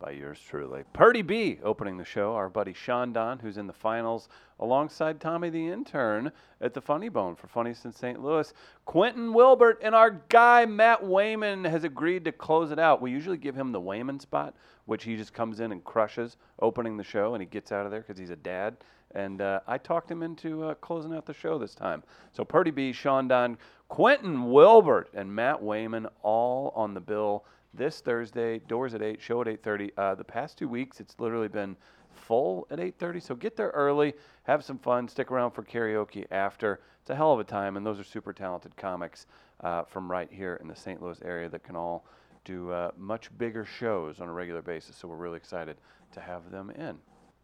by 0.02 0.10
yours 0.10 0.40
truly. 0.48 0.82
Purdy 0.92 1.22
B 1.22 1.60
opening 1.62 1.96
the 1.96 2.04
show. 2.04 2.34
Our 2.34 2.48
buddy 2.48 2.72
Sean 2.72 3.12
Don, 3.12 3.38
who's 3.38 3.56
in 3.56 3.68
the 3.68 3.72
finals, 3.72 4.28
alongside 4.58 5.20
Tommy 5.20 5.48
the 5.48 5.68
intern 5.68 6.32
at 6.60 6.74
the 6.74 6.80
Funny 6.80 7.08
Bone 7.08 7.36
for 7.36 7.46
Funniest 7.46 7.84
in 7.84 7.92
St. 7.92 8.20
Louis. 8.20 8.52
Quentin 8.84 9.32
Wilbert 9.32 9.78
and 9.80 9.94
our 9.94 10.10
guy 10.28 10.66
Matt 10.66 11.04
Wayman 11.04 11.62
has 11.64 11.84
agreed 11.84 12.24
to 12.24 12.32
close 12.32 12.72
it 12.72 12.80
out. 12.80 13.00
We 13.00 13.12
usually 13.12 13.36
give 13.36 13.54
him 13.54 13.70
the 13.70 13.80
Wayman 13.80 14.18
spot, 14.18 14.56
which 14.86 15.04
he 15.04 15.16
just 15.16 15.32
comes 15.32 15.60
in 15.60 15.70
and 15.70 15.84
crushes 15.84 16.36
opening 16.58 16.96
the 16.96 17.04
show, 17.04 17.34
and 17.34 17.40
he 17.40 17.46
gets 17.46 17.70
out 17.70 17.84
of 17.84 17.92
there 17.92 18.00
because 18.00 18.18
he's 18.18 18.30
a 18.30 18.36
dad. 18.36 18.78
And 19.14 19.40
uh, 19.40 19.60
I 19.68 19.78
talked 19.78 20.10
him 20.10 20.24
into 20.24 20.64
uh, 20.64 20.74
closing 20.74 21.14
out 21.14 21.26
the 21.26 21.34
show 21.34 21.58
this 21.58 21.76
time. 21.76 22.02
So 22.32 22.44
Purdy 22.44 22.72
B, 22.72 22.92
Sean 22.92 23.28
Don, 23.28 23.56
Quentin 23.88 24.50
Wilbert, 24.50 25.10
and 25.14 25.32
Matt 25.32 25.62
Wayman 25.62 26.08
all 26.22 26.72
on 26.74 26.92
the 26.92 27.00
bill 27.00 27.44
this 27.74 28.00
Thursday. 28.00 28.58
Doors 28.60 28.94
at 28.94 29.02
eight, 29.02 29.20
show 29.20 29.40
at 29.40 29.48
eight 29.48 29.62
thirty. 29.62 29.90
Uh, 29.96 30.14
the 30.14 30.24
past 30.24 30.58
two 30.58 30.68
weeks, 30.68 31.00
it's 31.00 31.14
literally 31.18 31.48
been 31.48 31.76
full 32.14 32.66
at 32.70 32.80
eight 32.80 32.98
thirty. 32.98 33.20
So 33.20 33.34
get 33.34 33.56
there 33.56 33.70
early, 33.70 34.14
have 34.44 34.64
some 34.64 34.78
fun, 34.78 35.08
stick 35.08 35.30
around 35.30 35.52
for 35.52 35.62
karaoke 35.62 36.26
after. 36.30 36.80
It's 37.00 37.10
a 37.10 37.16
hell 37.16 37.32
of 37.32 37.40
a 37.40 37.44
time, 37.44 37.76
and 37.76 37.84
those 37.84 37.98
are 37.98 38.04
super 38.04 38.32
talented 38.32 38.76
comics 38.76 39.26
uh, 39.60 39.82
from 39.84 40.10
right 40.10 40.28
here 40.30 40.58
in 40.60 40.68
the 40.68 40.76
St. 40.76 41.02
Louis 41.02 41.20
area 41.24 41.48
that 41.48 41.64
can 41.64 41.74
all 41.74 42.04
do 42.44 42.70
uh, 42.70 42.90
much 42.96 43.36
bigger 43.38 43.64
shows 43.64 44.20
on 44.20 44.28
a 44.28 44.32
regular 44.32 44.62
basis. 44.62 44.96
So 44.96 45.08
we're 45.08 45.16
really 45.16 45.36
excited 45.36 45.76
to 46.12 46.20
have 46.20 46.50
them 46.50 46.70
in. 46.70 46.98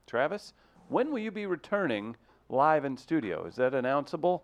Travis, 0.06 0.52
when 0.88 1.10
will 1.10 1.18
you 1.18 1.30
be 1.30 1.46
returning 1.46 2.16
live 2.48 2.84
in 2.84 2.96
studio? 2.96 3.46
Is 3.46 3.56
that 3.56 3.72
announceable? 3.72 4.42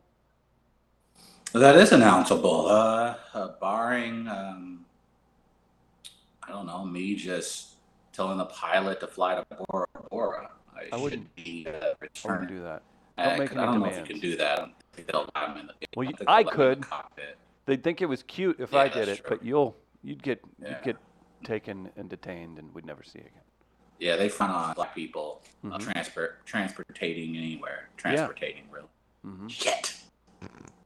That 1.53 1.77
is 1.77 1.91
announceable, 1.91 2.69
uh, 2.69 3.15
uh, 3.33 3.49
barring, 3.61 4.27
um, 4.27 4.85
I 6.47 6.51
don't 6.51 6.67
know, 6.67 6.85
me 6.85 7.15
just 7.15 7.75
telling 8.13 8.39
the 8.39 8.45
pilot 8.47 9.01
to 9.01 9.07
fly 9.07 9.35
to 9.35 9.45
Bora 9.71 9.87
Bora. 10.11 10.51
I, 10.77 10.89
I 10.93 10.97
wouldn't- 10.97 11.35
be 11.37 11.67
uh, 11.69 11.71
I 11.87 11.93
returning. 12.01 12.49
do 12.49 12.63
that. 12.63 12.83
Uh, 13.17 13.37
Don't 13.37 13.47
'cause 13.49 13.57
any 13.57 13.61
I 13.61 13.67
don't 13.67 13.81
know 13.81 13.87
if 13.87 13.97
you 13.99 14.03
can 14.05 14.19
do 14.21 14.37
that. 14.37 14.53
I 14.59 14.63
don't 14.63 14.75
think 14.93 15.09
they'll 15.09 15.31
allow 15.35 15.53
him 15.53 15.59
in 15.59 15.67
the, 15.69 15.75
Well, 15.97 16.09
you- 16.09 16.15
I 16.27 16.39
let 16.39 16.41
in 16.41 16.47
the 16.47 16.53
could. 16.53 16.87
They'd 17.67 17.83
think 17.83 18.03
it 18.03 18.07
was 18.07 18.23
cute 18.25 18.59
if 18.61 18.73
Yeah, 18.73 18.81
I 18.81 18.89
did 18.89 19.09
it, 19.09 19.21
true. 19.21 19.27
but 19.37 19.45
you'll 19.45 19.77
you'd 20.03 20.23
get 20.23 20.41
Yeah. 20.61 20.71
you'd 20.71 20.83
get 20.83 20.97
taken 21.45 21.91
and 21.97 22.11
detained, 22.11 22.59
and 22.59 22.75
we'd 22.75 22.85
never 22.85 23.03
see 23.03 23.21
you 23.21 23.25
again. 23.27 23.41
Yeah, 24.01 24.17
they 24.17 24.29
find 24.29 24.51
on 24.53 24.75
black 24.75 24.95
people 24.95 25.41
uh, 25.65 25.69
Mhm. 25.79 25.81
transport 25.93 26.45
transportating 26.45 27.37
anywhere. 27.37 27.89
Transportating, 27.97 28.65
really. 28.71 28.89
Mhm. 29.25 29.49
Shit. 29.49 29.95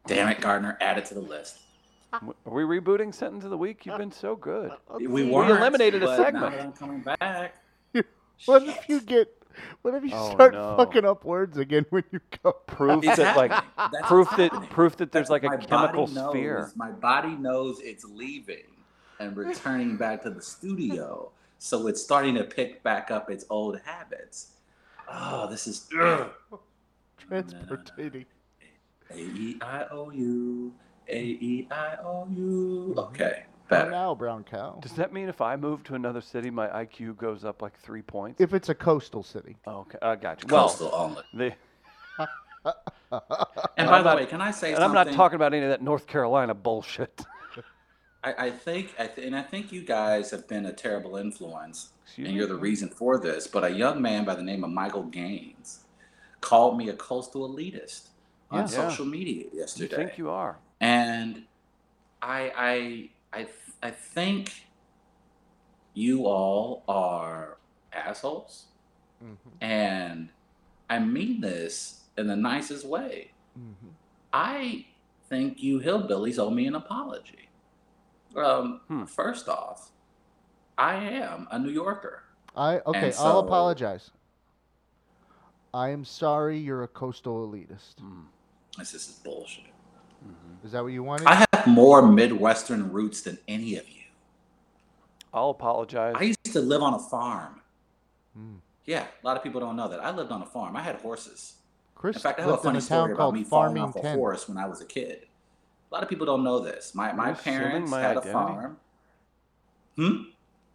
Damn 0.07 0.29
it, 0.29 0.41
Gardner. 0.41 0.77
Add 0.81 0.99
it 0.99 1.07
to 1.07 1.15
the 1.15 1.21
list. 1.21 1.61
W- 2.13 2.35
Are 2.47 2.53
we 2.53 2.63
rebooting 2.63 3.15
sentence 3.15 3.45
of 3.45 3.51
the 3.51 3.59
week? 3.59 3.85
You've 3.87 3.99
been 3.99 4.13
so 4.13 4.35
good. 4.35 4.71
Uh, 4.91 4.99
we 5.01 5.25
weren't. 5.31 5.51
eliminated 5.51 6.03
a 6.03 6.07
but 6.07 6.17
segment. 6.17 6.55
Now 6.57 6.63
I'm 6.63 6.73
coming 6.73 7.01
back. 7.01 7.55
What 8.47 8.63
if 8.63 8.89
you 8.89 9.01
get? 9.01 9.35
What 9.83 9.95
if 9.95 10.05
you 10.05 10.11
Oh, 10.15 10.31
start 10.31 10.55
no. 10.55 10.77
fucking 10.77 11.05
up 11.05 11.25
words 11.25 11.59
again 11.59 11.85
when 11.91 12.05
you 12.13 12.21
go? 12.45 12.53
Proof 12.69 13.03
It's 13.05 13.17
that 13.17 13.37
like 13.37 13.51
happening. 13.51 13.73
That's 13.93 14.07
proof 14.07 14.27
what's 14.29 14.37
that 14.37 14.53
happening. 14.53 14.71
proof 14.71 14.97
that 14.99 15.11
there's 15.11 15.29
like 15.29 15.43
a 15.43 15.49
My 15.49 15.57
chemical 15.57 16.07
body 16.07 16.15
knows- 16.15 16.31
sphere. 16.31 16.73
My 16.77 16.91
body 16.93 17.35
knows 17.35 17.81
it's 17.81 18.05
leaving 18.05 18.63
and 19.19 19.37
returning 19.37 19.97
back 19.97 20.23
to 20.23 20.31
the 20.31 20.41
studio. 20.41 21.33
So 21.59 21.89
it's 21.89 22.01
starting 22.01 22.37
to 22.37 22.45
pick 22.45 22.85
back 22.85 23.11
up 23.11 23.29
its 23.29 23.45
old 23.51 23.81
habits. 23.85 24.53
Oh, 25.13 25.51
this 25.51 25.67
is 25.67 25.89
Transportating. 27.29 28.27
A 29.11 29.17
E 29.19 29.57
I 29.61 29.87
O 29.91 30.11
U. 30.11 30.73
A 31.09 31.21
E 31.21 31.69
I 31.71 31.97
O 32.05 32.27
U. 32.31 32.89
Mm-hmm. 32.91 32.99
Okay, 32.99 33.45
better. 33.69 33.91
now, 33.91 34.15
brown 34.15 34.45
cow? 34.45 34.79
Does 34.83 34.93
that 34.93 35.13
mean 35.13 35.29
if 35.29 35.41
I 35.41 35.57
move 35.57 35.83
to 35.85 35.95
another 35.95 36.21
city, 36.21 36.51
my 36.51 36.69
IQ 36.69 37.17
goes 37.17 37.45
up 37.45 37.63
like 37.63 37.79
three 37.79 38.03
points? 38.03 38.41
If 38.41 38.53
it's 38.55 38.69
a 38.69 38.75
coastal 38.75 39.23
city. 39.23 39.57
Oh, 39.67 39.81
okay, 39.81 39.99
I 40.03 40.17
got 40.17 40.43
you. 40.43 40.49
Well, 40.51 40.69
Coastal 40.69 40.91
only. 40.95 41.23
the, 41.35 41.55
And 43.11 43.23
I'm 43.79 43.87
by 43.89 43.99
the 43.99 44.05
not- 44.05 44.17
way, 44.17 44.27
can 44.27 44.41
I 44.41 44.51
say 44.51 44.73
something? 44.73 44.75
and 44.75 44.85
I'm 44.85 44.93
not 44.93 45.13
talking 45.15 45.37
about 45.37 45.55
any 45.55 45.65
of 45.65 45.71
that 45.71 45.83
North 45.83 46.07
Carolina 46.07 46.55
bullshit. 46.55 47.21
I, 48.25 48.47
I 48.47 48.51
think, 48.51 48.95
I 48.99 49.07
th- 49.07 49.27
and 49.27 49.35
I 49.37 49.43
think 49.43 49.73
you 49.73 49.83
guys 49.83 50.31
have 50.33 50.47
been 50.49 50.67
a 50.67 50.73
terrible 50.73 51.17
influence, 51.17 51.91
Excuse 52.05 52.27
and 52.27 52.35
me? 52.35 52.39
you're 52.41 52.49
the 52.49 52.57
reason 52.57 52.89
for 52.89 53.19
this. 53.19 53.47
But 53.47 53.65
a 53.65 53.71
young 53.71 54.03
man 54.03 54.25
by 54.25 54.35
the 54.35 54.43
name 54.43 54.65
of 54.65 54.71
Michael 54.71 55.05
Gaines 55.05 55.85
called 56.41 56.77
me 56.77 56.89
a 56.89 56.95
coastal 56.95 57.49
elitist 57.49 58.09
on 58.51 58.61
Yeah. 58.61 58.67
social 58.67 59.07
media 59.07 59.45
You 59.53 59.61
yesterday, 59.61 59.97
think 59.97 60.19
you 60.19 60.31
are? 60.31 60.59
And 60.81 61.43
I, 62.23 63.11
I, 63.33 63.39
I, 63.41 63.47
I 63.83 63.91
think 63.91 64.67
you 65.95 66.27
all 66.27 66.85
are 66.89 67.59
assholes, 67.93 68.65
Mm-hmm. 69.23 69.65
and 69.65 70.29
I 70.89 71.01
mean 71.01 71.41
this 71.41 72.03
in 72.17 72.29
the 72.29 72.37
nicest 72.37 72.87
way. 72.87 73.33
Mm-hmm. 73.59 73.89
I 74.33 74.87
think 75.29 75.61
you 75.61 75.81
hillbillies 75.81 76.39
owe 76.39 76.51
me 76.51 76.69
an 76.69 76.77
apology. 76.77 77.49
Um, 78.37 78.81
Hmm. 78.87 79.05
First 79.07 79.49
off, 79.49 79.91
I 80.79 80.95
am 80.95 81.49
a 81.51 81.59
New 81.59 81.71
Yorker. 81.71 82.23
I 82.55 82.79
okay. 82.87 83.07
And 83.07 83.15
I'll 83.19 83.41
apologize. 83.41 84.13
I 85.75 85.89
am 85.89 86.05
sorry. 86.05 86.59
You're 86.59 86.85
a 86.85 86.89
coastal 86.89 87.49
elitist. 87.49 87.99
Hmm. 87.99 88.21
This, 88.79 88.93
this 88.93 89.09
is 89.09 89.15
bullshit. 89.17 89.65
Is 90.65 90.73
that 90.73 90.83
what 90.83 90.93
you 90.93 91.03
wanted? 91.03 91.27
I 91.27 91.47
have 91.53 91.67
more 91.67 92.03
Midwestern 92.03 92.93
roots 92.93 93.23
than 93.23 93.39
any 93.49 93.77
of 93.77 93.89
you. 93.89 94.03
I'll 95.33 95.51
apologize. 95.51 96.15
I 96.19 96.25
used 96.25 96.45
to 96.47 96.61
live 96.61 96.83
on 96.83 96.95
a 96.95 96.99
farm. 96.99 97.61
Hmm. 98.37 98.55
Yeah, 98.87 99.05
a 99.23 99.27
lot 99.27 99.37
of 99.37 99.43
people 99.43 99.61
don't 99.61 99.77
know 99.77 99.89
that. 99.89 100.01
I 100.01 100.11
lived 100.11 100.33
on 100.33 100.43
a 100.43 100.47
farm. 100.47 100.75
I 100.77 100.83
had 100.83 100.97
horses. 100.97 101.55
Chris 101.95 102.17
In 102.17 102.23
fact, 102.23 102.39
I 102.39 102.43
have 102.43 102.53
a 102.53 102.57
funny 102.57 102.79
a 102.79 102.81
story 102.81 103.13
about 103.13 103.35
me 103.35 103.45
falling 103.45 103.75
Farming 103.75 103.83
off 103.83 103.97
a 103.97 104.03
10. 104.03 104.17
horse 104.19 104.49
when 104.49 104.57
I 104.57 104.67
was 104.67 104.81
a 104.81 104.85
kid. 104.87 105.27
A 105.91 105.95
lot 105.95 106.03
of 106.03 106.09
people 106.09 106.27
don't 106.27 106.45
know 106.45 106.61
this. 106.61 106.95
My 106.95 107.13
my 107.13 107.29
You're 107.29 107.35
parents 107.37 107.91
my 107.91 108.01
had 108.01 108.11
identity? 108.19 108.31
a 108.31 108.33
farm. 108.33 108.77
Hmm. 109.97 110.23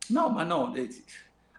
No, 0.09 0.37
I 0.37 0.43
know. 0.43 0.75
It's, 0.75 0.97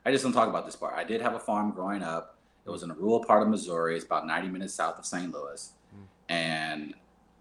I 0.05 0.13
just 0.13 0.23
don't 0.23 0.33
talk 0.33 0.49
about 0.49 0.67
this 0.67 0.77
part. 0.77 0.95
I 0.97 1.05
did 1.05 1.23
have 1.23 1.35
a 1.35 1.39
farm 1.39 1.71
growing 1.71 2.03
up. 2.03 2.39
It 2.67 2.71
was 2.71 2.83
in 2.83 2.91
a 2.91 2.95
rural 2.95 3.25
part 3.25 3.43
of 3.43 3.49
Missouri. 3.49 3.97
It's 3.97 4.05
about 4.05 4.27
90 4.27 4.49
minutes 4.49 4.75
south 4.75 4.99
of 4.99 5.07
St. 5.07 5.33
Louis. 5.33 5.71
And 6.29 6.95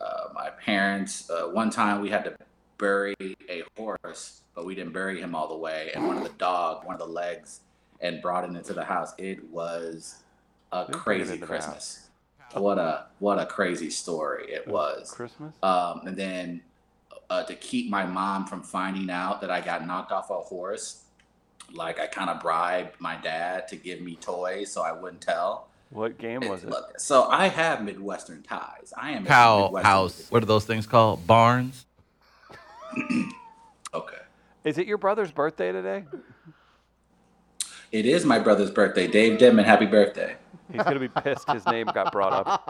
uh, 0.04 0.30
my 0.34 0.50
parents, 0.50 1.30
uh, 1.30 1.44
one 1.48 1.70
time 1.70 2.02
we 2.02 2.10
had 2.10 2.24
to 2.26 2.36
bury 2.78 3.16
a 3.50 3.64
horse, 3.78 4.42
but 4.54 4.66
we 4.66 4.76
didn't 4.76 4.94
bury 4.94 5.20
him 5.20 5.34
all 5.34 5.48
the 5.48 5.58
way. 5.58 5.92
And 5.96 6.08
one 6.08 6.18
of 6.18 6.24
the 6.24 6.38
dog, 6.38 6.86
one 6.86 6.94
of 6.96 7.00
the 7.00 7.08
legs, 7.08 7.62
and 8.02 8.22
brought 8.22 8.44
it 8.44 8.56
into 8.56 8.74
the 8.74 8.84
house. 8.84 9.14
It 9.18 9.44
was 9.50 10.24
a 10.72 10.86
They 10.88 10.94
crazy 10.94 11.38
Christmas. 11.38 12.10
What 12.54 12.78
a 12.78 13.08
what 13.20 13.40
a 13.40 13.46
crazy 13.46 13.90
story 13.90 14.52
it 14.52 14.68
was. 14.68 15.10
Christmas. 15.12 15.56
Um, 15.64 16.02
and 16.06 16.16
then 16.16 16.62
uh, 17.30 17.44
to 17.44 17.56
keep 17.56 17.90
my 17.90 18.06
mom 18.06 18.46
from 18.46 18.62
finding 18.62 19.10
out 19.10 19.42
that 19.42 19.50
I 19.50 19.60
got 19.62 19.88
knocked 19.88 20.12
off 20.12 20.30
a 20.30 20.36
horse, 20.36 21.06
like 21.74 22.00
I 22.00 22.06
kind 22.06 22.30
of 22.30 22.40
bribed 22.42 23.00
my 23.00 23.16
dad 23.16 23.68
to 23.70 23.76
give 23.76 24.02
me 24.02 24.18
toys 24.18 24.72
so 24.72 24.82
I 24.82 24.92
wouldn't 24.92 25.22
tell. 25.22 25.70
What 25.94 26.18
game 26.18 26.42
was 26.50 26.64
It- 26.64 26.68
it? 26.68 26.72
Look, 26.72 27.00
so 27.00 27.26
I 27.30 27.48
have 27.50 27.84
Midwestern 27.84 28.42
ties. 28.42 28.94
I 28.98 29.12
am 29.12 29.26
a 29.26 29.28
Cow 29.28 29.64
Midwestern- 29.66 29.86
house. 29.92 30.28
What 30.32 30.42
are 30.42 30.48
those 30.48 30.66
things 30.66 30.88
called? 30.88 31.26
Barns. 31.28 31.86
Okay. 33.96 34.18
Is 34.64 34.80
it 34.80 34.88
your 34.88 34.98
brother's 34.98 35.32
birthday 35.32 35.72
today? 35.72 36.06
It 37.92 38.08
is 38.08 38.26
my 38.26 38.40
brother's 38.40 38.72
birthday. 38.72 39.06
Dave 39.06 39.38
Denman, 39.38 39.66
happy 39.66 39.86
birthday. 39.86 40.36
He's 40.72 40.82
gonna 40.82 41.00
be 41.00 41.10
pissed. 41.10 41.48
His 41.52 41.64
name 41.68 41.86
got 41.94 42.12
brought 42.12 42.34
up. 42.34 42.64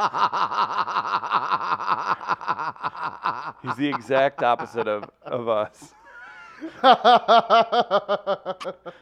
He's 3.63 3.75
the 3.77 3.87
exact 3.87 4.43
opposite 4.43 4.89
of 4.89 5.09
of 5.21 5.47
us. 5.47 5.93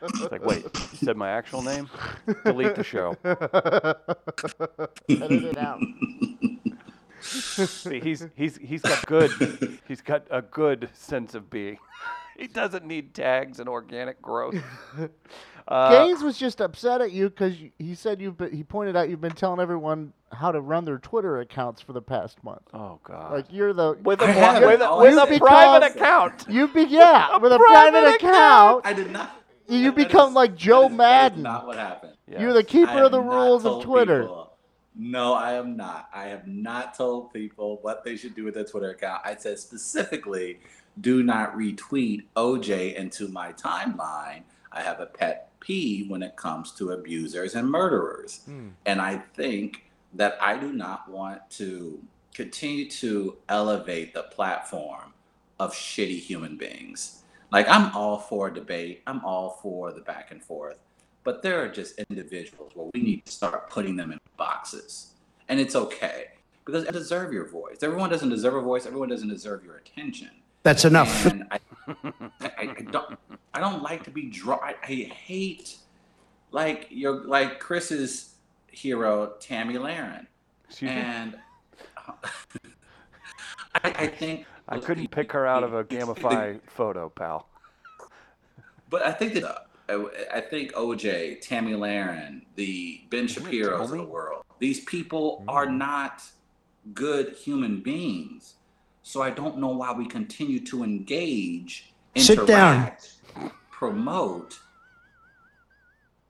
It's 0.03 0.32
like, 0.32 0.45
wait, 0.45 0.64
you 0.64 0.97
said 0.97 1.18
my 1.18 1.30
actual 1.30 1.62
name? 1.62 1.89
Delete 2.45 2.76
the 2.76 2.84
show. 2.84 3.16
Edit 5.09 5.43
it 5.43 5.57
out. 5.57 5.80
See, 7.22 7.99
he's 7.99 8.28
he's 8.36 8.57
he's 8.57 8.82
got 8.82 9.05
good. 9.05 9.32
He's 9.88 10.01
got 10.01 10.26
a 10.32 10.41
good 10.41 10.89
sense 10.93 11.36
of 11.36 11.49
being. 11.49 11.78
He 12.38 12.47
doesn't 12.47 12.86
need 12.86 13.14
tags 13.14 13.59
and 13.59 13.70
organic 13.70 14.20
growth. 14.20 14.55
Uh, 15.68 15.89
Gaines 16.05 16.24
was 16.24 16.38
just 16.38 16.59
upset 16.62 17.01
at 17.01 17.12
you 17.12 17.30
because 17.30 17.55
he 17.78 17.95
said 17.95 18.20
you've 18.22 18.38
been, 18.38 18.51
he 18.55 18.64
pointed 18.64 18.95
out 18.95 19.09
you've 19.09 19.22
been 19.22 19.32
telling 19.32 19.59
everyone 19.59 20.14
how 20.32 20.51
to 20.51 20.59
run 20.62 20.86
their 20.86 20.97
Twitter 20.97 21.39
accounts 21.39 21.82
for 21.82 21.93
the 21.93 22.01
past 22.01 22.43
month. 22.43 22.62
oh 22.74 22.99
God. 23.03 23.32
Like 23.32 23.45
you're 23.49 23.74
the 23.74 23.97
with 24.03 24.22
a, 24.22 24.26
I 24.26 24.28
pri- 24.34 24.34
haven't 24.41 24.70
with 24.70 24.82
a, 24.82 24.97
with 24.97 25.18
a 25.18 25.39
private 25.39 25.95
account. 25.95 26.45
you 26.49 26.68
be 26.68 26.84
yeah 26.84 27.30
A 27.36 27.39
with 27.39 27.51
a 27.53 27.57
private 27.57 27.91
private 28.01 28.16
account. 28.16 28.86
I 28.86 28.93
did 28.93 29.12
not. 29.12 29.36
You 29.68 29.84
that- 29.91 29.95
that 29.95 30.07
become 30.07 30.30
is- 30.30 30.36
like 30.36 30.55
Joe 30.55 30.84
is- 30.84 30.89
that 30.89 30.93
is 30.93 30.97
Madden. 30.97 31.41
not 31.43 31.68
what 31.68 31.78
happened. 31.78 32.14
You're 32.28 32.53
the 32.53 32.64
keeper 32.64 33.03
of 33.03 33.12
the 33.12 33.22
rules 33.22 33.66
of 33.66 33.84
Twitter. 33.84 34.22
people- 34.24 34.47
no, 34.93 35.34
I 35.34 35.53
am 35.53 35.78
not. 35.78 36.09
I 36.14 36.26
have 36.26 36.47
not 36.47 36.95
told 36.95 37.32
people 37.32 37.80
what 37.82 38.03
they 38.03 38.18
should 38.18 38.36
do 38.36 38.43
with 38.43 38.55
their 38.55 38.66
Twitter 38.66 38.89
account. 38.89 39.22
I 39.24 39.36
said 39.38 39.57
specifically, 39.57 40.59
do 40.99 41.24
not 41.24 41.55
retweet 41.55 42.26
OJ 42.36 42.95
into 42.95 43.30
my 43.30 43.53
timeline. 43.53 44.41
I 44.72 44.82
have 44.82 44.99
a 44.99 45.05
pet 45.05 45.51
peeve 45.62 46.09
when 46.09 46.22
it 46.22 46.36
comes 46.36 46.72
to 46.74 46.91
abusers 46.91 47.55
and 47.55 47.70
murderers. 47.70 48.41
Hmm. 48.45 48.70
And 48.86 48.99
I 48.99 49.18
think 49.36 49.86
that 50.14 50.38
I 50.41 50.57
do 50.57 50.74
not 50.74 51.09
want 51.09 51.49
to 51.51 51.99
continue 52.34 52.89
to 52.89 53.38
elevate 53.47 54.14
the 54.14 54.24
platform 54.24 55.14
of 55.59 55.74
shitty 55.74 56.20
human 56.20 56.57
beings. 56.57 57.24
Like, 57.51 57.68
I'm 57.70 57.95
all 57.95 58.18
for 58.18 58.49
debate, 58.49 59.03
I'm 59.07 59.24
all 59.24 59.59
for 59.62 59.91
the 59.91 60.01
back 60.01 60.32
and 60.32 60.41
forth, 60.43 60.78
but 61.24 61.41
there 61.41 61.64
are 61.64 61.68
just 61.68 61.99
individuals 62.09 62.72
where 62.76 62.89
we 62.93 63.01
need 63.01 63.26
to 63.26 63.32
start 63.32 63.70
putting 63.70 63.95
them 63.95 64.12
in 64.12 64.20
boxes. 64.38 65.14
And 65.49 65.59
it's 65.59 65.76
okay 65.76 66.28
because 66.66 66.86
they 66.86 66.91
deserve 66.91 67.34
your 67.34 67.47
voice. 67.47 67.84
Everyone 67.84 68.09
doesn't 68.09 68.30
deserve 68.30 68.55
a 68.55 68.62
voice, 68.62 68.86
everyone 68.86 69.09
doesn't 69.09 69.30
deserve 69.30 69.64
your 69.64 69.78
attention. 69.78 70.30
That's 70.64 70.86
enough. 70.86 71.26
And 71.26 71.45
I, 71.51 71.59
I, 72.41 72.51
I 72.59 72.82
don't 72.89 73.18
I 73.54 73.60
don't 73.60 73.84
like 73.84 74.04
to 74.06 74.12
be 74.12 74.24
draw. 74.30 74.58
I, 74.62 74.76
I 74.84 74.93
hate 75.14 75.78
like 76.52 76.88
your 76.89 77.26
like 77.26 77.60
Chris's 77.60 78.36
hero 78.68 79.34
Tammy 79.39 79.76
Lahren, 79.76 80.26
Excuse 80.70 80.91
me? 80.91 80.97
and 80.97 81.38
I, 83.76 83.82
I 83.84 84.08
think 84.08 84.45
I 84.68 84.78
couldn't 84.80 85.12
pick 85.12 85.32
her 85.34 85.45
out 85.45 85.64
of 85.64 85.74
a 85.74 85.84
Gamify 85.84 86.60
photo, 86.68 87.10
pal. 87.10 87.47
But 88.89 89.06
I 89.06 89.12
think 89.12 89.34
that 89.36 89.45
uh, 89.45 89.56
I, 89.89 90.38
I 90.38 90.41
think 90.41 90.74
OJ, 90.74 91.41
Tammy 91.41 91.74
Lahren, 91.74 92.41
the 92.56 93.02
Ben 93.10 93.26
Isn't 93.26 93.43
Shapiro's 93.43 93.91
of 93.91 93.97
the 93.97 94.04
world, 94.04 94.43
these 94.60 94.82
people 94.86 95.43
are 95.47 95.66
Mm. 95.66 95.78
not 95.78 96.24
good 96.93 97.36
human 97.36 97.82
beings. 97.82 98.56
So 99.04 99.22
I 99.22 99.30
don't 99.32 99.58
know 99.58 99.70
why 99.70 99.91
we 99.93 100.06
continue 100.06 100.60
to 100.66 100.84
engage, 100.84 101.91
Sit 102.16 102.45
down. 102.45 102.91
Interact, 103.82 103.96
promote 104.06 104.60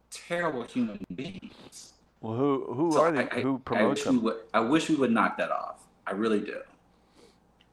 terrible 0.10 0.64
human 0.64 1.00
beings. 1.16 1.94
Well, 2.22 2.36
who 2.36 2.74
who 2.74 2.92
So 2.94 3.02
are 3.02 3.08
I- 3.08 3.12
they? 3.12 3.30
I- 3.30 3.42
who 3.42 3.56
I 3.56 3.60
promotes 3.60 4.00
wish 4.02 4.04
them? 4.06 4.22
would, 4.24 4.38
I 4.54 4.60
wish 4.60 4.90
we 4.90 4.96
would 4.96 5.12
knock 5.12 5.38
that 5.38 5.52
off. 5.52 5.84
I 6.06 6.12
really 6.12 6.40
do. 6.42 6.62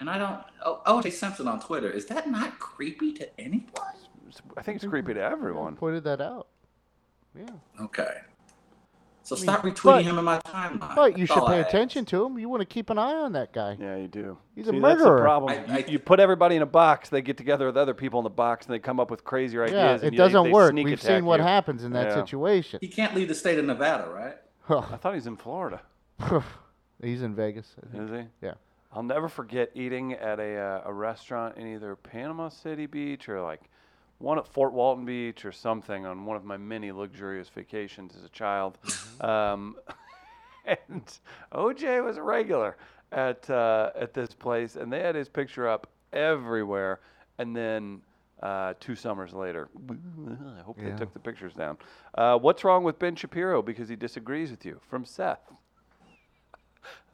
And 0.01 0.09
I 0.09 0.17
don't. 0.19 0.43
Oh, 0.65 0.81
OJ 0.87 1.11
Simpson 1.13 1.49
on 1.49 1.61
Twitter 1.61 1.91
is 1.91 2.07
that 2.07 2.31
not 2.31 2.59
creepy 2.59 3.13
to 3.15 3.41
anyone? 3.41 3.67
I 4.57 4.63
think 4.63 4.77
it's 4.77 4.85
creepy 4.87 5.15
to 5.15 5.21
everyone. 5.23 5.75
Pointed 5.77 6.05
that 6.05 6.21
out. 6.21 6.47
Yeah. 7.35 7.49
Okay. 7.81 8.21
So 9.29 9.35
mean, 9.37 9.43
stop 9.43 9.63
retweeting 9.63 9.83
but- 9.85 10.05
him 10.05 10.19
in 10.19 10.25
my 10.25 10.39
timeline. 10.41 10.95
But 10.97 11.19
you 11.19 11.27
That's 11.27 11.39
should 11.39 11.47
pay 11.47 11.57
I 11.57 11.59
ask. 11.61 11.69
attention 11.69 12.05
to 12.07 12.25
him. 12.25 12.39
You 12.39 12.49
want 12.49 12.63
to 12.63 12.67
keep 12.67 12.89
an 12.91 12.99
eye 12.99 13.15
on 13.15 13.33
that 13.33 13.53
guy. 13.53 13.77
Yeah, 13.79 13.97
you 13.97 14.09
do. 14.09 14.39
He's 14.55 14.67
a 14.69 14.71
See, 14.71 14.79
That's 14.81 14.99
the 15.01 15.05
murderer. 15.05 15.21
problem. 15.23 15.53
I- 15.69 15.75
I- 15.75 15.79
you, 15.81 15.85
you 15.93 15.99
put 15.99 16.19
everybody 16.21 16.57
in 16.57 16.63
a 16.63 16.67
box. 16.67 17.09
They 17.11 17.21
get 17.21 17.37
together 17.37 17.67
with 17.67 17.77
other 17.77 17.93
people 17.95 18.21
in 18.21 18.25
the 18.25 18.31
box, 18.31 18.65
and 18.67 18.75
they 18.75 18.79
come 18.79 18.99
up 18.99 19.11
with 19.11 19.25
crazier 19.25 19.65
ideas. 19.65 19.75
Yeah, 19.77 19.91
and 19.95 20.05
it 20.05 20.13
you- 20.15 20.19
doesn't 20.19 20.45
they 20.45 20.51
work. 20.53 20.71
sneak 20.73 20.85
We've 20.87 20.99
attack 20.99 21.17
seen 21.19 21.25
what 21.27 21.41
you. 21.41 21.45
happens 21.47 21.85
in 21.85 21.93
that 21.93 22.09
Yeah. 22.09 22.15
situation. 22.15 22.79
He 22.81 22.89
can't 22.89 23.15
leave 23.15 23.29
the 23.29 23.35
state 23.35 23.59
of 23.59 23.65
Nevada, 23.67 24.09
right? 24.11 24.37
I 24.93 24.97
thought 24.97 25.15
he's 25.15 25.27
in 25.27 25.37
Florida. 25.37 25.83
He's 27.03 27.23
in 27.23 27.35
Vegas. 27.35 27.75
I 27.83 27.87
think. 27.97 28.11
Is 28.11 28.11
he? 28.11 28.47
Yeah. 28.47 28.55
I'll 28.93 29.03
never 29.03 29.29
forget 29.29 29.71
eating 29.75 30.15
at 30.15 30.41
a 30.41 30.57
uh, 30.57 30.83
a 30.87 30.93
restaurant 30.93 31.57
in 31.57 31.67
either 31.75 31.95
Panama 31.95 32.49
City 32.49 32.87
Beach 32.87 33.29
or 33.29 33.41
like 33.43 33.61
one 34.19 34.39
at 34.39 34.47
Fort 34.49 34.73
Walton 34.73 35.05
Beach 35.05 35.45
or 35.45 35.53
something 35.53 36.05
on 36.05 36.25
one 36.25 36.37
of 36.37 36.45
my 36.45 36.57
many 36.57 36.91
luxurious 36.93 37.49
vacations 37.49 38.17
as 38.17 38.25
a 38.25 38.29
child. 38.31 38.79
Um, 39.21 39.77
and 40.67 41.03
OJ 41.53 42.05
was 42.05 42.17
a 42.17 42.23
regular 42.23 42.77
at 43.13 43.49
uh, 43.49 43.91
at 43.95 44.13
this 44.15 44.31
place, 44.35 44.77
and 44.77 44.93
they 44.93 45.01
had 45.01 45.15
his 45.15 45.29
picture 45.29 45.69
up 45.69 45.87
everywhere. 46.13 47.01
And 47.39 47.55
then 47.57 48.01
uh, 48.43 48.75
two 48.81 48.97
summers 48.97 49.33
later, 49.33 49.69
I 49.89 50.63
hope 50.63 50.77
Yeah. 50.83 50.91
they 50.91 50.97
took 50.99 51.13
the 51.13 51.21
pictures 51.21 51.55
down. 51.55 51.79
Uh, 52.17 52.37
what's 52.39 52.65
wrong 52.65 52.83
with 52.83 52.99
Ben 52.99 53.15
Shapiro 53.15 53.63
because 53.63 53.89
he 53.89 53.95
disagrees 53.97 54.51
with 54.51 54.65
you? 54.67 54.81
From 54.91 55.05
Seth. 55.05 55.41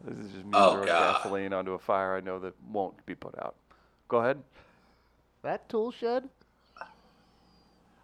This 0.05 0.19
is 0.19 0.33
just 0.33 0.45
me 0.45 0.53
Oh, 0.55 0.73
throwing 0.73 0.87
God. 0.87 1.23
gasoline 1.23 1.53
onto 1.53 1.73
a 1.73 1.79
fire 1.79 2.17
I 2.17 2.21
know 2.21 2.39
that 2.41 2.55
won't 2.71 3.05
be 3.07 3.15
put 3.15 3.39
out. 3.39 3.55
Go 4.09 4.19
ahead. 4.19 4.43
That 5.43 5.69
tool 5.69 5.91
shed? 5.93 6.29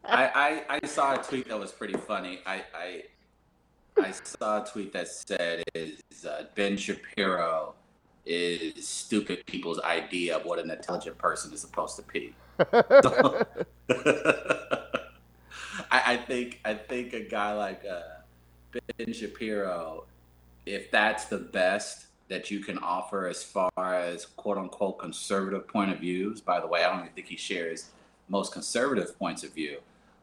I, 0.04 0.62
I, 0.68 0.78
I 0.82 0.86
saw 0.86 1.14
a 1.14 1.22
tweet 1.22 1.48
that 1.48 1.58
was 1.58 1.72
pretty 1.72 1.98
funny. 1.98 2.40
I, 2.46 2.62
I 2.74 3.02
I 3.98 4.12
saw 4.12 4.62
a 4.62 4.66
tweet 4.66 4.92
that 4.92 5.08
said 5.08 5.62
is 5.74 6.00
uh, 6.24 6.44
Ben 6.54 6.76
Shapiro 6.76 7.74
is 8.24 8.86
stupid 8.86 9.44
people's 9.46 9.80
idea 9.80 10.36
of 10.36 10.44
what 10.44 10.58
an 10.58 10.70
intelligent 10.70 11.18
person 11.18 11.52
is 11.52 11.60
supposed 11.60 11.96
to 11.96 12.02
be. 12.02 12.34
I, 15.90 16.12
I 16.12 16.16
think 16.16 16.60
I 16.64 16.74
think 16.74 17.12
a 17.12 17.20
guy 17.20 17.52
like 17.54 17.82
uh, 17.84 18.80
Ben 18.96 19.12
Shapiro, 19.12 20.04
if 20.66 20.90
that's 20.90 21.26
the 21.26 21.38
best 21.38 22.06
that 22.28 22.50
you 22.50 22.60
can 22.60 22.78
offer 22.78 23.26
as 23.26 23.42
far 23.42 23.70
as 23.76 24.24
quote 24.24 24.56
unquote 24.56 24.98
conservative 24.98 25.66
point 25.66 25.90
of 25.90 25.98
views. 25.98 26.40
By 26.40 26.60
the 26.60 26.66
way, 26.66 26.84
I 26.84 26.90
don't 26.90 27.00
even 27.00 27.12
think 27.12 27.26
he 27.26 27.36
shares 27.36 27.90
most 28.28 28.52
conservative 28.52 29.18
points 29.18 29.42
of 29.42 29.52
view. 29.52 29.78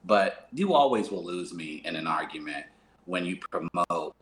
But 0.07 0.47
you 0.53 0.73
always 0.73 1.11
will 1.11 1.23
lose 1.23 1.53
me 1.53 1.81
in 1.85 1.95
an 1.95 2.07
argument 2.07 2.65
when 3.05 3.25
you 3.25 3.37
promote 3.51 4.15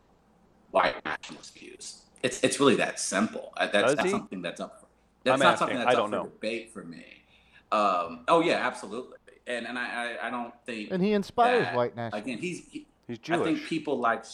white 0.72 1.02
nationalist 1.04 1.56
views. 1.58 2.02
It's 2.22 2.42
it's 2.42 2.58
really 2.60 2.74
that 2.76 2.98
simple. 2.98 3.52
Uh, 3.56 3.66
That's, 3.68 3.86
Does 3.88 3.94
that's 3.96 4.04
he? 4.06 4.10
something 4.10 4.42
that's 4.42 4.60
up. 4.60 4.80
For, 4.80 4.86
That's 5.24 5.34
I'm 5.34 5.38
not 5.40 5.52
asking. 5.54 5.58
something 5.58 5.78
that's 5.78 5.88
I 5.88 5.92
up 5.92 5.96
don't 5.98 6.10
for 6.10 6.16
know. 6.16 6.24
debate 6.24 6.72
for 6.72 6.82
me. 6.84 7.04
Um, 7.72 8.24
oh 8.28 8.40
yeah, 8.42 8.66
absolutely. 8.66 9.18
And 9.46 9.66
and 9.66 9.78
I 9.78 10.16
I, 10.22 10.26
I 10.26 10.30
don't 10.30 10.52
think 10.66 10.90
And 10.90 11.02
he 11.02 11.12
inspires 11.12 11.64
that- 11.66 11.76
white 11.76 11.94
nationalism. 11.96 12.28
Again, 12.30 12.38
he's 12.42 12.66
he, 12.70 12.86
He's 13.06 13.18
I 13.30 13.36
think 13.38 13.62
people 13.66 13.98
like 14.00 14.24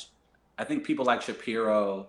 I 0.58 0.64
think 0.64 0.84
people 0.84 1.04
like 1.04 1.20
Shapiro 1.20 2.06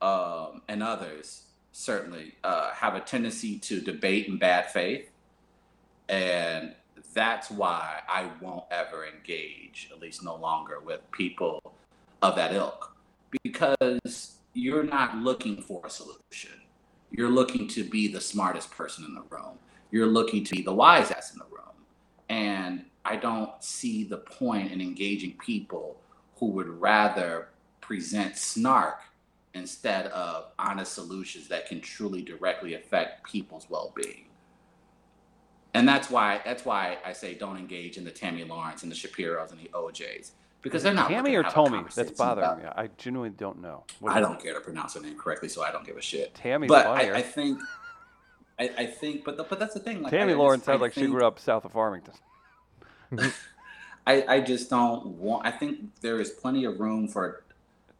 um, 0.00 0.62
and 0.68 0.82
others 0.82 1.42
certainly 1.72 2.34
uh, 2.42 2.70
have 2.72 2.94
a 2.94 3.00
tendency 3.00 3.58
to 3.58 3.80
debate 3.82 4.26
in 4.28 4.38
bad 4.38 4.70
faith, 4.70 5.10
and 6.08 6.74
that's 7.16 7.50
why 7.50 8.02
I 8.08 8.28
won't 8.42 8.66
ever 8.70 9.06
engage, 9.06 9.88
at 9.90 10.00
least 10.00 10.22
no 10.22 10.36
longer, 10.36 10.80
with 10.80 11.00
people 11.12 11.60
of 12.20 12.36
that 12.36 12.52
ilk, 12.52 12.94
because 13.42 14.36
you're 14.52 14.84
not 14.84 15.16
looking 15.16 15.62
for 15.62 15.86
a 15.86 15.90
solution. 15.90 16.60
You're 17.10 17.30
looking 17.30 17.68
to 17.68 17.84
be 17.84 18.06
the 18.06 18.20
smartest 18.20 18.70
person 18.70 19.04
in 19.06 19.14
the 19.14 19.24
room. 19.30 19.58
You're 19.90 20.06
looking 20.06 20.44
to 20.44 20.56
be 20.56 20.62
the 20.62 20.74
wise 20.74 21.10
ass 21.10 21.32
in 21.32 21.38
the 21.38 21.46
room. 21.46 21.74
And 22.28 22.84
I 23.04 23.16
don't 23.16 23.50
see 23.64 24.04
the 24.04 24.18
point 24.18 24.70
in 24.70 24.80
engaging 24.82 25.38
people 25.38 25.98
who 26.38 26.46
would 26.48 26.68
rather 26.68 27.48
present 27.80 28.36
snark 28.36 29.00
instead 29.54 30.08
of 30.08 30.48
honest 30.58 30.92
solutions 30.92 31.48
that 31.48 31.66
can 31.66 31.80
truly 31.80 32.20
directly 32.20 32.74
affect 32.74 33.24
people's 33.24 33.70
well-being. 33.70 34.26
And 35.76 35.88
that's 35.88 36.10
why 36.10 36.40
that's 36.44 36.64
why 36.64 36.98
I 37.04 37.12
say 37.12 37.34
don't 37.34 37.56
engage 37.56 37.96
in 37.96 38.04
the 38.04 38.10
Tammy 38.10 38.44
Lawrence 38.44 38.82
and 38.82 38.90
the 38.90 38.96
Shapiros 38.96 39.50
and 39.50 39.60
the 39.60 39.68
OJs 39.68 40.30
because 40.66 40.82
they're 40.82 40.94
not. 40.94 41.08
Tammy 41.08 41.34
or 41.34 41.42
to 41.42 41.48
have 41.48 41.52
a 41.52 41.68
Tommy? 41.68 41.84
That's 41.94 42.10
bothering 42.12 42.58
me. 42.58 42.64
I 42.74 42.88
genuinely 42.98 43.34
don't 43.36 43.60
know. 43.60 43.84
What 44.00 44.12
I 44.12 44.20
don't 44.20 44.40
care 44.42 44.54
to 44.54 44.60
pronounce 44.60 44.94
her 44.94 45.00
name 45.00 45.16
correctly, 45.16 45.48
so 45.48 45.62
I 45.62 45.70
don't 45.70 45.86
give 45.86 45.96
a 45.96 46.02
shit. 46.02 46.34
Tammy's 46.34 46.68
but. 46.68 46.86
I, 46.86 47.16
I 47.16 47.22
think, 47.22 47.60
I, 48.58 48.70
I 48.78 48.86
think, 48.86 49.24
but 49.24 49.36
the, 49.36 49.44
but 49.44 49.58
that's 49.58 49.74
the 49.74 49.80
thing. 49.80 50.02
Like, 50.02 50.10
Tammy 50.10 50.32
I, 50.32 50.36
Lawrence 50.36 50.64
sounds 50.64 50.80
like 50.80 50.92
she 50.92 51.06
grew 51.06 51.24
up 51.24 51.38
south 51.38 51.64
of 51.64 51.72
Farmington. 51.72 52.14
I, 54.06 54.24
I 54.28 54.40
just 54.40 54.68
don't 54.70 55.06
want. 55.06 55.46
I 55.46 55.50
think 55.50 56.00
there 56.00 56.20
is 56.20 56.30
plenty 56.30 56.64
of 56.64 56.80
room 56.80 57.06
for 57.08 57.44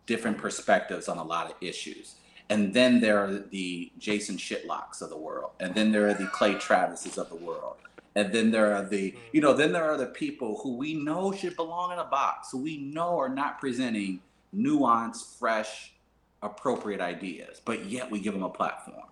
different 0.06 0.38
perspectives 0.38 1.08
on 1.08 1.18
a 1.18 1.24
lot 1.24 1.46
of 1.46 1.54
issues. 1.60 2.14
And 2.48 2.72
then 2.72 3.00
there 3.00 3.18
are 3.18 3.32
the 3.32 3.90
Jason 3.98 4.36
Shitlocks 4.36 5.02
of 5.02 5.10
the 5.10 5.16
world, 5.16 5.50
and 5.58 5.74
then 5.74 5.90
there 5.90 6.08
are 6.08 6.14
the 6.14 6.26
Clay 6.28 6.54
Travises 6.54 7.18
of 7.18 7.28
the 7.28 7.34
world, 7.36 7.76
and 8.14 8.32
then 8.32 8.52
there 8.52 8.72
are 8.74 8.84
the 8.84 9.14
you 9.32 9.40
know 9.40 9.52
then 9.52 9.72
there 9.72 9.90
are 9.90 9.96
the 9.96 10.06
people 10.06 10.60
who 10.62 10.76
we 10.76 10.94
know 10.94 11.32
should 11.32 11.56
belong 11.56 11.92
in 11.92 11.98
a 11.98 12.04
box, 12.04 12.50
who 12.52 12.58
we 12.58 12.76
know 12.78 13.18
are 13.18 13.28
not 13.28 13.58
presenting 13.58 14.20
nuanced, 14.54 15.38
fresh, 15.38 15.92
appropriate 16.42 17.00
ideas, 17.00 17.60
but 17.64 17.84
yet 17.86 18.10
we 18.10 18.20
give 18.20 18.32
them 18.32 18.42
a 18.44 18.48
platform. 18.48 19.02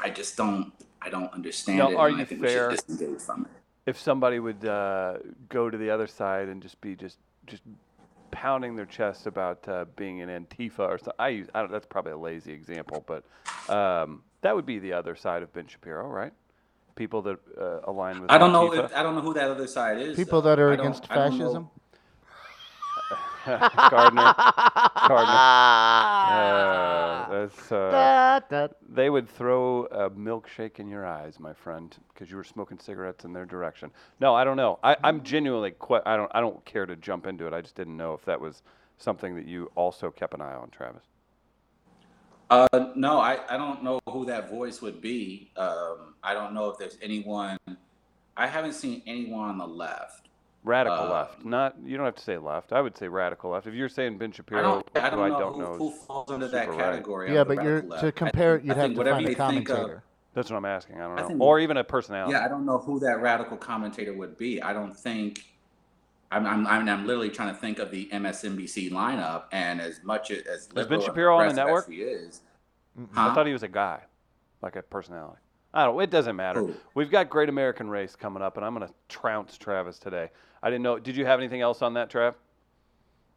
I 0.00 0.10
just 0.10 0.36
don't. 0.36 0.72
I 1.00 1.10
don't 1.10 1.32
understand 1.32 1.78
Now, 1.78 1.90
it. 1.90 1.96
are 1.96 2.10
you 2.10 2.24
fair- 2.24 2.70
We 2.70 2.76
should 2.76 3.20
from 3.22 3.42
it. 3.44 3.50
If 3.86 4.00
somebody 4.00 4.38
would 4.38 4.64
uh, 4.64 5.18
go 5.50 5.68
to 5.68 5.76
the 5.76 5.90
other 5.90 6.06
side 6.06 6.48
and 6.48 6.62
just 6.62 6.80
be 6.80 6.96
just 6.96 7.18
just 7.46 7.62
pounding 8.34 8.74
their 8.76 8.84
chest 8.86 9.26
about 9.26 9.66
uh, 9.68 9.84
being 9.96 10.20
an 10.20 10.28
Antifa 10.28 10.80
or 10.80 10.98
something, 10.98 11.14
I 11.18 11.28
use 11.28 11.48
I 11.54 11.60
don't, 11.60 11.70
that's 11.72 11.86
probably 11.86 12.12
a 12.12 12.18
lazy 12.18 12.52
example, 12.52 13.04
but 13.06 13.24
um, 13.72 14.22
that 14.42 14.54
would 14.54 14.66
be 14.66 14.78
the 14.80 14.92
other 14.92 15.14
side 15.16 15.42
of 15.42 15.52
Ben 15.52 15.66
Shapiro, 15.66 16.06
right? 16.08 16.32
People 16.96 17.22
that 17.22 17.38
uh, 17.60 17.80
align 17.90 18.20
with 18.20 18.30
I 18.30 18.38
don't 18.38 18.52
know. 18.52 18.72
If, 18.72 18.94
I 18.94 19.02
don't 19.02 19.14
know 19.14 19.20
who 19.20 19.34
that 19.34 19.50
other 19.50 19.66
side 19.66 19.98
is. 20.00 20.16
People 20.16 20.42
though. 20.42 20.50
that 20.50 20.58
are 20.60 20.72
I 20.72 20.76
don't- 20.76 20.86
against 20.86 21.10
I 21.10 21.14
don't 21.14 21.38
know. 21.38 21.44
fascism. 21.44 21.70
Gardner. 23.90 24.34
Gardner. 25.08 25.40
Uh, 27.34 27.48
uh, 27.70 27.90
Da, 27.90 28.40
da. 28.48 28.68
they 28.88 29.10
would 29.10 29.28
throw 29.28 29.84
a 29.86 30.08
milkshake 30.10 30.78
in 30.78 30.88
your 30.88 31.04
eyes, 31.06 31.38
my 31.38 31.52
friend, 31.52 31.94
because 32.12 32.30
you 32.30 32.36
were 32.36 32.44
smoking 32.44 32.78
cigarettes 32.78 33.24
in 33.24 33.32
their 33.32 33.44
direction. 33.44 33.90
No, 34.20 34.34
I 34.34 34.44
don't 34.44 34.56
know. 34.56 34.78
I, 34.82 34.96
I'm 35.04 35.22
genuinely 35.22 35.72
que- 35.72 36.00
I 36.06 36.16
don't. 36.16 36.30
I 36.34 36.40
don't 36.40 36.64
care 36.64 36.86
to 36.86 36.96
jump 36.96 37.26
into 37.26 37.46
it. 37.46 37.52
I 37.52 37.60
just 37.60 37.74
didn't 37.74 37.96
know 37.96 38.14
if 38.14 38.24
that 38.24 38.40
was 38.40 38.62
something 38.98 39.34
that 39.36 39.46
you 39.46 39.70
also 39.74 40.10
kept 40.10 40.34
an 40.34 40.40
eye 40.40 40.54
on, 40.54 40.70
Travis. 40.70 41.02
Uh, 42.50 42.66
no, 42.94 43.18
I, 43.18 43.38
I 43.48 43.56
don't 43.56 43.82
know 43.82 44.00
who 44.08 44.24
that 44.26 44.50
voice 44.50 44.80
would 44.82 45.00
be. 45.00 45.50
Um, 45.56 46.14
I 46.22 46.34
don't 46.34 46.54
know 46.54 46.68
if 46.70 46.78
there's 46.78 46.98
anyone. 47.02 47.56
I 48.36 48.46
haven't 48.46 48.74
seen 48.74 49.02
anyone 49.06 49.48
on 49.50 49.58
the 49.58 49.66
left. 49.66 50.23
Radical 50.64 50.98
Um, 50.98 51.10
left, 51.10 51.44
not. 51.44 51.76
You 51.84 51.98
don't 51.98 52.06
have 52.06 52.14
to 52.14 52.22
say 52.22 52.38
left. 52.38 52.72
I 52.72 52.80
would 52.80 52.96
say 52.96 53.06
radical 53.06 53.50
left. 53.50 53.66
If 53.66 53.74
you're 53.74 53.90
saying 53.90 54.16
Ben 54.16 54.30
I 54.30 54.32
Shapiro, 54.36 54.62
don't. 54.62 54.90
I 54.96 55.10
who 55.10 55.16
don't 55.16 55.20
I 55.20 55.28
know 55.28 55.38
don't 55.38 55.52
who, 55.54 55.60
know, 55.60 55.74
who 55.74 55.90
is 55.92 55.98
falls 56.04 56.30
under 56.30 56.48
that 56.48 56.64
super 56.64 56.76
right. 56.78 56.80
category. 56.84 57.34
Yeah, 57.34 57.44
but 57.44 57.62
you're 57.62 57.82
left. 57.82 58.02
to 58.02 58.12
compare 58.12 58.56
think- 58.56 58.68
you'd 58.68 58.72
I 58.72 58.76
have 58.76 58.82
think 58.84 58.94
to 58.94 58.98
whatever 58.98 59.16
find 59.16 59.26
a 59.26 59.30
you 59.30 59.36
think 59.36 59.68
of- 59.68 59.76
commentator. 59.76 60.02
That's 60.32 60.50
what 60.50 60.56
I'm 60.56 60.64
asking. 60.64 60.96
I 60.96 61.00
don't 61.06 61.18
I 61.18 61.20
know, 61.22 61.28
think- 61.28 61.40
or 61.42 61.60
even 61.60 61.76
a 61.76 61.84
personality. 61.84 62.32
Yeah, 62.32 62.44
I 62.44 62.48
don't 62.48 62.64
know 62.64 62.78
who 62.78 62.98
that 63.00 63.20
radical 63.20 63.56
commentator 63.58 64.14
would 64.14 64.38
be. 64.38 64.60
I 64.62 64.72
don't 64.72 64.96
think. 64.96 65.44
I'm, 66.32 66.46
I'm, 66.46 66.66
I'm, 66.66 66.88
I'm 66.88 67.06
literally 67.06 67.28
trying 67.30 67.54
to 67.54 67.60
think 67.60 67.78
of 67.78 67.90
the 67.92 68.08
MSNBC 68.10 68.90
lineup, 68.90 69.44
and 69.52 69.80
as 69.82 70.00
much 70.02 70.30
as, 70.32 70.42
as 70.46 70.66
Ben 70.68 70.82
liberal 70.84 71.00
and 71.00 71.06
Shapiro 71.06 71.36
on 71.38 71.48
the 71.48 71.54
network? 71.54 71.88
he 71.88 71.96
is, 72.00 72.40
I 72.98 73.02
huh? 73.28 73.34
thought 73.34 73.46
he 73.46 73.52
was 73.52 73.62
a 73.62 73.68
guy, 73.68 74.00
like 74.62 74.74
a 74.76 74.82
personality. 74.82 75.38
I 75.74 75.84
don't. 75.84 76.00
It 76.00 76.10
doesn't 76.10 76.36
matter. 76.36 76.60
Who? 76.60 76.74
We've 76.94 77.10
got 77.10 77.28
Great 77.28 77.48
American 77.48 77.90
Race 77.90 78.14
coming 78.14 78.42
up, 78.42 78.56
and 78.56 78.64
I'm 78.64 78.74
going 78.76 78.86
to 78.86 78.94
trounce 79.08 79.58
Travis 79.58 79.98
today. 79.98 80.30
I 80.62 80.70
didn't 80.70 80.82
know. 80.82 81.00
Did 81.00 81.16
you 81.16 81.26
have 81.26 81.40
anything 81.40 81.60
else 81.60 81.82
on 81.82 81.94
that, 81.94 82.08
Trav? 82.08 82.34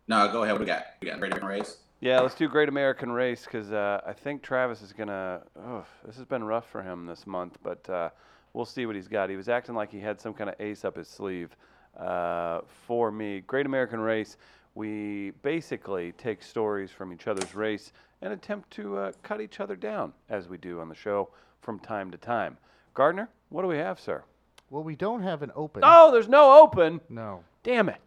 No, 0.08 0.32
go 0.32 0.44
ahead. 0.44 0.54
What 0.54 0.60
do 0.60 0.64
we 0.66 0.68
got? 0.68 0.84
We 1.02 1.10
got 1.10 1.20
Great 1.20 1.34
American 1.34 1.50
Race. 1.50 1.78
Yeah, 2.00 2.20
let's 2.20 2.36
do 2.36 2.48
Great 2.48 2.70
American 2.70 3.12
Race 3.12 3.44
because 3.44 3.72
uh, 3.72 4.02
I 4.06 4.14
think 4.14 4.44
Travis 4.44 4.84
is 4.84 4.94
gonna. 4.94 5.42
Oh, 5.60 5.84
this 6.06 6.16
has 6.16 6.26
been 6.26 6.44
rough 6.44 6.70
for 6.70 6.84
him 6.84 7.08
this 7.08 7.26
month, 7.26 7.58
but 7.64 7.90
uh, 7.90 8.10
we'll 8.54 8.66
see 8.66 8.86
what 8.86 8.96
he's 8.96 9.08
got. 9.08 9.32
He 9.32 9.36
was 9.36 9.50
acting 9.50 9.74
like 9.74 9.92
he 9.92 10.00
had 10.00 10.22
some 10.22 10.36
kind 10.36 10.48
of 10.48 10.56
ace 10.62 10.86
up 10.86 10.96
his 10.96 11.08
sleeve 11.08 11.58
uh, 12.00 12.62
for 12.86 13.12
me. 13.12 13.42
Great 13.42 13.66
American 13.66 14.00
Race. 14.00 14.38
We 14.76 15.32
basically 15.42 16.12
take 16.12 16.44
stories 16.44 16.92
from 16.92 17.12
each 17.12 17.26
other's 17.26 17.56
race 17.56 17.94
and 18.22 18.32
attempt 18.32 18.70
to 18.72 18.96
uh, 18.96 19.12
cut 19.24 19.42
each 19.42 19.60
other 19.60 19.76
down, 19.76 20.14
as 20.30 20.48
we 20.48 20.60
do 20.60 20.80
on 20.80 20.88
the 20.88 20.96
show 20.96 21.30
from 21.62 21.80
time 21.80 22.12
to 22.12 22.18
time. 22.18 22.58
Gardner, 22.94 23.30
what 23.50 23.62
do 23.62 23.68
we 23.68 23.78
have, 23.78 24.00
sir? 24.00 24.24
Well, 24.70 24.84
we 24.84 24.96
don't 24.96 25.24
have 25.24 25.42
an 25.44 25.52
open. 25.56 25.82
Oh, 25.86 26.12
there's 26.12 26.28
no 26.28 26.62
open. 26.62 27.00
No. 27.10 27.44
Damn 27.64 27.90
it. 27.90 28.02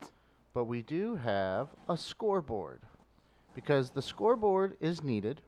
But 0.53 0.65
we 0.65 0.83
do 0.83 1.17
have 1.17 1.69
a 1.89 1.97
scoreboard 1.97 2.81
because 3.55 3.91
the 3.91 4.03
scoreboard 4.03 4.77
is 4.81 5.03
needed 5.03 5.41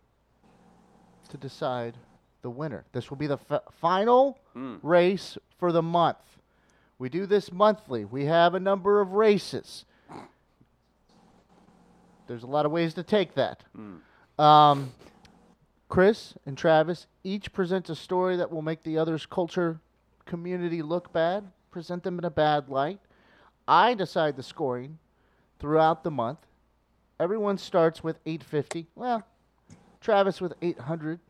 to 1.30 1.36
decide 1.36 1.96
the 2.42 2.50
winner. 2.50 2.84
This 2.92 3.10
will 3.10 3.16
be 3.16 3.26
the 3.26 3.38
f- 3.50 3.62
final 3.80 4.38
Hmm. 4.54 4.76
race 4.82 5.36
for 5.58 5.70
the 5.72 5.82
month. 5.82 6.38
We 6.98 7.08
do 7.08 7.26
this 7.26 7.50
monthly. 7.52 8.04
We 8.04 8.26
have 8.26 8.54
a 8.54 8.60
number 8.60 9.00
of 9.00 9.12
races. 9.12 9.84
There's 12.26 12.42
a 12.42 12.46
lot 12.48 12.64
of 12.66 12.72
ways 12.72 12.94
to 12.94 13.02
take 13.02 13.34
that. 13.34 13.62
Um, 14.38 14.92
Chris 15.92 16.32
and 16.46 16.56
Travis 16.56 17.06
each 17.22 17.52
present 17.52 17.90
a 17.90 17.94
story 17.94 18.34
that 18.38 18.50
will 18.50 18.62
make 18.62 18.82
the 18.82 18.96
other's 18.96 19.26
culture 19.26 19.78
community 20.24 20.80
look 20.80 21.12
bad, 21.12 21.44
present 21.70 22.02
them 22.02 22.18
in 22.18 22.24
a 22.24 22.30
bad 22.30 22.70
light. 22.70 22.98
I 23.68 23.92
decide 23.92 24.36
the 24.36 24.42
scoring 24.42 24.98
throughout 25.58 26.02
the 26.02 26.10
month. 26.10 26.38
Everyone 27.20 27.58
starts 27.58 28.02
with 28.02 28.18
850. 28.24 28.86
Well, 28.94 29.22
Travis 30.00 30.40
with 30.40 30.54
800 30.62 31.20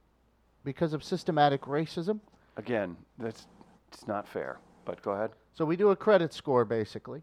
because 0.62 0.92
of 0.92 1.02
systematic 1.02 1.62
racism. 1.62 2.20
Again, 2.56 2.96
that's 3.18 3.48
it's 3.88 4.06
not 4.06 4.28
fair. 4.28 4.60
But 4.84 5.02
go 5.02 5.10
ahead. 5.10 5.30
So 5.54 5.64
we 5.64 5.74
do 5.74 5.90
a 5.90 5.96
credit 5.96 6.32
score 6.32 6.64
basically. 6.64 7.22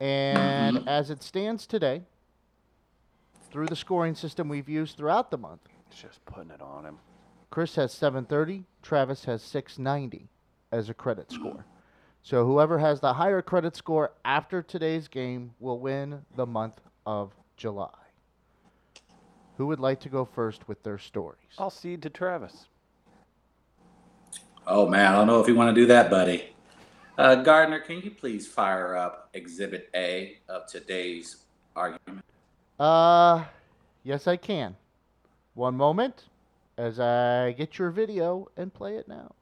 And 0.00 0.86
as 0.86 1.08
it 1.08 1.22
stands 1.22 1.66
today, 1.66 2.02
through 3.50 3.68
the 3.68 3.76
scoring 3.76 4.14
system 4.14 4.50
we've 4.50 4.68
used 4.68 4.98
throughout 4.98 5.30
the 5.30 5.38
month, 5.38 5.62
It's 5.90 6.00
just 6.00 6.24
putting 6.26 6.50
it 6.50 6.60
on 6.60 6.84
him. 6.84 6.98
Chris 7.50 7.74
has 7.76 7.92
730, 7.92 8.64
Travis 8.82 9.24
has 9.24 9.42
690 9.42 10.28
as 10.70 10.88
a 10.88 10.94
credit 10.94 11.32
score. 11.32 11.64
So 12.22 12.44
whoever 12.44 12.78
has 12.78 13.00
the 13.00 13.14
higher 13.14 13.40
credit 13.40 13.74
score 13.74 14.12
after 14.24 14.62
today's 14.62 15.08
game 15.08 15.52
will 15.60 15.78
win 15.78 16.22
the 16.36 16.46
month 16.46 16.80
of 17.06 17.32
July. 17.56 17.88
Who 19.56 19.66
would 19.66 19.80
like 19.80 20.00
to 20.00 20.08
go 20.08 20.24
first 20.24 20.68
with 20.68 20.82
their 20.82 20.98
stories? 20.98 21.38
I'll 21.58 21.70
cede 21.70 22.02
to 22.02 22.10
Travis. 22.10 22.66
Oh 24.66 24.86
man, 24.86 25.06
I 25.10 25.16
don't 25.16 25.26
know 25.26 25.40
if 25.40 25.48
you 25.48 25.54
want 25.54 25.74
to 25.74 25.80
do 25.80 25.86
that, 25.86 26.10
buddy. 26.10 26.50
Uh, 27.16 27.36
Gardner, 27.36 27.80
can 27.80 28.00
you 28.02 28.10
please 28.10 28.46
fire 28.46 28.94
up 28.94 29.30
Exhibit 29.32 29.88
A 29.94 30.38
of 30.48 30.66
today's 30.66 31.44
argument? 31.74 32.24
Uh, 32.78 33.44
yes, 34.04 34.28
I 34.28 34.36
can. 34.36 34.76
One 35.58 35.74
moment 35.74 36.22
as 36.78 37.00
I 37.00 37.50
get 37.58 37.78
your 37.82 37.90
video 37.90 38.46
and 38.56 38.72
play 38.72 38.94
it 38.94 39.08
now. 39.08 39.34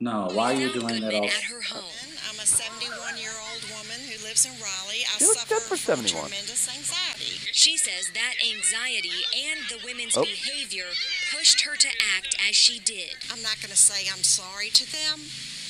No, 0.00 0.32
why 0.32 0.54
are 0.54 0.56
you 0.56 0.72
doing 0.72 0.96
that? 1.04 1.12
All 1.12 1.24
at 1.28 1.44
her 1.44 1.60
home. 1.60 1.92
I'm 2.32 2.40
a 2.40 2.48
71 2.48 3.20
year 3.20 3.36
old 3.52 3.60
woman 3.76 4.00
who 4.08 4.16
lives 4.24 4.48
in 4.48 4.52
Raleigh. 4.56 5.04
I 5.04 5.20
She 5.20 5.26
looks 5.28 5.44
suffer 5.44 5.60
good 5.60 5.62
for 5.68 5.76
71. 5.76 6.08
tremendous 6.24 6.64
anxiety. 6.72 7.36
She 7.52 7.76
says 7.76 8.08
that 8.16 8.34
anxiety 8.40 9.12
and 9.52 9.60
the 9.68 9.84
women's 9.84 10.16
Oh. 10.16 10.24
behavior 10.24 10.88
pushed 11.36 11.60
her 11.68 11.76
to 11.76 11.88
act 12.16 12.34
as 12.48 12.56
she 12.56 12.80
did. 12.80 13.12
I'm 13.30 13.42
not 13.44 13.60
going 13.60 13.70
to 13.70 13.76
say 13.76 14.08
I'm 14.08 14.24
sorry 14.24 14.70
to 14.72 14.88
them 14.88 15.20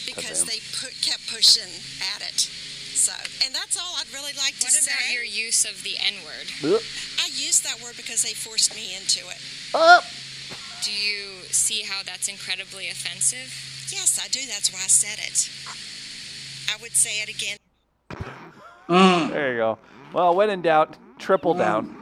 because 0.07 0.47
them. 0.47 0.55
they 0.55 0.63
put, 0.79 0.95
kept 1.03 1.27
pushing 1.27 1.83
at 2.15 2.23
it. 2.23 2.39
So, 2.39 3.11
and 3.45 3.51
that's 3.53 3.75
all 3.77 3.99
I'd 3.99 4.15
really 4.15 4.33
like 4.39 4.55
to 4.63 4.71
What 4.71 4.79
say. 4.79 4.93
about 4.95 5.11
your 5.13 5.25
use 5.27 5.65
of 5.67 5.83
the 5.83 5.99
N 5.99 6.23
word? 6.23 6.47
I 7.19 7.27
used 7.35 7.65
that 7.67 7.83
word 7.83 7.97
because 7.99 8.23
they 8.23 8.33
forced 8.33 8.77
me 8.79 8.95
into 8.95 9.27
it. 9.27 9.43
Up. 9.75 10.05
Do 10.85 10.93
you 10.93 11.43
see 11.51 11.83
how 11.83 12.03
that's 12.03 12.29
incredibly 12.29 12.89
offensive? 12.89 13.89
Yes, 13.91 14.21
I 14.23 14.29
do. 14.29 14.41
That's 14.47 14.73
why 14.73 14.81
I 14.81 14.89
said 14.89 15.19
it. 15.19 15.49
I 16.71 16.83
would 16.83 16.93
say 16.93 17.23
it 17.23 17.29
again. 17.29 17.57
Mm. 18.89 19.31
There 19.31 19.53
you 19.53 19.59
go. 19.59 19.79
Well, 20.13 20.35
when 20.35 20.51
in 20.51 20.61
doubt, 20.61 20.97
triple 21.19 21.55
down. 21.55 21.97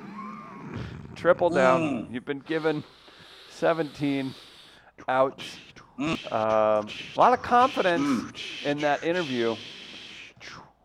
Triple 1.14 1.50
down. 1.50 1.80
Mm. 1.80 2.12
You've 2.14 2.24
been 2.24 2.40
given 2.40 2.82
17. 3.50 4.34
Ouch. 5.08 5.58
Mm. 5.98 6.32
Um, 6.32 6.88
a 7.16 7.20
lot 7.20 7.32
of 7.32 7.42
confidence 7.42 8.32
in 8.64 8.78
that 8.78 9.04
interview. 9.04 9.54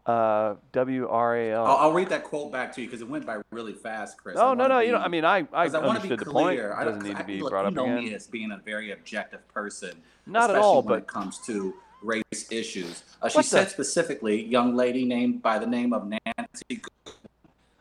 Uh, 0.06 0.56
W 0.74 1.08
R 1.08 1.36
A 1.36 1.54
I'll, 1.54 1.66
L. 1.66 1.78
I'll 1.78 1.92
read 1.94 2.10
that 2.10 2.24
quote 2.24 2.52
back 2.52 2.72
to 2.76 2.82
you 2.82 2.88
because 2.88 3.02
it 3.02 3.10
went 3.10 3.26
by 3.26 3.38
really 3.52 3.74
fast, 3.74 4.18
Chris. 4.20 4.38
Oh 4.38 4.52
I 4.52 4.54
no 4.54 4.64
wanna 4.64 4.74
no 4.76 4.80
you 4.82 4.92
know 4.92 5.00
I 5.00 5.08
mean 5.08 5.26
I 5.26 5.38
I 5.52 5.66
'cause 5.66 5.74
wanna 5.74 6.00
be 6.00 6.10
understood 6.12 6.20
the 6.20 6.26
point. 6.32 6.58
clear. 6.58 6.74
I 6.76 6.84
Doesn't 6.84 7.02
need 7.04 7.18
to 7.18 7.24
be 7.24 7.42
look, 7.42 7.50
brought 7.50 7.64
you 7.64 7.68
up 7.70 7.74
know 7.74 7.86
again. 7.86 8.04
me 8.04 8.14
as 8.14 8.28
being 8.28 8.52
a 8.52 8.58
very 8.58 8.92
objective 8.92 9.48
person. 9.52 9.92
Not 10.28 10.52
at 10.52 10.58
all, 10.58 10.84
when 10.84 10.88
but- 10.88 10.98
it 11.00 11.08
comes 11.08 11.40
to 11.48 11.74
race 12.04 12.24
issues. 12.52 13.04
Uh, 13.20 13.30
she 13.30 13.38
What 13.38 13.46
the- 13.46 13.50
said 13.50 13.70
specifically, 13.72 14.44
young 14.46 14.76
lady 14.76 15.06
named 15.06 15.42
by 15.42 15.58
the 15.58 15.66
name 15.66 15.92
of 15.92 16.06
Nancy 16.08 16.82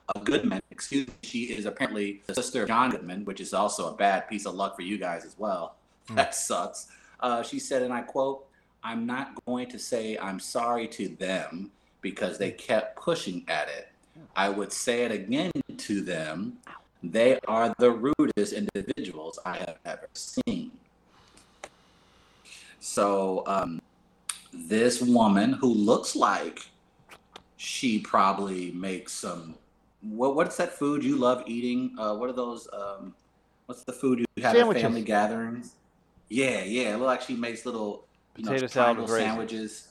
uh, 0.08 0.18
Goodman. 0.20 0.60
Excuse 0.70 1.06
me. 1.08 1.12
She 1.22 1.42
is 1.44 1.66
apparently 1.66 2.22
the 2.26 2.34
sister 2.34 2.62
of 2.62 2.68
John 2.68 2.90
Goodman, 2.90 3.26
which 3.26 3.40
is 3.42 3.52
also 3.52 3.92
a 3.92 3.96
bad 3.96 4.28
piece 4.30 4.46
of 4.46 4.54
luck 4.54 4.76
for 4.76 4.82
you 4.82 4.96
guys 4.96 5.26
as 5.26 5.36
well. 5.38 5.74
That 6.14 6.34
sucks. 6.34 6.88
Uh, 7.20 7.42
she 7.42 7.58
said, 7.58 7.82
and 7.82 7.92
I 7.92 8.00
quote, 8.00 8.46
"I'm 8.82 9.04
not 9.04 9.34
going 9.44 9.68
to 9.68 9.78
say 9.78 10.16
I'm 10.16 10.40
sorry 10.40 10.88
to 10.88 11.08
them 11.08 11.70
because 12.04 12.38
they 12.38 12.52
kept 12.52 12.94
pushing 12.94 13.44
at 13.48 13.68
it. 13.68 13.88
I 14.36 14.48
would 14.48 14.72
say 14.72 15.02
it 15.02 15.10
again 15.10 15.50
to 15.78 16.00
them. 16.02 16.58
They 17.02 17.40
are 17.48 17.74
the 17.78 17.90
rudest 17.90 18.52
individuals 18.52 19.40
I 19.44 19.56
have 19.56 19.78
ever 19.84 20.08
seen." 20.12 20.70
So, 22.78 23.42
um, 23.46 23.80
this 24.52 25.00
woman 25.00 25.54
who 25.54 25.72
looks 25.72 26.14
like 26.14 26.66
she 27.56 27.98
probably 27.98 28.70
makes 28.72 29.12
some. 29.12 29.56
What, 30.02 30.36
what's 30.36 30.56
that 30.58 30.74
food 30.74 31.02
you 31.02 31.16
love 31.16 31.42
eating? 31.46 31.96
Uh, 31.98 32.14
what 32.14 32.28
are 32.28 32.34
those? 32.34 32.68
Um, 32.72 33.14
what's 33.66 33.82
the 33.84 33.92
food 33.92 34.20
you 34.20 34.42
have 34.42 34.54
at 34.54 34.80
family 34.80 35.02
gatherings? 35.02 35.74
Yeah, 36.28 36.62
yeah. 36.62 36.94
It 36.94 36.98
looks 36.98 37.06
like 37.06 37.22
she 37.22 37.36
makes 37.36 37.64
little 37.64 38.06
you 38.36 38.44
know, 38.44 38.52
Potato 38.52 38.66
salad 38.66 38.98
with 38.98 39.10
raisins. 39.10 39.28
sandwiches. 39.28 39.88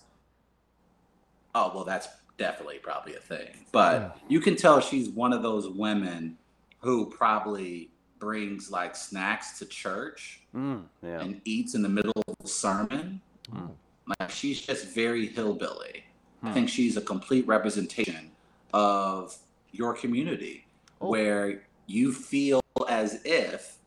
Oh 1.55 1.71
well, 1.73 1.83
that's 1.83 2.07
definitely 2.37 2.79
probably 2.79 3.15
a 3.15 3.19
thing. 3.19 3.49
But 3.71 4.17
you 4.27 4.39
can 4.39 4.55
tell 4.55 4.79
she's 4.79 5.09
one 5.09 5.33
of 5.33 5.43
those 5.43 5.67
women 5.69 6.37
who 6.79 7.09
probably 7.09 7.91
brings 8.19 8.71
like 8.71 8.95
snacks 8.95 9.59
to 9.59 9.65
church 9.65 10.39
Mm, 10.55 10.83
yeah. 11.01 11.19
and 11.19 11.41
eats 11.45 11.73
in 11.75 11.81
the 11.81 11.89
middle 11.89 12.13
of 12.27 12.35
the 12.39 12.47
sermon. 12.47 13.21
Mm. 13.51 13.71
Like 14.19 14.29
she's 14.29 14.61
just 14.61 14.87
very 14.87 15.27
hillbilly. 15.27 16.03
I 16.43 16.47
Hmm. 16.49 16.53
think 16.53 16.69
she's 16.69 16.97
a 16.97 17.01
complete 17.01 17.47
representation 17.47 18.31
of 18.73 19.35
your 19.71 19.93
community 19.93 20.65
Oh. 21.01 21.09
where 21.09 21.63
you 21.87 22.13
feel 22.13 22.61
as 22.87 23.21
if 23.25 23.77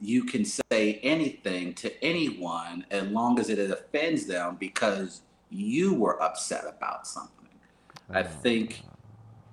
you 0.00 0.24
can 0.24 0.44
say 0.44 0.94
anything 1.02 1.74
to 1.74 2.04
anyone 2.04 2.84
as 2.90 3.04
long 3.08 3.38
as 3.38 3.48
it 3.48 3.58
offends 3.70 4.26
them 4.26 4.56
because 4.60 5.22
you 5.52 5.94
were 5.94 6.20
upset 6.22 6.64
about 6.66 7.06
something. 7.06 7.48
I 8.10 8.22
think 8.22 8.82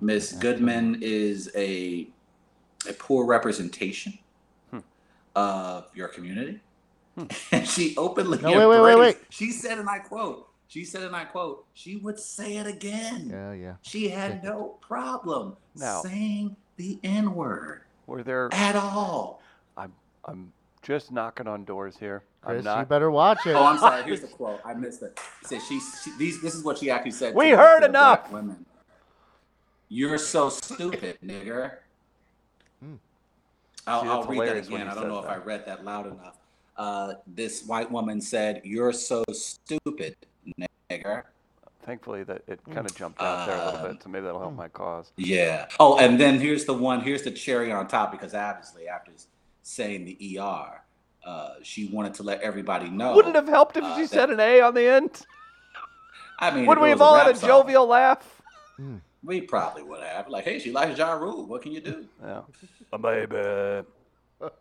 Miss 0.02 0.32
Goodman 0.34 1.00
is 1.02 1.52
a 1.56 2.08
a 2.90 2.94
poor 2.94 3.26
representation 3.26 4.18
Hmm. 4.72 4.80
of 5.36 5.90
your 5.94 6.08
community. 6.08 6.62
And 7.52 7.68
she 7.68 7.96
openly 7.98 8.38
No, 8.42 8.52
wait, 8.58 8.66
wait, 8.68 8.82
wait, 8.82 8.96
wait. 9.00 9.18
She 9.30 9.52
said, 9.52 9.78
and 9.78 9.90
I 9.90 10.00
quote, 10.00 10.48
she 10.70 10.86
said, 10.86 11.04
and 11.04 11.14
I 11.16 11.26
quote, 11.26 11.66
she 11.74 11.98
would 11.98 12.18
say 12.18 12.56
it 12.58 12.66
again. 12.68 13.28
Yeah, 13.30 13.52
yeah. 13.54 13.74
She 13.82 14.08
had 14.08 14.42
no 14.44 14.78
problem 14.80 15.58
Now- 15.76 16.02
saying 16.02 16.56
the 16.78 16.98
N 17.04 17.34
word 17.36 17.82
Were 18.08 18.24
there? 18.24 18.48
at 18.54 18.76
all. 18.78 19.42
I'm 19.76 19.92
I'm 20.24 20.54
just 20.82 21.12
knocking 21.12 21.48
on 21.48 21.66
doors 21.66 21.98
here. 21.98 22.24
I'm 22.44 22.62
Chris, 22.62 22.76
you 22.78 22.86
better 22.86 23.12
watch 23.12 23.46
it. 23.46 23.52
Oh, 23.52 23.66
I'm 23.66 23.78
sorry. 23.78 24.04
Here's 24.04 24.22
the 24.22 24.28
quote. 24.28 24.62
I 24.64 24.74
missed 24.74 25.02
it. 25.02 25.20
It 25.42 25.48
said 25.48 25.62
she, 25.68 25.80
she 26.04 26.12
these 26.18 26.42
this 26.42 26.56
is 26.56 26.64
what 26.64 26.78
she 26.78 26.90
actually 26.90 27.12
said. 27.12 27.36
We 27.36 27.50
to 27.52 27.58
heard 27.58 27.82
to 27.82 27.88
the 27.88 27.92
black 27.92 28.20
enough. 28.20 28.32
Women. 28.32 28.66
You're 29.90 30.18
so 30.18 30.50
stupid, 30.50 31.18
nigger. 31.26 31.78
Hmm. 32.82 32.96
I'll, 33.88 34.02
See, 34.04 34.08
I'll 34.08 34.24
read 34.24 34.50
that 34.50 34.58
again. 34.58 34.88
I 34.88 34.94
don't 34.94 35.08
know 35.08 35.22
says 35.22 35.26
if 35.26 35.32
I 35.32 35.44
read 35.44 35.66
that 35.66 35.84
loud 35.84 36.08
enough. 36.08 36.38
Uh, 36.78 37.16
this 37.28 37.66
white 37.66 37.92
woman 37.92 38.22
said, 38.22 38.62
"You're 38.64 38.94
so 38.94 39.24
stupid, 39.34 40.16
nigger." 40.90 41.24
Thankfully, 41.84 42.24
that 42.24 42.44
it 42.48 42.60
kind 42.72 42.86
of 42.86 42.96
jumped 42.96 43.20
out 43.20 43.48
there 43.48 43.58
a 43.58 43.66
little 43.72 43.88
bit, 43.90 44.04
so 44.04 44.10
maybe 44.10 44.26
that'll 44.26 44.40
help 44.40 44.56
my 44.56 44.68
cause. 44.68 45.12
Yeah. 45.18 45.66
Oh, 45.80 45.98
and 45.98 46.20
then 46.20 46.40
here's 46.40 46.66
the 46.66 46.74
one. 46.74 47.02
Here's 47.02 47.24
the 47.24 47.32
cherry 47.32 47.72
on 47.72 47.88
top 47.88 48.12
because 48.12 48.34
obviously 48.34 48.88
after 48.88 49.12
saying 49.70 50.06
the 50.06 50.40
ER, 50.40 50.82
uh, 51.26 51.50
she 51.62 51.88
wanted 51.88 52.14
to 52.16 52.24
let 52.24 52.42
everybody 52.42 52.90
know. 52.90 53.14
Wouldn't 53.16 53.36
have 53.36 53.48
helped 53.48 53.78
if 53.78 53.84
uh, 53.84 53.96
she 53.96 54.02
that- 54.04 54.10
said 54.10 54.30
an 54.32 54.40
A 54.40 54.62
on 54.62 54.74
the 54.74 54.88
end. 54.88 55.22
I 56.40 56.52
mean, 56.52 56.66
Would 56.68 56.80
we 56.80 56.90
have 56.90 57.02
all 57.02 57.16
had 57.16 57.28
a 57.28 57.36
song, 57.36 57.50
jovial 57.50 57.86
laugh? 57.86 58.42
We 59.24 59.42
probably 59.42 59.84
would 59.84 60.02
have. 60.02 60.30
Like, 60.30 60.46
hey, 60.46 60.58
she 60.58 60.72
likes 60.72 60.98
Ja 60.98 61.12
Rule. 61.14 61.46
What 61.46 61.62
can 61.62 61.72
you 61.74 61.82
do? 61.82 62.06
Yeah. 62.24 62.42
A 62.94 62.98
baby. 62.98 63.86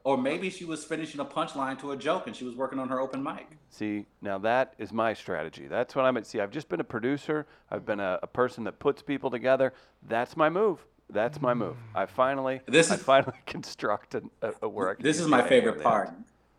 Or 0.03 0.19
maybe 0.19 0.51
she 0.51 0.65
was 0.65 0.85
finishing 0.85 1.21
a 1.21 1.25
punchline 1.25 1.79
to 1.79 1.93
a 1.93 1.97
joke 1.97 2.27
and 2.27 2.35
she 2.35 2.45
was 2.45 2.57
working 2.57 2.81
on 2.81 2.89
her 2.89 2.99
open 3.01 3.23
mic. 3.23 3.47
See, 3.71 4.07
now 4.21 4.37
that 4.39 4.75
is 4.77 4.93
my 4.93 5.15
strategy. 5.15 5.69
That's 5.69 5.95
what 5.95 6.05
I'm 6.05 6.17
at. 6.17 6.27
See, 6.27 6.41
I've 6.41 6.51
just 6.51 6.69
been 6.69 6.81
a 6.81 6.85
producer. 6.85 7.47
I've 7.71 7.87
been 7.87 8.01
a, 8.01 8.19
a 8.25 8.27
person 8.27 8.65
that 8.65 8.81
puts 8.81 9.01
people 9.03 9.31
together. 9.31 9.73
That's 10.09 10.37
my 10.37 10.51
move. 10.51 10.85
That's 11.11 11.41
my 11.41 11.55
move. 11.55 11.77
I 11.95 12.07
finally, 12.07 12.61
This 12.67 12.91
I 12.91 12.95
is- 12.97 13.03
finally 13.03 13.39
construct 13.47 14.15
a, 14.15 14.23
a, 14.63 14.69
work. 14.69 15.01
This 15.03 15.19
is 15.21 15.27
my 15.27 15.47
favorite 15.47 15.83
part. 15.83 16.11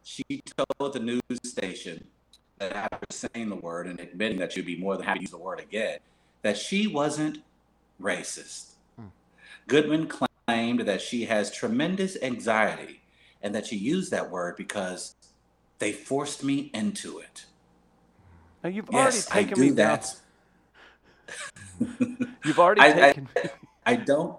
She 0.04 0.24
told 0.80 0.94
the 0.94 1.00
news 1.00 1.22
station 1.44 2.06
that 2.58 2.74
after 2.74 3.06
saying 3.12 3.50
the 3.50 3.56
word 3.56 3.86
and 3.88 4.00
admitting 4.00 4.40
that 4.40 4.52
she'd 4.54 4.66
be 4.66 4.76
more 4.78 4.98
than 4.98 5.06
happy 5.06 5.20
to 5.20 5.24
use 5.24 5.32
the 5.32 5.38
word 5.38 5.60
again, 5.60 6.00
that 6.42 6.58
she 6.58 6.88
wasn't 6.88 7.44
racist. 8.02 8.72
Hmm. 8.98 9.08
Goodman 9.68 10.08
claimed 10.08 10.80
that 10.82 11.02
she 11.02 11.26
has 11.26 11.52
tremendous 11.52 12.18
anxiety 12.22 13.02
and 13.44 13.54
that 13.54 13.68
she 13.68 13.76
used 13.76 14.10
that 14.12 14.32
word 14.32 14.56
because 14.58 15.16
they 15.78 15.92
forced 15.92 16.44
me 16.44 16.72
into 16.74 17.20
it. 17.20 17.46
Now 18.64 18.70
you've 18.70 18.90
Yes, 18.92 19.30
already 19.30 19.48
taken 19.48 19.62
me 19.62 19.70
do 19.70 19.76
down. 19.76 20.00
that. 20.00 20.16
You've 22.44 22.60
already 22.60 22.82
I, 22.82 22.88
I, 22.88 22.92
taken. 23.14 23.30
I 23.38 23.50
don't 23.96 24.38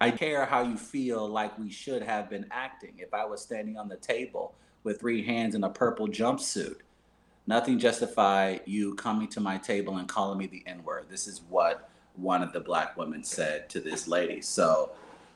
I 0.00 0.10
care 0.10 0.44
how 0.44 0.62
you 0.62 0.76
feel 0.76 1.26
like 1.26 1.58
we 1.58 1.70
should 1.70 2.02
have 2.02 2.28
been 2.28 2.46
acting 2.50 2.94
if 2.98 3.14
I 3.14 3.24
was 3.24 3.40
standing 3.40 3.78
on 3.78 3.88
the 3.88 3.96
table 3.96 4.54
with 4.82 5.00
three 5.00 5.24
hands 5.24 5.54
in 5.54 5.64
a 5.64 5.70
purple 5.70 6.08
jumpsuit. 6.08 6.76
Nothing 7.46 7.78
justify 7.78 8.58
you 8.66 8.94
coming 8.96 9.28
to 9.28 9.40
my 9.40 9.56
table 9.56 9.98
and 9.98 10.08
calling 10.08 10.38
me 10.38 10.46
the 10.46 10.62
N-word. 10.66 11.06
This 11.08 11.26
is 11.26 11.42
what 11.48 11.88
one 12.16 12.42
of 12.42 12.52
the 12.52 12.60
black 12.60 12.96
women 12.96 13.22
said 13.24 13.68
to 13.70 13.80
this 13.80 14.08
lady. 14.08 14.40
So 14.40 14.90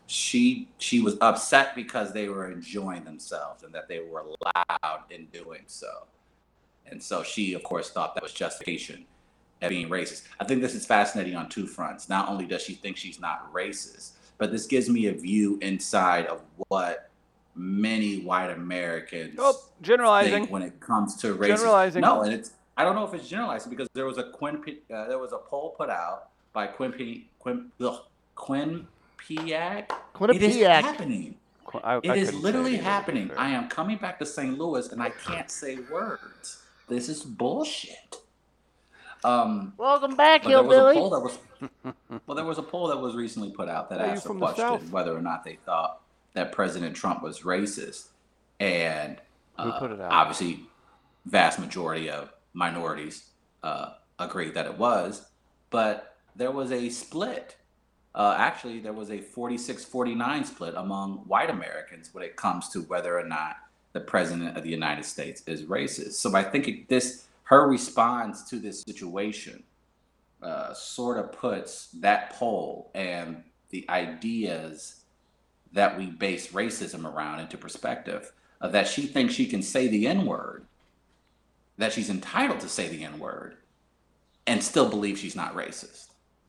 she 0.06 0.68
she 0.78 1.00
was 1.00 1.16
upset 1.20 1.74
because 1.74 2.12
they 2.12 2.28
were 2.28 2.50
enjoying 2.50 3.04
themselves 3.04 3.62
and 3.62 3.74
that 3.74 3.88
they 3.88 4.00
were 4.00 4.24
loud 4.44 5.00
in 5.10 5.26
doing 5.26 5.62
so. 5.66 6.06
And 6.86 7.02
so 7.02 7.22
she, 7.22 7.54
of 7.54 7.62
course, 7.62 7.90
thought 7.90 8.14
that 8.14 8.22
was 8.22 8.32
justification 8.32 9.06
at 9.62 9.68
being 9.70 9.88
racist. 9.88 10.22
I 10.40 10.44
think 10.44 10.62
this 10.62 10.74
is 10.74 10.86
fascinating 10.86 11.34
on 11.36 11.48
two 11.48 11.66
fronts. 11.66 12.08
Not 12.08 12.28
only 12.28 12.46
does 12.46 12.62
she 12.62 12.74
think 12.74 12.96
she's 12.96 13.20
not 13.20 13.52
racist, 13.52 14.12
but 14.38 14.52
this 14.52 14.66
gives 14.66 14.88
me 14.88 15.06
a 15.06 15.12
view 15.12 15.58
inside 15.62 16.26
of 16.26 16.42
what 16.68 17.10
many 17.54 18.20
white 18.20 18.50
Americans 18.50 19.34
Oh, 19.38 19.58
generalizing. 19.82 20.32
think 20.32 20.50
when 20.50 20.62
it 20.62 20.78
comes 20.80 21.16
to 21.16 21.34
racism. 21.34 21.56
Generalizing. 21.56 22.00
No, 22.02 22.22
and 22.22 22.32
it's 22.32 22.52
I 22.76 22.84
don't 22.84 22.94
know 22.94 23.04
if 23.04 23.12
it's 23.14 23.28
generalizing 23.28 23.70
because 23.70 23.88
there 23.94 24.06
was 24.06 24.18
a 24.18 24.30
Quinn 24.30 24.62
uh, 24.94 25.08
there 25.08 25.18
was 25.18 25.32
a 25.32 25.38
poll 25.38 25.74
put 25.76 25.90
out 25.90 26.28
by 26.52 26.68
Quinn 26.68 26.92
P, 26.92 27.28
Quinn 27.40 27.72
ugh, 27.80 27.98
Quinn 28.36 28.86
Piac. 29.18 29.90
It 30.20 30.42
is 30.42 30.56
happening. 30.64 31.34
Qu- 31.64 31.80
I, 31.82 31.96
It 31.98 32.10
I 32.10 32.14
is 32.14 32.32
literally 32.32 32.74
either, 32.74 32.78
to 32.78 32.82
be 32.84 32.84
happening. 32.90 33.30
I 33.36 33.50
am 33.50 33.68
coming 33.68 33.98
back 33.98 34.18
to 34.20 34.26
St. 34.26 34.56
Louis 34.56 34.90
and 34.92 35.02
I 35.02 35.10
can't 35.10 35.50
say 35.50 35.78
words. 35.90 36.62
This 36.88 37.08
is 37.08 37.22
bullshit. 37.24 38.16
Um, 39.24 39.72
Welcome 39.76 40.16
back, 40.16 40.42
but 40.42 40.50
there 40.50 40.58
hillbilly. 40.58 40.96
was 40.96 41.38
well, 42.26 42.36
there 42.36 42.44
was 42.44 42.58
a 42.58 42.62
poll 42.62 42.88
that 42.88 42.98
was 42.98 43.14
recently 43.14 43.50
put 43.50 43.68
out 43.68 43.90
that 43.90 44.00
Are 44.00 44.06
asked 44.06 44.22
the 44.22 44.28
from 44.28 44.38
the 44.38 44.46
question 44.46 44.90
whether 44.90 45.16
or 45.16 45.20
not 45.20 45.44
they 45.44 45.58
thought 45.64 46.00
that 46.34 46.52
President 46.52 46.94
Trump 46.94 47.22
was 47.22 47.40
racist, 47.40 48.08
and 48.60 49.18
uh, 49.58 49.78
put 49.78 49.90
it 49.90 50.00
out? 50.00 50.12
obviously, 50.12 50.60
vast 51.26 51.58
majority 51.58 52.08
of 52.08 52.32
minorities 52.52 53.30
uh, 53.62 53.94
agreed 54.18 54.54
that 54.54 54.66
it 54.66 54.78
was, 54.78 55.26
but 55.70 56.16
there 56.36 56.50
was 56.50 56.70
a 56.72 56.88
split. 56.88 57.56
Uh, 58.14 58.34
actually, 58.38 58.80
there 58.80 58.92
was 58.92 59.10
a 59.10 59.18
46-49 59.18 60.46
split 60.46 60.74
among 60.76 61.18
white 61.28 61.50
Americans 61.50 62.10
when 62.12 62.24
it 62.24 62.36
comes 62.36 62.68
to 62.70 62.80
whether 62.82 63.16
or 63.18 63.24
not 63.24 63.56
the 63.92 64.00
president 64.00 64.56
of 64.56 64.64
the 64.64 64.70
United 64.70 65.04
States 65.04 65.42
is 65.46 65.62
racist. 65.64 66.12
So 66.12 66.34
I 66.34 66.42
think 66.42 66.68
it, 66.68 66.88
this 66.88 67.27
her 67.48 67.66
response 67.66 68.44
to 68.50 68.58
this 68.58 68.82
situation 68.82 69.62
uh, 70.42 70.72
sort 70.74 71.18
of 71.18 71.32
puts 71.32 71.88
that 72.00 72.30
poll 72.34 72.90
and 72.94 73.42
the 73.70 73.86
ideas 73.88 75.04
that 75.72 75.96
we 75.98 76.06
base 76.06 76.48
racism 76.48 77.04
around 77.10 77.40
into 77.40 77.56
perspective. 77.58 78.32
Uh, 78.60 78.68
that 78.68 78.86
she 78.88 79.02
thinks 79.06 79.32
she 79.34 79.46
can 79.46 79.62
say 79.62 79.88
the 79.88 80.06
N 80.06 80.26
word, 80.26 80.66
that 81.78 81.92
she's 81.92 82.10
entitled 82.10 82.60
to 82.60 82.68
say 82.68 82.88
the 82.88 83.04
N 83.04 83.18
word, 83.18 83.56
and 84.46 84.62
still 84.62 84.88
believe 84.88 85.16
she's 85.18 85.36
not 85.36 85.54
racist. 85.54 86.08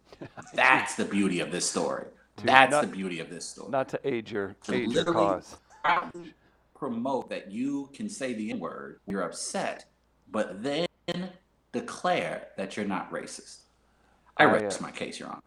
That's 0.53 0.95
the 0.95 1.05
beauty 1.05 1.39
of 1.39 1.51
this 1.51 1.69
story. 1.69 2.05
That's 2.43 2.71
not- 2.71 2.81
the 2.81 2.87
beauty 2.87 3.19
of 3.19 3.29
this 3.29 3.45
story. 3.45 3.69
Not 3.71 3.87
to 3.89 3.99
age 4.03 4.31
your 4.33 4.55
To 4.63 4.73
age 4.73 4.81
your 4.91 5.03
literally 5.05 5.41
cause. 5.41 5.55
promote 6.75 7.29
that 7.29 7.51
you 7.51 7.89
can 7.93 8.09
say 8.09 8.33
the 8.33 8.51
N 8.51 8.59
word, 8.59 8.99
you're 9.07 9.21
upset, 9.23 9.85
but 10.31 10.61
then 10.63 10.87
declare 11.71 12.47
that 12.57 12.75
you're 12.75 12.85
not 12.85 13.11
racist. 13.11 13.59
I 14.37 14.45
uh, 14.45 14.53
rest 14.53 14.81
my 14.81 14.91
case, 14.91 15.19
Your 15.19 15.29
Honor. 15.29 15.41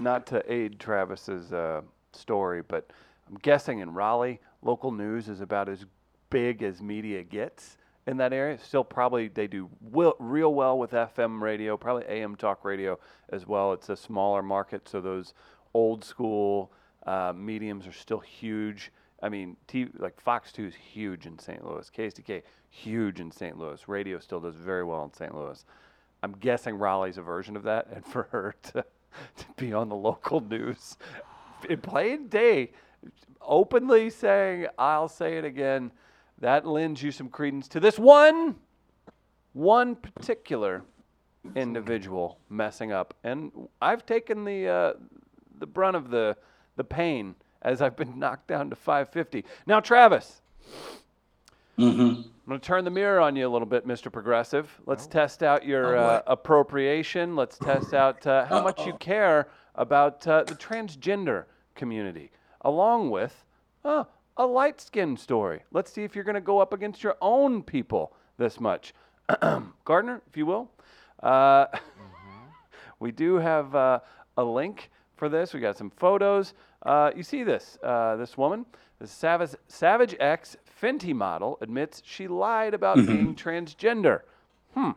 Not 0.00 0.26
to 0.28 0.52
aid 0.52 0.80
Travis's 0.80 1.52
uh, 1.52 1.82
story, 2.12 2.62
but 2.62 2.90
I'm 3.28 3.36
guessing 3.42 3.80
in 3.80 3.92
Raleigh, 3.94 4.40
local 4.62 4.90
news 4.90 5.28
is 5.28 5.40
about 5.40 5.68
as 5.68 5.84
big 6.30 6.62
as 6.62 6.82
media 6.82 7.22
gets 7.22 7.76
in 8.06 8.16
that 8.16 8.32
area. 8.32 8.58
Still, 8.58 8.84
probably 8.84 9.28
they 9.28 9.46
do 9.46 9.68
will, 9.80 10.14
real 10.18 10.54
well 10.54 10.78
with 10.78 10.92
FM 10.92 11.40
radio, 11.40 11.76
probably 11.76 12.04
AM 12.08 12.36
talk 12.36 12.64
radio 12.64 12.98
as 13.28 13.46
well. 13.46 13.72
It's 13.72 13.88
a 13.88 13.96
smaller 13.96 14.42
market, 14.42 14.88
so 14.88 15.00
those 15.00 15.34
old 15.74 16.04
school 16.04 16.72
uh, 17.06 17.32
mediums 17.34 17.86
are 17.86 17.92
still 17.92 18.20
huge. 18.20 18.90
I 19.22 19.28
mean, 19.28 19.56
TV, 19.66 19.90
like 19.98 20.20
Fox 20.20 20.52
2 20.52 20.66
is 20.66 20.74
huge 20.74 21.26
in 21.26 21.38
St. 21.38 21.64
Louis. 21.64 21.90
KSDK, 21.90 22.42
huge 22.70 23.20
in 23.20 23.30
St. 23.30 23.58
Louis. 23.58 23.88
Radio 23.88 24.18
still 24.18 24.40
does 24.40 24.54
very 24.54 24.84
well 24.84 25.04
in 25.04 25.12
St. 25.12 25.34
Louis. 25.34 25.64
I'm 26.22 26.32
guessing 26.32 26.76
Raleigh's 26.78 27.18
a 27.18 27.22
version 27.22 27.56
of 27.56 27.62
that, 27.64 27.88
and 27.92 28.04
for 28.12 28.28
her 28.30 28.54
to, 28.64 28.84
to 29.36 29.44
be 29.56 29.72
on 29.72 29.88
the 29.88 29.96
local 29.96 30.40
news 30.40 30.96
in 31.68 31.80
plain 31.80 32.28
day, 32.28 32.72
openly 33.40 34.10
saying, 34.10 34.66
I'll 34.78 35.08
say 35.08 35.38
it 35.38 35.44
again, 35.44 35.90
that 36.40 36.66
lends 36.66 37.02
you 37.02 37.10
some 37.10 37.28
credence 37.28 37.66
to 37.68 37.80
this 37.80 37.98
one, 37.98 38.56
one 39.52 39.96
particular 39.96 40.82
individual 41.56 42.38
messing 42.48 42.92
up. 42.92 43.14
And 43.24 43.50
I've 43.80 44.06
taken 44.06 44.44
the, 44.44 44.68
uh, 44.68 44.92
the 45.58 45.66
brunt 45.66 45.96
of 45.96 46.10
the, 46.10 46.36
the 46.76 46.84
pain 46.84 47.34
as 47.62 47.82
I've 47.82 47.96
been 47.96 48.18
knocked 48.18 48.46
down 48.46 48.70
to 48.70 48.76
550. 48.76 49.44
Now, 49.66 49.80
Travis. 49.80 50.40
Mm-hmm. 51.78 52.00
I'm 52.00 52.24
going 52.48 52.60
to 52.60 52.66
turn 52.66 52.84
the 52.84 52.90
mirror 52.90 53.20
on 53.20 53.36
you 53.36 53.46
a 53.46 53.50
little 53.50 53.66
bit, 53.66 53.86
Mr. 53.86 54.10
Progressive. 54.10 54.68
Let's 54.86 55.06
test 55.06 55.42
out 55.42 55.64
your 55.64 55.96
Oh, 55.96 56.00
uh, 56.00 56.22
appropriation. 56.26 57.36
Let's 57.36 57.58
test 57.58 57.94
out 57.94 58.26
uh, 58.26 58.46
how 58.46 58.62
much 58.62 58.84
you 58.86 58.94
care 58.94 59.48
about 59.74 60.26
uh, 60.26 60.44
the 60.44 60.54
transgender 60.54 61.44
community, 61.74 62.30
along 62.62 63.10
with 63.10 63.44
uh, 63.84 64.04
a 64.36 64.46
light 64.46 64.80
skin 64.80 65.16
story. 65.16 65.62
Let's 65.72 65.92
see 65.92 66.04
if 66.04 66.14
you're 66.14 66.24
going 66.24 66.34
to 66.34 66.40
go 66.40 66.58
up 66.58 66.72
against 66.72 67.02
your 67.02 67.16
own 67.20 67.62
people 67.62 68.14
this 68.38 68.58
much. 68.58 68.94
Gardner, 69.84 70.22
if 70.28 70.36
you 70.36 70.46
will. 70.46 70.70
Uh, 71.22 71.66
we 72.98 73.12
do 73.12 73.36
have 73.36 73.74
uh, 73.74 74.00
a 74.36 74.42
link 74.42 74.90
for 75.16 75.28
this. 75.28 75.52
We 75.52 75.60
got 75.60 75.76
some 75.76 75.90
photos. 75.90 76.54
Uh, 76.82 77.10
you 77.16 77.22
see 77.22 77.42
this? 77.42 77.78
Uh, 77.82 78.16
this 78.16 78.36
woman, 78.36 78.64
the 79.00 79.06
Savage, 79.06 79.54
Savage 79.66 80.14
X 80.20 80.56
Fenty 80.80 81.14
model, 81.14 81.58
admits 81.60 82.02
she 82.04 82.28
lied 82.28 82.74
about 82.74 82.96
being 83.06 83.34
transgender. 83.34 84.20
Hmm. 84.74 84.90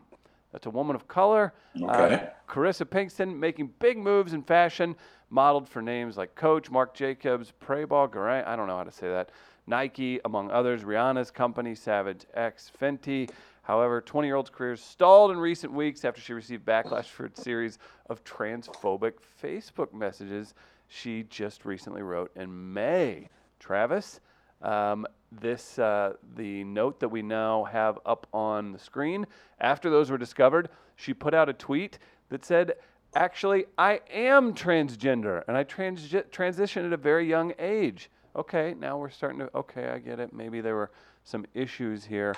That's 0.52 0.66
a 0.66 0.70
woman 0.70 0.94
of 0.94 1.08
color. 1.08 1.54
Uh, 1.82 2.18
Carissa 2.46 2.84
Pinkston 2.84 3.34
making 3.38 3.72
big 3.78 3.96
moves 3.96 4.34
in 4.34 4.42
fashion, 4.42 4.94
modeled 5.30 5.66
for 5.68 5.80
names 5.80 6.18
like 6.18 6.34
Coach, 6.34 6.70
Marc 6.70 6.94
Jacobs, 6.94 7.52
Preyball, 7.64 8.08
Garant. 8.08 8.46
I 8.46 8.54
don't 8.54 8.66
know 8.66 8.76
how 8.76 8.84
to 8.84 8.92
say 8.92 9.08
that. 9.08 9.30
Nike, 9.66 10.20
among 10.24 10.50
others. 10.50 10.82
Rihanna's 10.82 11.30
company, 11.30 11.74
Savage 11.74 12.26
X 12.34 12.70
Fenty. 12.78 13.30
However, 13.62 14.00
20 14.00 14.28
year 14.28 14.36
old's 14.36 14.50
career 14.50 14.76
stalled 14.76 15.30
in 15.30 15.38
recent 15.38 15.72
weeks 15.72 16.04
after 16.04 16.20
she 16.20 16.32
received 16.32 16.66
backlash 16.66 17.04
for 17.06 17.26
a 17.26 17.30
series 17.34 17.78
of 18.10 18.22
transphobic 18.24 19.14
Facebook 19.42 19.94
messages 19.94 20.54
she 20.92 21.24
just 21.24 21.64
recently 21.64 22.02
wrote 22.02 22.30
in 22.36 22.74
May. 22.74 23.28
Travis, 23.58 24.20
um, 24.60 25.06
this 25.30 25.78
uh, 25.78 26.14
the 26.36 26.64
note 26.64 27.00
that 27.00 27.08
we 27.08 27.22
now 27.22 27.64
have 27.64 27.98
up 28.04 28.26
on 28.32 28.72
the 28.72 28.78
screen. 28.78 29.26
After 29.60 29.88
those 29.88 30.10
were 30.10 30.18
discovered, 30.18 30.68
she 30.96 31.14
put 31.14 31.32
out 31.32 31.48
a 31.48 31.54
tweet 31.54 31.98
that 32.28 32.44
said, 32.44 32.74
"Actually, 33.14 33.64
I 33.78 34.00
am 34.10 34.52
transgender, 34.52 35.42
and 35.48 35.56
I 35.56 35.62
trans- 35.62 36.08
transitioned 36.10 36.86
at 36.86 36.92
a 36.92 36.98
very 36.98 37.26
young 37.26 37.54
age." 37.58 38.10
Okay, 38.36 38.74
now 38.78 38.98
we're 38.98 39.10
starting 39.10 39.38
to. 39.38 39.50
Okay, 39.56 39.88
I 39.88 39.98
get 39.98 40.20
it. 40.20 40.32
Maybe 40.32 40.60
there 40.60 40.74
were 40.74 40.90
some 41.24 41.46
issues 41.54 42.04
here. 42.04 42.34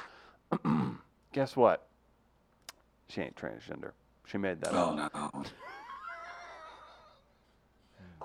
Guess 1.32 1.56
what? 1.56 1.88
She 3.08 3.20
ain't 3.20 3.36
transgender. 3.36 3.90
She 4.26 4.38
made 4.38 4.60
that 4.60 4.72
up. 4.74 5.10
Oh 5.14 5.30
no. 5.32 5.44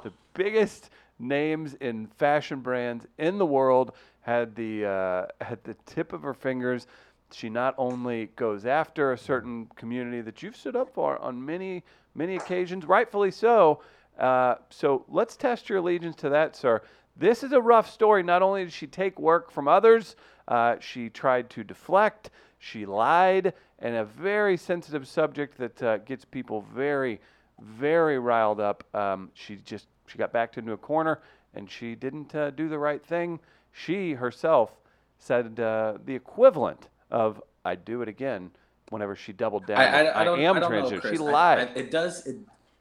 The 0.03 0.13
biggest 0.33 0.89
names 1.19 1.75
in 1.75 2.07
fashion 2.17 2.61
brands 2.61 3.05
in 3.17 3.37
the 3.37 3.45
world 3.45 3.93
had 4.21 4.55
the 4.55 4.85
uh, 4.85 5.25
had 5.43 5.63
the 5.63 5.75
tip 5.85 6.13
of 6.13 6.21
her 6.21 6.33
fingers. 6.33 6.87
She 7.31 7.49
not 7.49 7.75
only 7.77 8.27
goes 8.35 8.65
after 8.65 9.11
a 9.11 9.17
certain 9.17 9.67
community 9.75 10.21
that 10.21 10.41
you've 10.41 10.55
stood 10.55 10.75
up 10.75 10.93
for 10.93 11.17
on 11.19 11.45
many 11.45 11.83
many 12.15 12.35
occasions, 12.35 12.85
rightfully 12.85 13.31
so. 13.31 13.81
Uh, 14.17 14.55
so 14.69 15.05
let's 15.07 15.35
test 15.37 15.69
your 15.69 15.77
allegiance 15.77 16.15
to 16.17 16.29
that, 16.29 16.55
sir. 16.55 16.81
This 17.15 17.43
is 17.43 17.51
a 17.51 17.61
rough 17.61 17.89
story. 17.89 18.23
Not 18.23 18.41
only 18.41 18.63
did 18.63 18.73
she 18.73 18.87
take 18.87 19.19
work 19.19 19.51
from 19.51 19.67
others, 19.67 20.15
uh, 20.47 20.77
she 20.79 21.09
tried 21.09 21.49
to 21.51 21.63
deflect. 21.63 22.29
She 22.59 22.85
lied, 22.85 23.53
and 23.79 23.95
a 23.95 24.05
very 24.05 24.57
sensitive 24.57 25.07
subject 25.07 25.57
that 25.57 25.83
uh, 25.83 25.97
gets 25.99 26.25
people 26.25 26.65
very, 26.73 27.21
very 27.61 28.19
riled 28.19 28.59
up. 28.59 28.83
Um, 28.95 29.29
she 29.33 29.57
just 29.57 29.87
she 30.07 30.17
got 30.17 30.31
backed 30.33 30.57
into 30.57 30.71
a 30.73 30.77
corner, 30.77 31.19
and 31.53 31.69
she 31.69 31.95
didn't 31.95 32.33
uh, 32.35 32.51
do 32.51 32.69
the 32.69 32.79
right 32.79 33.03
thing. 33.05 33.39
She 33.71 34.13
herself 34.13 34.71
said 35.17 35.59
uh, 35.59 35.97
the 36.03 36.15
equivalent 36.15 36.89
of 37.11 37.41
"I'd 37.65 37.85
do 37.85 38.01
it 38.01 38.07
again" 38.07 38.51
whenever 38.89 39.15
she 39.15 39.33
doubled 39.33 39.67
down. 39.67 39.79
I, 39.79 40.07
I, 40.07 40.23
I 40.23 40.39
am 40.39 40.57
I 40.57 40.59
know, 40.59 40.69
transgender. 40.69 41.09
She 41.11 41.17
lied. 41.17 41.69
It 41.75 41.91
does. 41.91 42.25
It, 42.25 42.37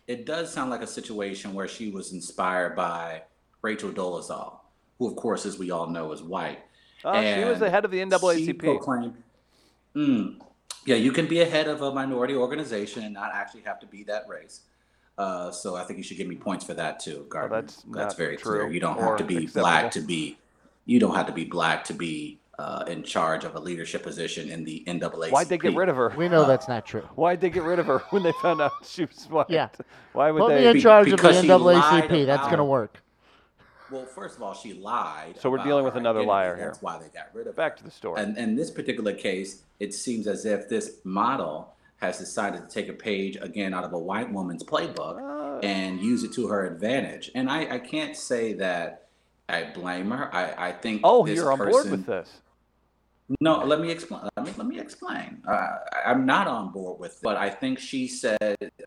it 0.07 0.25
does 0.25 0.51
sound 0.51 0.71
like 0.71 0.81
a 0.81 0.87
situation 0.87 1.53
where 1.53 1.69
she 1.69 1.91
was 1.91 2.13
inspired 2.13 2.75
by 2.75 3.23
Rachel 3.61 3.91
Dolezal, 3.91 4.59
who, 4.99 5.07
of 5.07 5.17
course, 5.17 5.45
as 5.45 5.59
we 5.59 5.71
all 5.71 5.87
know, 5.87 6.13
is 6.13 6.23
white. 6.23 6.61
Oh, 7.05 7.23
she 7.23 7.45
was 7.45 7.59
the 7.59 7.69
head 7.71 7.85
of 7.85 7.91
the 7.91 7.99
She 7.99 8.05
NAACP. 8.05 8.59
proclaimed, 8.59 9.23
mm, 9.95 10.41
yeah, 10.89 10.97
you 10.97 11.13
can 11.13 11.27
be 11.27 11.41
a 11.41 11.45
head 11.45 11.69
of 11.69 11.83
a 11.83 11.93
minority 11.93 12.35
organization 12.35 13.05
and 13.05 13.13
not 13.13 13.31
actually 13.35 13.61
have 13.63 13.79
to 13.81 13.87
be 13.87 14.05
that 14.05 14.27
race. 14.27 14.63
Uh, 15.19 15.51
so 15.51 15.77
I 15.77 15.85
think 15.85 15.99
you 15.99 16.03
should 16.03 16.17
give 16.17 16.29
me 16.29 16.37
points 16.37 16.65
for 16.65 16.75
that 16.75 16.99
too, 16.99 17.27
Gardner. 17.29 17.61
that's 17.61 17.83
that's 17.91 18.15
very 18.15 18.37
true 18.37 18.61
clear. 18.61 18.71
You 18.73 18.81
don't 18.81 18.99
have 18.99 19.19
to 19.19 19.25
be 19.25 19.37
acceptable. 19.37 19.63
black 19.63 19.91
to 19.93 20.01
be. 20.01 20.39
You 20.87 20.99
don't 20.99 21.15
have 21.15 21.27
to 21.27 21.33
be 21.33 21.45
black 21.45 21.85
to 21.85 21.93
be 21.93 22.39
uh, 22.59 22.85
in 22.87 23.03
charge 23.03 23.45
of 23.45 23.55
a 23.55 23.61
leadership 23.61 24.03
position 24.03 24.49
in 24.51 24.65
the 24.65 24.83
NAACP. 24.87 25.31
Why'd 25.31 25.49
they 25.49 25.59
get 25.59 25.77
rid 25.77 25.89
of 25.91 25.97
her? 25.97 26.13
We 26.17 26.29
know 26.29 26.47
that's 26.47 26.69
not 26.69 26.87
true. 26.87 27.03
Why'd 27.17 27.41
they 27.41 27.51
get 27.51 27.65
rid 27.65 27.79
of 27.79 27.87
her 27.87 27.99
when 28.11 28.23
they 28.23 28.33
found 28.41 28.61
out 28.63 28.73
she 28.85 29.05
was 29.05 29.27
white? 29.29 29.51
Yeah. 29.51 29.69
Why 30.15 30.31
would 30.31 30.41
Put 30.41 30.49
they? 30.51 30.61
me 30.61 30.67
in 30.69 30.73
Be- 30.75 30.81
charge 30.81 31.07
of 31.09 31.11
the 31.11 31.17
because 31.17 31.45
NAACP. 31.45 32.25
That's 32.27 32.47
going 32.47 32.59
to 32.59 32.65
work. 32.65 33.03
Well, 33.91 34.05
first 34.05 34.37
of 34.37 34.43
all, 34.43 34.55
she 34.55 34.75
lied. 34.75 35.37
So 35.41 35.51
we're 35.51 35.63
dealing 35.65 35.85
with 35.85 35.97
another 35.97 36.21
identity. 36.21 36.29
liar 36.29 36.57
here. 36.57 36.67
That's 36.67 36.83
why 36.83 36.99
they 36.99 37.09
got 37.09 37.29
rid 37.33 37.47
of 37.47 37.57
Back 37.57 37.73
her. 37.73 37.79
to 37.79 37.85
the 37.85 37.91
story. 37.91 38.21
And 38.23 38.37
in 38.37 38.55
this 38.55 38.71
particular 38.71 39.13
case, 39.15 39.63
it 39.81 39.95
seems 39.95 40.27
as 40.27 40.45
if 40.45 40.69
this 40.69 40.97
model 41.05 41.75
has 41.97 42.19
decided 42.19 42.69
to 42.69 42.75
take 42.75 42.89
a 42.89 42.93
page 42.93 43.37
again 43.41 43.75
out 43.75 43.85
of 43.85 43.93
a 43.93 43.99
white 43.99 44.31
woman's 44.33 44.63
playbook 44.63 45.19
Ah. 45.21 45.59
and 45.63 46.01
use 46.01 46.23
it 46.23 46.33
to 46.35 46.47
her 46.49 46.67
advantage. 46.67 47.31
And 47.35 47.51
I, 47.51 47.77
I 47.77 47.79
can't 47.79 48.17
say 48.17 48.53
that 48.55 49.09
I 49.49 49.65
blame 49.75 50.11
her. 50.11 50.33
I, 50.35 50.69
I 50.69 50.73
think 50.73 51.01
oh, 51.05 51.27
you're 51.27 51.51
on 51.51 51.59
person, 51.59 51.73
board 51.73 51.91
with 51.91 52.07
this. 52.07 52.31
No, 53.41 53.59
let 53.65 53.81
me 53.81 53.91
explain. 53.91 54.23
Let 54.37 54.47
me 54.47 54.53
let 54.57 54.67
me 54.67 54.79
explain. 54.79 55.43
Uh, 55.47 55.79
I'm 56.07 56.25
not 56.25 56.47
on 56.47 56.71
board 56.73 56.99
with 56.99 57.13
it, 57.13 57.19
but 57.23 57.37
I 57.37 57.51
think 57.51 57.79
she 57.79 58.09
said. 58.09 58.39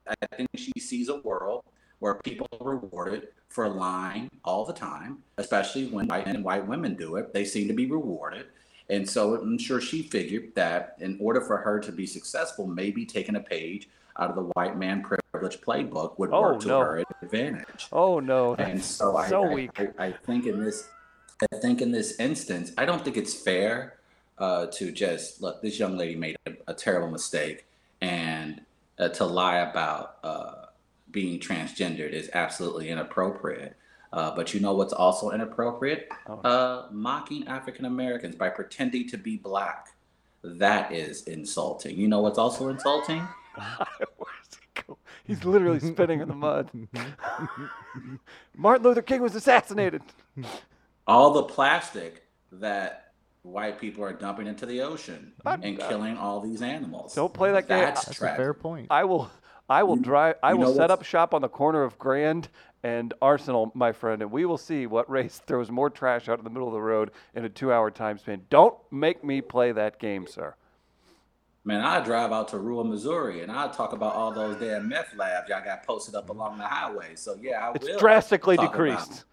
I 0.08 0.36
think 0.36 0.50
she 0.56 0.72
sees 0.80 1.10
a 1.10 1.18
world 1.18 1.64
where 2.02 2.16
people 2.16 2.48
are 2.60 2.72
rewarded 2.72 3.28
for 3.48 3.70
lying 3.70 4.28
all 4.44 4.66
the 4.66 4.74
time, 4.74 5.20
especially 5.38 5.86
when 5.88 6.08
white 6.08 6.26
men 6.26 6.36
and 6.38 6.44
white 6.44 6.66
women 6.68 6.96
do 6.96 7.16
it. 7.18 7.32
They 7.32 7.46
seem 7.46 7.68
to 7.68 7.74
be 7.76 7.86
rewarded, 7.86 8.48
and 8.90 9.08
so 9.08 9.36
I'm 9.36 9.58
sure 9.60 9.80
she 9.80 10.02
figured 10.02 10.54
that 10.56 10.96
in 11.00 11.18
order 11.22 11.42
for 11.42 11.58
her 11.58 11.80
to 11.80 11.92
be 11.92 12.08
successful, 12.08 12.66
maybe 12.66 13.06
taking 13.06 13.36
a 13.36 13.40
page 13.40 13.88
out 14.20 14.30
of 14.32 14.36
the 14.36 14.42
white 14.56 14.78
man 14.78 15.04
privilege 15.04 15.62
playbook 15.62 16.18
would 16.18 16.32
Oh, 16.34 16.42
work 16.42 16.62
to 16.62 16.68
no. 16.68 16.80
her 16.80 17.04
advantage. 17.22 17.88
Oh 17.92 18.20
no, 18.20 18.56
And 18.56 18.80
that's 18.80 18.88
so, 18.88 19.16
I, 19.16 19.30
so 19.30 19.46
I, 19.46 19.54
weak. 19.54 19.70
I, 19.80 20.08
I 20.08 20.12
think 20.12 20.48
in 20.48 20.64
this, 20.64 20.88
I 21.54 21.58
think 21.58 21.82
in 21.82 21.92
this 21.92 22.20
instance, 22.20 22.72
I 22.80 22.86
don't 22.86 23.04
think 23.06 23.16
it's 23.16 23.34
fair 23.34 23.98
uh, 24.40 24.66
to 24.74 24.92
just 24.92 25.40
look. 25.42 25.62
This 25.62 25.78
young 25.78 25.98
lady 25.98 26.16
made 26.16 26.36
a, 26.48 26.54
a 26.68 26.74
terrible 26.74 27.12
mistake, 27.12 27.66
and 28.02 28.62
uh, 28.98 29.10
to 29.10 29.26
lie 29.26 29.58
about 29.58 30.18
uh, 30.24 30.66
being 31.12 31.40
transgendered 31.40 32.12
is 32.12 32.30
absolutely 32.34 32.90
inappropriate. 32.90 33.76
Uh, 34.14 34.36
but 34.36 34.54
you 34.54 34.60
know 34.60 34.74
what's 34.74 34.94
also 34.94 35.32
inappropriate? 35.32 36.10
Oh. 36.28 36.34
Uh, 36.40 36.88
mocking 36.92 37.48
African 37.48 37.86
Americans 37.86 38.36
by 38.36 38.50
pretending 38.50 39.08
to 39.10 39.18
be 39.18 39.38
black. 39.38 39.88
That 40.44 40.92
is 40.92 41.24
insulting. 41.24 41.98
You 41.98 42.08
know 42.08 42.22
what's 42.22 42.38
also 42.38 42.70
insulting? 42.70 43.20
Where's 43.56 44.60
he 44.60 44.84
go? 44.88 44.98
He's 45.24 45.46
literally 45.46 45.80
spinning 45.80 46.20
in 46.20 46.28
the 46.28 46.36
mud. 46.36 46.70
Martin 48.56 48.84
Luther 48.84 49.02
King 49.02 49.22
was 49.22 49.36
assassinated. 49.36 50.02
all 51.08 51.32
the 51.32 51.44
plastic 51.44 52.28
that 52.54 53.14
white 53.44 53.80
people 53.80 54.04
are 54.04 54.14
dumping 54.14 54.48
into 54.48 54.66
the 54.66 54.82
ocean 54.82 55.34
and 55.46 55.80
killing 55.80 56.18
all 56.18 56.40
these 56.42 56.62
animals. 56.62 57.14
Don't 57.16 57.34
play 57.34 57.52
that 57.52 57.68
game. 57.68 57.80
That's, 57.80 58.06
That's 58.06 58.22
a 58.22 58.36
fair 58.36 58.54
point. 58.54 58.88
I 58.90 59.04
will, 59.04 59.32
I 59.72 59.84
will 59.84 59.96
drive. 59.96 60.36
I 60.44 60.52
you 60.52 60.58
will 60.58 60.76
set 60.76 60.92
up 60.92 61.02
shop 61.04 61.34
on 61.34 61.42
the 61.42 61.48
corner 61.48 61.84
of 61.84 61.98
Grand 61.98 62.50
and 62.84 63.14
Arsenal, 63.22 63.72
my 63.74 63.94
friend, 63.94 64.22
and 64.22 64.30
we 64.30 64.44
will 64.44 64.58
see 64.58 64.86
what 64.86 65.10
race 65.10 65.42
throws 65.48 65.72
more 65.72 65.90
trash 65.90 66.28
out 66.28 66.40
in 66.40 66.44
the 66.44 66.50
middle 66.50 66.68
of 66.68 66.74
the 66.74 66.82
road 66.82 67.12
in 67.36 67.46
a 67.46 67.50
two-hour 67.50 67.90
time 67.92 68.18
span. 68.18 68.42
Don't 68.50 68.76
make 68.92 69.24
me 69.24 69.40
play 69.40 69.72
that 69.72 69.98
game, 69.98 70.28
sir. 70.28 70.56
Man, 71.64 71.80
I 71.80 72.04
drive 72.04 72.34
out 72.34 72.50
to 72.50 72.58
rural 72.58 72.84
Missouri 72.84 73.44
and 73.44 73.52
I 73.52 73.70
talk 73.70 73.94
about 73.94 74.14
all 74.14 74.34
those 74.34 74.58
damn 74.58 74.90
meth 74.90 75.16
labs 75.16 75.48
y'all 75.48 75.64
got 75.64 75.86
posted 75.86 76.16
up 76.16 76.30
along 76.30 76.58
the 76.58 76.68
highway. 76.68 77.16
So 77.16 77.38
yeah, 77.42 77.70
I 77.70 77.72
It's 77.74 77.88
will. 77.88 77.98
drastically 77.98 78.58
decreased. 78.58 79.24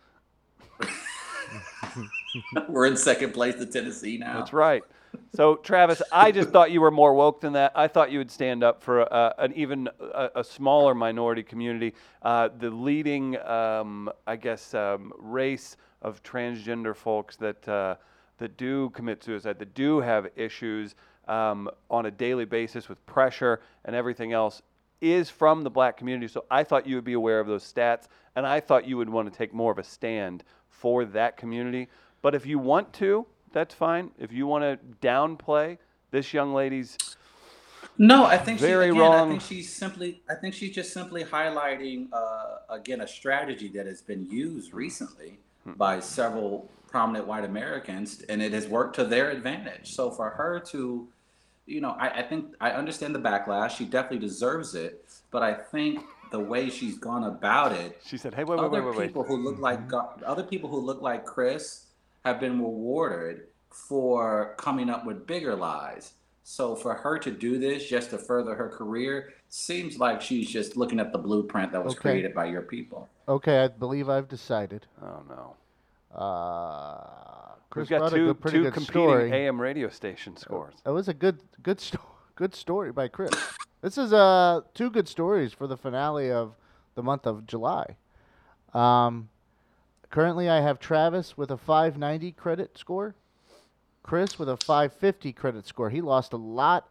We're 2.68 2.86
in 2.86 2.96
second 2.96 3.32
place 3.32 3.56
to 3.56 3.66
Tennessee 3.66 4.18
now. 4.18 4.38
That's 4.38 4.52
right. 4.52 4.84
So, 5.34 5.56
Travis, 5.56 6.00
I 6.10 6.32
just 6.32 6.50
thought 6.50 6.70
you 6.70 6.80
were 6.80 6.90
more 6.90 7.12
woke 7.12 7.42
than 7.42 7.52
that. 7.52 7.72
I 7.74 7.86
thought 7.86 8.10
you 8.10 8.18
would 8.18 8.30
stand 8.30 8.64
up 8.64 8.82
for 8.82 9.12
uh, 9.12 9.34
an 9.38 9.52
even 9.54 9.88
a, 10.00 10.30
a 10.36 10.44
smaller 10.44 10.94
minority 10.94 11.42
community. 11.42 11.94
Uh, 12.22 12.48
the 12.58 12.70
leading, 12.70 13.36
um, 13.42 14.10
I 14.26 14.36
guess, 14.36 14.72
um, 14.72 15.12
race 15.18 15.76
of 16.00 16.22
transgender 16.22 16.96
folks 16.96 17.36
that 17.36 17.68
uh, 17.68 17.96
that 18.38 18.56
do 18.56 18.88
commit 18.90 19.22
suicide, 19.22 19.58
that 19.58 19.74
do 19.74 20.00
have 20.00 20.28
issues 20.34 20.94
um, 21.26 21.68
on 21.90 22.06
a 22.06 22.10
daily 22.10 22.46
basis 22.46 22.88
with 22.88 23.04
pressure 23.04 23.60
and 23.84 23.94
everything 23.94 24.32
else, 24.32 24.62
is 25.00 25.28
from 25.28 25.62
the 25.62 25.70
black 25.70 25.98
community. 25.98 26.28
So 26.28 26.46
I 26.50 26.64
thought 26.64 26.86
you 26.86 26.94
would 26.94 27.04
be 27.04 27.12
aware 27.12 27.38
of 27.38 27.46
those 27.46 27.70
stats, 27.70 28.06
and 28.34 28.46
I 28.46 28.60
thought 28.60 28.86
you 28.86 28.96
would 28.96 29.10
want 29.10 29.30
to 29.30 29.36
take 29.36 29.52
more 29.52 29.72
of 29.72 29.78
a 29.78 29.84
stand 29.84 30.42
for 30.70 31.04
that 31.04 31.36
community. 31.36 31.88
But 32.22 32.34
if 32.34 32.46
you 32.46 32.58
want 32.58 32.92
to, 32.94 33.26
that's 33.58 33.74
fine. 33.74 34.12
If 34.18 34.30
you 34.32 34.46
want 34.46 34.62
to 34.62 34.78
downplay 35.06 35.78
this 36.12 36.32
young 36.32 36.54
lady's 36.54 36.96
No, 37.98 38.24
I 38.24 38.38
think 38.38 38.60
Very 38.60 38.86
she, 38.86 38.90
again, 38.90 39.00
wrong. 39.00 39.28
I 39.28 39.30
think 39.32 39.42
she's 39.42 39.72
simply, 39.72 40.22
I 40.30 40.34
think 40.34 40.54
she's 40.54 40.72
just 40.72 40.92
simply 40.92 41.24
highlighting, 41.24 42.06
uh, 42.12 42.58
again, 42.70 43.00
a 43.00 43.08
strategy 43.08 43.68
that 43.74 43.86
has 43.86 44.00
been 44.00 44.24
used 44.30 44.72
recently 44.72 45.38
Hmm. 45.64 45.72
by 45.72 45.98
several 45.98 46.70
prominent 46.86 47.26
white 47.26 47.44
Americans, 47.44 48.22
and 48.28 48.40
it 48.40 48.52
has 48.52 48.68
worked 48.68 48.94
to 48.94 49.04
their 49.04 49.30
advantage. 49.30 49.92
So 49.92 50.10
for 50.12 50.30
her 50.30 50.60
to, 50.72 51.08
you 51.66 51.80
know, 51.80 51.90
I, 51.98 52.20
I 52.20 52.22
think 52.22 52.54
I 52.60 52.70
understand 52.70 53.12
the 53.16 53.18
backlash. 53.18 53.70
She 53.76 53.84
definitely 53.84 54.20
deserves 54.20 54.76
it, 54.76 55.04
but 55.32 55.42
I 55.42 55.52
think 55.54 56.04
the 56.30 56.38
way 56.38 56.70
she's 56.70 56.96
gone 56.96 57.24
about 57.24 57.72
it, 57.72 58.00
she 58.06 58.16
said, 58.16 58.34
"Hey, 58.34 58.44
wait, 58.44 58.60
wait, 58.60 58.70
wait, 58.70 58.78
other 58.78 58.86
wait, 58.90 58.96
wait." 58.98 59.06
people 59.08 59.24
who 59.24 59.36
look 59.36 59.58
like 59.58 59.80
other 60.24 60.44
people 60.44 60.68
who 60.70 60.78
look 60.78 61.02
like 61.02 61.24
Chris 61.26 61.86
have 62.28 62.38
been 62.40 62.58
rewarded 62.60 63.44
for 63.70 64.54
coming 64.58 64.90
up 64.90 65.04
with 65.06 65.26
bigger 65.26 65.54
lies. 65.54 66.12
So 66.44 66.74
for 66.74 66.94
her 66.94 67.18
to 67.18 67.30
do 67.30 67.58
this 67.58 67.86
just 67.88 68.10
to 68.10 68.18
further 68.18 68.54
her 68.54 68.68
career 68.68 69.32
seems 69.48 69.98
like 69.98 70.20
she's 70.22 70.48
just 70.50 70.76
looking 70.76 71.00
at 71.00 71.12
the 71.12 71.18
blueprint 71.18 71.72
that 71.72 71.84
was 71.84 71.94
Okay. 71.94 72.00
created 72.02 72.34
by 72.34 72.46
your 72.46 72.62
people. 72.62 73.08
Okay, 73.28 73.64
I 73.64 73.68
believe 73.68 74.08
I've 74.08 74.28
decided. 74.28 74.86
Oh 75.02 75.22
no. 75.28 75.56
Uh, 76.18 77.54
Chris 77.70 77.84
We've 77.84 77.90
got 77.90 77.98
brought 77.98 78.12
a 78.12 78.16
two 78.16 78.34
good, 78.34 78.50
two 78.52 78.62
good 78.64 78.72
competing 78.74 78.92
story. 78.92 79.32
AM 79.32 79.60
radio 79.60 79.88
station 79.88 80.36
scores. 80.36 80.74
That 80.84 80.92
was 80.92 81.08
a 81.08 81.14
good 81.14 81.40
good 81.62 81.80
sto- 81.80 81.98
good 82.34 82.54
story 82.54 82.92
by 82.92 83.08
Chris. 83.08 83.30
this 83.82 83.98
is 83.98 84.12
uh 84.12 84.60
two 84.74 84.90
good 84.90 85.08
stories 85.08 85.52
for 85.52 85.66
the 85.66 85.76
finale 85.76 86.30
of 86.30 86.54
the 86.94 87.02
month 87.02 87.26
of 87.26 87.46
July. 87.46 87.96
Um, 88.74 89.28
currently, 90.10 90.48
I 90.48 90.60
have 90.60 90.78
Travis 90.78 91.36
with 91.36 91.50
a 91.50 91.56
590 91.56 92.32
credit 92.32 92.76
score, 92.78 93.14
Chris 94.02 94.38
with 94.38 94.48
a 94.48 94.56
550 94.56 95.32
credit 95.32 95.66
score. 95.66 95.90
He 95.90 96.00
lost 96.00 96.32
a 96.32 96.36
lot 96.36 96.88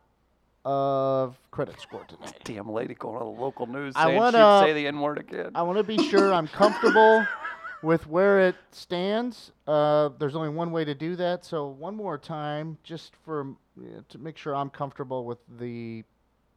of 0.65 1.37
credit 1.51 1.79
score 1.79 2.03
tonight. 2.07 2.35
Damn 2.43 2.69
lady 2.69 2.93
going 2.93 3.17
on 3.21 3.35
the 3.35 3.41
local 3.41 3.67
news 3.67 3.93
I 3.95 4.05
saying 4.05 4.17
wanna- 4.17 4.59
she'd 4.61 4.67
say 4.67 4.73
the 4.73 4.87
N 4.87 4.99
word 4.99 5.17
again. 5.17 5.51
I 5.55 5.61
want 5.63 5.77
to 5.77 5.83
be 5.83 5.97
sure 6.09 6.33
I'm 6.33 6.47
comfortable 6.47 7.25
with 7.83 8.05
where 8.07 8.39
it 8.41 8.55
stands. 8.71 9.51
Uh, 9.65 10.09
there's 10.19 10.35
only 10.35 10.49
one 10.49 10.71
way 10.71 10.83
to 10.85 10.93
do 10.93 11.15
that. 11.15 11.45
So 11.45 11.67
one 11.67 11.95
more 11.95 12.17
time, 12.17 12.77
just 12.83 13.13
for 13.23 13.55
yeah, 13.81 13.99
to 14.09 14.17
make 14.17 14.37
sure 14.37 14.55
I'm 14.55 14.69
comfortable 14.69 15.25
with 15.25 15.37
the 15.59 16.03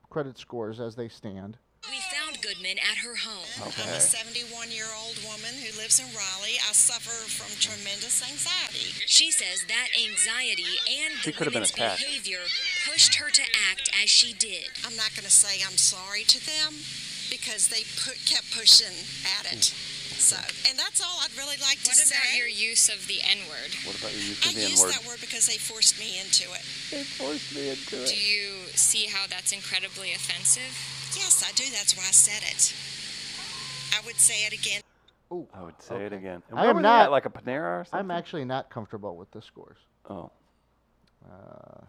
credit 0.09 0.39
scores 0.39 0.81
as 0.81 0.97
they 0.97 1.09
stand. 1.09 1.57
We 2.51 2.55
found 2.55 2.65
Goodman 2.65 2.79
at 2.79 2.99
her 2.99 3.15
home. 3.17 3.47
I'm 3.63 3.95
a 3.95 4.01
71 4.01 4.71
year 4.71 4.87
old 4.99 5.19
woman 5.23 5.55
who 5.55 5.71
lives 5.79 6.01
in 6.01 6.07
Raleigh. 6.07 6.59
I 6.67 6.73
suffer 6.73 7.15
from 7.31 7.51
tremendous 7.61 8.23
anxiety. 8.23 8.91
She 9.07 9.31
says 9.31 9.65
that 9.69 9.89
anxiety 9.95 10.79
and 10.89 11.15
She 11.23 11.31
the 11.31 11.37
could 11.37 11.47
have 11.47 11.55
been 11.55 11.63
women's 11.63 11.71
attacked. 11.71 12.03
behavior 12.03 12.43
pushed 12.91 13.15
her 13.17 13.31
to 13.31 13.43
act 13.71 13.91
as 14.03 14.11
she 14.11 14.33
did. 14.35 14.67
I'm 14.85 14.97
not 14.97 15.11
going 15.15 15.25
to 15.25 15.31
say 15.31 15.63
I'm 15.63 15.77
sorry 15.77 16.25
to 16.25 16.39
them 16.45 16.75
because 17.31 17.69
they 17.69 17.87
put, 18.03 18.19
kept 18.27 18.51
pushing 18.51 18.95
at 19.39 19.47
it. 19.53 19.71
Hmm. 19.71 20.19
So, 20.21 20.37
and 20.69 20.77
that's 20.77 21.01
all 21.01 21.23
I'd 21.23 21.33
really 21.39 21.57
like 21.65 21.81
to 21.87 21.95
What 21.95 21.97
say. 21.97 22.13
What 22.13 22.29
about 22.29 22.37
your 22.37 22.51
use 22.51 22.91
of 22.91 23.07
the 23.07 23.23
N 23.25 23.41
word? 23.49 23.73
What 23.89 23.97
about 23.97 24.13
your 24.13 24.37
use 24.37 24.43
I 24.45 24.53
the 24.53 24.67
N 24.67 24.71
used 24.75 24.85
that 24.91 25.07
word 25.07 25.23
because 25.23 25.47
they 25.47 25.57
forced 25.57 25.97
me 25.99 26.21
into 26.21 26.45
it. 26.53 26.65
They 26.91 27.05
forced 27.05 27.55
me 27.55 27.71
into 27.71 28.05
it. 28.05 28.11
Do 28.11 28.19
you 28.19 28.69
see 28.75 29.07
how 29.07 29.25
that's 29.31 29.53
incredibly 29.53 30.13
offensive? 30.13 31.00
Yes, 31.17 31.45
I 31.49 31.53
do. 31.53 31.65
That's 31.71 31.97
why 31.97 32.05
I 32.05 32.13
said 32.13 32.43
it. 32.43 32.75
I 33.97 34.05
would 34.07 34.17
say 34.17 34.47
it 34.47 34.53
again. 34.53 34.81
I 35.55 35.63
would 35.63 35.81
say 35.81 36.05
it 36.07 36.13
again. 36.13 36.43
And 36.51 36.59
I 36.59 36.67
am 36.67 36.77
was 36.77 36.83
that, 36.83 36.89
not- 37.05 37.11
like 37.13 37.27
a 37.27 37.31
Panera 37.31 37.81
or 37.81 37.85
something. 37.85 38.01
I'm 38.01 38.11
actually 38.11 38.45
not 38.45 38.69
comfortable 38.71 39.17
with 39.17 39.31
the 39.31 39.41
scores. 39.43 39.79
Oh. 40.09 40.31
Uh, 41.25 41.83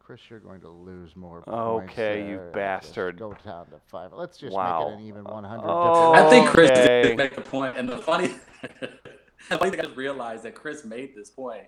Chris, 0.00 0.20
you're 0.30 0.40
going 0.40 0.60
to 0.62 0.68
lose 0.70 1.14
more. 1.14 1.42
points 1.42 1.92
Okay, 1.92 2.22
you 2.22 2.36
there. 2.36 2.44
Just 2.46 2.54
bastard. 2.54 3.18
Go 3.18 3.34
down 3.44 3.66
to 3.66 3.78
five. 3.90 4.12
Let's 4.12 4.38
just 4.38 4.54
Wow. 4.56 4.88
make 4.88 4.98
it 4.98 5.00
an 5.02 5.06
even 5.08 5.24
100. 5.24 5.68
Oh. 5.68 6.12
I 6.14 6.28
think 6.30 6.48
Chris 6.48 6.70
Okay. 6.70 7.02
did 7.02 7.16
make 7.18 7.36
a 7.36 7.40
point, 7.42 7.76
and 7.76 7.88
the 7.88 7.98
funny, 7.98 8.28
the 8.80 9.58
funny 9.58 9.70
thing 9.70 9.80
I 9.80 9.84
just 9.84 9.96
realized 9.96 10.42
that 10.44 10.54
Chris 10.54 10.84
made 10.84 11.14
this 11.14 11.30
point. 11.30 11.64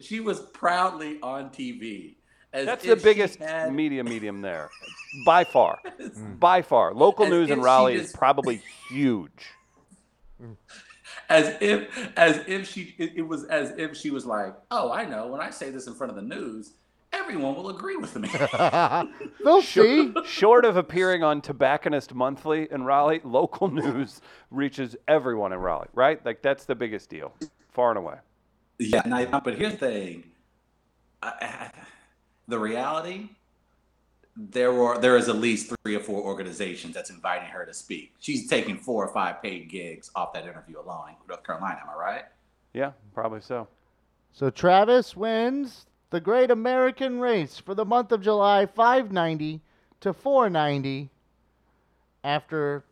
She 0.00 0.20
was 0.20 0.40
proudly 0.40 1.18
on 1.22 1.50
TV. 1.50 2.16
As 2.52 2.66
That's 2.66 2.84
the 2.84 2.96
biggest 2.96 3.38
had- 3.38 3.72
media 3.72 4.02
medium 4.02 4.40
there, 4.42 4.70
by 5.24 5.44
far. 5.44 5.78
By 6.38 6.62
far, 6.62 6.92
local 6.94 7.26
As 7.26 7.30
news 7.30 7.50
in 7.50 7.58
she 7.58 7.64
Raleigh 7.64 7.94
is 7.94 8.12
probably 8.12 8.62
huge. 8.88 9.46
as 11.28 11.56
if 11.60 11.88
as 12.16 12.40
if 12.48 12.66
she 12.68 12.94
it, 12.98 13.12
it 13.16 13.22
was 13.22 13.44
as 13.44 13.72
if 13.76 13.96
she 13.96 14.10
was 14.10 14.24
like 14.26 14.54
oh 14.70 14.90
i 14.90 15.04
know 15.04 15.26
when 15.28 15.40
i 15.40 15.50
say 15.50 15.70
this 15.70 15.86
in 15.86 15.94
front 15.94 16.10
of 16.10 16.16
the 16.16 16.22
news 16.22 16.72
everyone 17.12 17.54
will 17.54 17.68
agree 17.70 17.96
with 17.96 18.16
me 18.16 18.28
They'll 19.44 19.62
see. 19.62 20.12
Short 20.24 20.64
of 20.64 20.76
appearing 20.76 21.22
on 21.24 21.40
Tobacconist 21.40 22.14
Monthly 22.14 22.68
in 22.70 22.84
Raleigh, 22.84 23.20
local 23.24 23.68
news 23.68 24.20
reaches 24.50 24.94
everyone 25.08 25.52
in 25.52 25.58
Raleigh, 25.58 25.88
right? 25.92 26.24
Like 26.24 26.40
that's 26.42 26.64
the 26.66 26.74
biggest 26.76 27.10
deal, 27.10 27.32
far 27.68 27.90
and 27.90 27.98
away. 27.98 28.16
yeah 28.78 29.02
and 29.04 29.12
I, 29.14 29.24
but 29.26 29.56
here's 29.58 29.72
the 29.72 29.78
thing 29.78 30.24
I, 31.22 31.28
I, 31.40 31.70
the 32.50 32.58
reality 32.58 33.30
there 34.36 34.72
were 34.72 34.98
there 34.98 35.16
is 35.16 35.28
at 35.28 35.36
least 35.36 35.72
three 35.82 35.94
or 35.94 36.00
four 36.00 36.22
organizations 36.22 36.94
that's 36.94 37.10
inviting 37.10 37.48
her 37.48 37.64
to 37.66 37.74
speak 37.74 38.14
she's 38.20 38.48
taking 38.48 38.76
four 38.76 39.04
or 39.04 39.12
five 39.12 39.42
paid 39.42 39.68
gigs 39.68 40.10
off 40.14 40.32
that 40.32 40.44
interview 40.44 40.78
alone 40.78 41.08
in 41.10 41.14
north 41.28 41.44
carolina 41.44 41.78
am 41.82 41.90
i 41.90 41.94
right 41.98 42.24
Yeah, 42.72 42.92
probably 43.14 43.40
so. 43.40 43.66
So 44.32 44.48
Travis 44.48 45.16
wins 45.16 45.86
The 46.10 46.20
Great 46.20 46.50
American 46.52 47.18
Race 47.18 47.58
for 47.58 47.74
the 47.74 47.84
month 47.84 48.12
of 48.12 48.22
July, 48.22 48.64
590 48.66 49.60
to 50.02 50.12
490. 50.12 51.10
After 52.22 52.84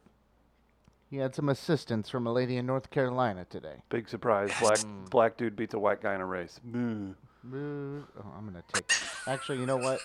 he 1.10 1.18
had 1.18 1.34
some 1.34 1.48
assistance 1.48 2.10
from 2.10 2.26
a 2.26 2.32
lady 2.32 2.56
in 2.56 2.66
North 2.66 2.90
Carolina 2.90 3.46
today. 3.48 3.82
Big 3.88 4.08
surprise. 4.08 4.50
Black 4.60 4.78
black 5.10 5.36
dude 5.36 5.54
beats 5.54 5.74
a 5.74 5.78
white 5.78 6.02
guy 6.02 6.14
in 6.14 6.20
a 6.20 6.26
race. 6.26 6.58
Moo. 6.64 7.14
Moo- 7.50 8.02
Oh, 8.18 8.32
I'm 8.36 8.44
gonna 8.46 8.62
take. 8.72 8.90
Actually, 9.26 9.58
you 9.58 9.66
know 9.66 9.76
what? 9.76 10.00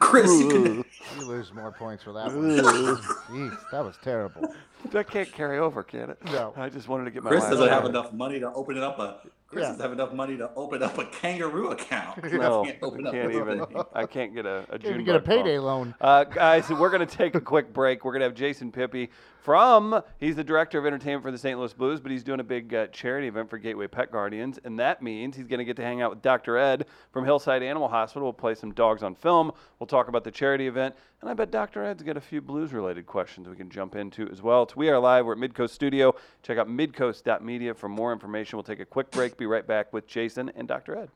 Chris, 0.00 0.30
you 0.30 0.48
can, 0.48 0.84
You 1.18 1.26
lose 1.26 1.52
more 1.52 1.72
points 1.72 2.02
for 2.02 2.12
that 2.12 2.26
one. 2.26 2.58
Jeez, 2.58 3.56
that 3.70 3.84
was 3.84 3.96
terrible. 4.02 4.52
That 4.90 5.08
can't 5.08 5.30
carry 5.32 5.58
over, 5.58 5.82
can 5.82 6.10
it? 6.10 6.18
No. 6.26 6.52
I 6.56 6.68
just 6.68 6.88
wanted 6.88 7.04
to 7.04 7.10
get 7.12 7.22
my 7.22 7.30
Chris 7.30 7.42
last 7.44 7.50
doesn't 7.52 7.68
have 7.68 7.84
enough 7.84 8.12
money 8.12 8.40
to 8.40 8.52
open 8.52 8.76
it 8.76 8.82
up 8.82 8.98
a. 8.98 9.20
Chris 9.52 9.62
Yeah. 9.64 9.68
doesn't 9.68 9.82
have 9.82 9.92
enough 9.92 10.12
money 10.14 10.36
to 10.38 10.50
open 10.56 10.82
up 10.82 10.96
a 10.96 11.04
kangaroo 11.04 11.68
account. 11.68 12.22
No, 12.32 12.64
Can't 12.64 12.76
I 12.82 12.86
open 12.86 13.04
can't 13.04 13.16
a- 13.34 13.38
even. 13.38 13.64
I 13.92 14.06
can't 14.06 14.34
get 14.34 14.46
a, 14.46 14.60
a 14.70 14.78
Can't 14.78 14.84
even 14.84 14.94
June 14.96 15.04
get 15.04 15.14
a 15.16 15.18
bug 15.18 15.26
phone. 15.26 15.36
payday 15.44 15.58
loan. 15.58 15.94
Uh, 16.00 16.24
guys, 16.24 16.70
we're 16.70 16.88
going 16.90 17.06
to 17.06 17.16
take 17.16 17.34
a 17.34 17.40
quick 17.40 17.72
break. 17.72 18.04
We're 18.04 18.12
going 18.12 18.20
to 18.20 18.26
have 18.26 18.34
Jason 18.34 18.72
Pippi 18.72 19.10
from, 19.42 20.00
he's 20.18 20.36
the 20.36 20.44
director 20.44 20.78
of 20.78 20.86
entertainment 20.86 21.22
for 21.24 21.30
the 21.32 21.36
St. 21.38 21.58
Louis 21.58 21.72
Blues, 21.74 22.00
but 22.00 22.10
he's 22.12 22.22
doing 22.24 22.40
a 22.40 22.44
big 22.44 22.72
uh, 22.72 22.86
charity 22.88 23.26
event 23.28 23.50
for 23.50 23.58
Gateway 23.58 23.88
Pet 23.88 24.10
Guardians. 24.10 24.58
And 24.64 24.78
that 24.78 25.02
means 25.02 25.36
he's 25.36 25.48
going 25.48 25.58
to 25.58 25.64
get 25.64 25.76
to 25.76 25.82
hang 25.82 26.00
out 26.00 26.10
with 26.10 26.22
Dr. 26.22 26.56
Ed 26.56 26.86
from 27.12 27.24
Hillside 27.24 27.62
Animal 27.62 27.88
Hospital. 27.88 28.26
We'll 28.26 28.32
play 28.34 28.54
some 28.54 28.72
dogs 28.72 29.02
on 29.02 29.14
film. 29.14 29.52
We'll 29.78 29.86
talk 29.88 30.08
about 30.08 30.24
the 30.24 30.30
charity 30.30 30.66
event. 30.68 30.94
And 31.22 31.30
I 31.30 31.34
bet 31.34 31.52
Dr. 31.52 31.84
Ed's 31.84 32.02
got 32.02 32.16
a 32.16 32.20
few 32.20 32.40
blues 32.40 32.72
related 32.72 33.06
questions 33.06 33.48
we 33.48 33.54
can 33.54 33.70
jump 33.70 33.94
into 33.94 34.28
as 34.28 34.42
well. 34.42 34.64
It's 34.64 34.74
We 34.74 34.88
Are 34.88 34.98
Live. 34.98 35.24
We're 35.24 35.34
at 35.34 35.38
Midcoast 35.38 35.70
Studio. 35.70 36.16
Check 36.42 36.58
out 36.58 36.68
midcoast.media 36.68 37.74
for 37.74 37.88
more 37.88 38.12
information. 38.12 38.56
We'll 38.56 38.64
take 38.64 38.80
a 38.80 38.84
quick 38.84 39.12
break. 39.12 39.36
Be 39.36 39.46
right 39.46 39.64
back 39.64 39.92
with 39.92 40.08
Jason 40.08 40.50
and 40.56 40.66
Dr. 40.66 40.96
Ed. 40.96 41.12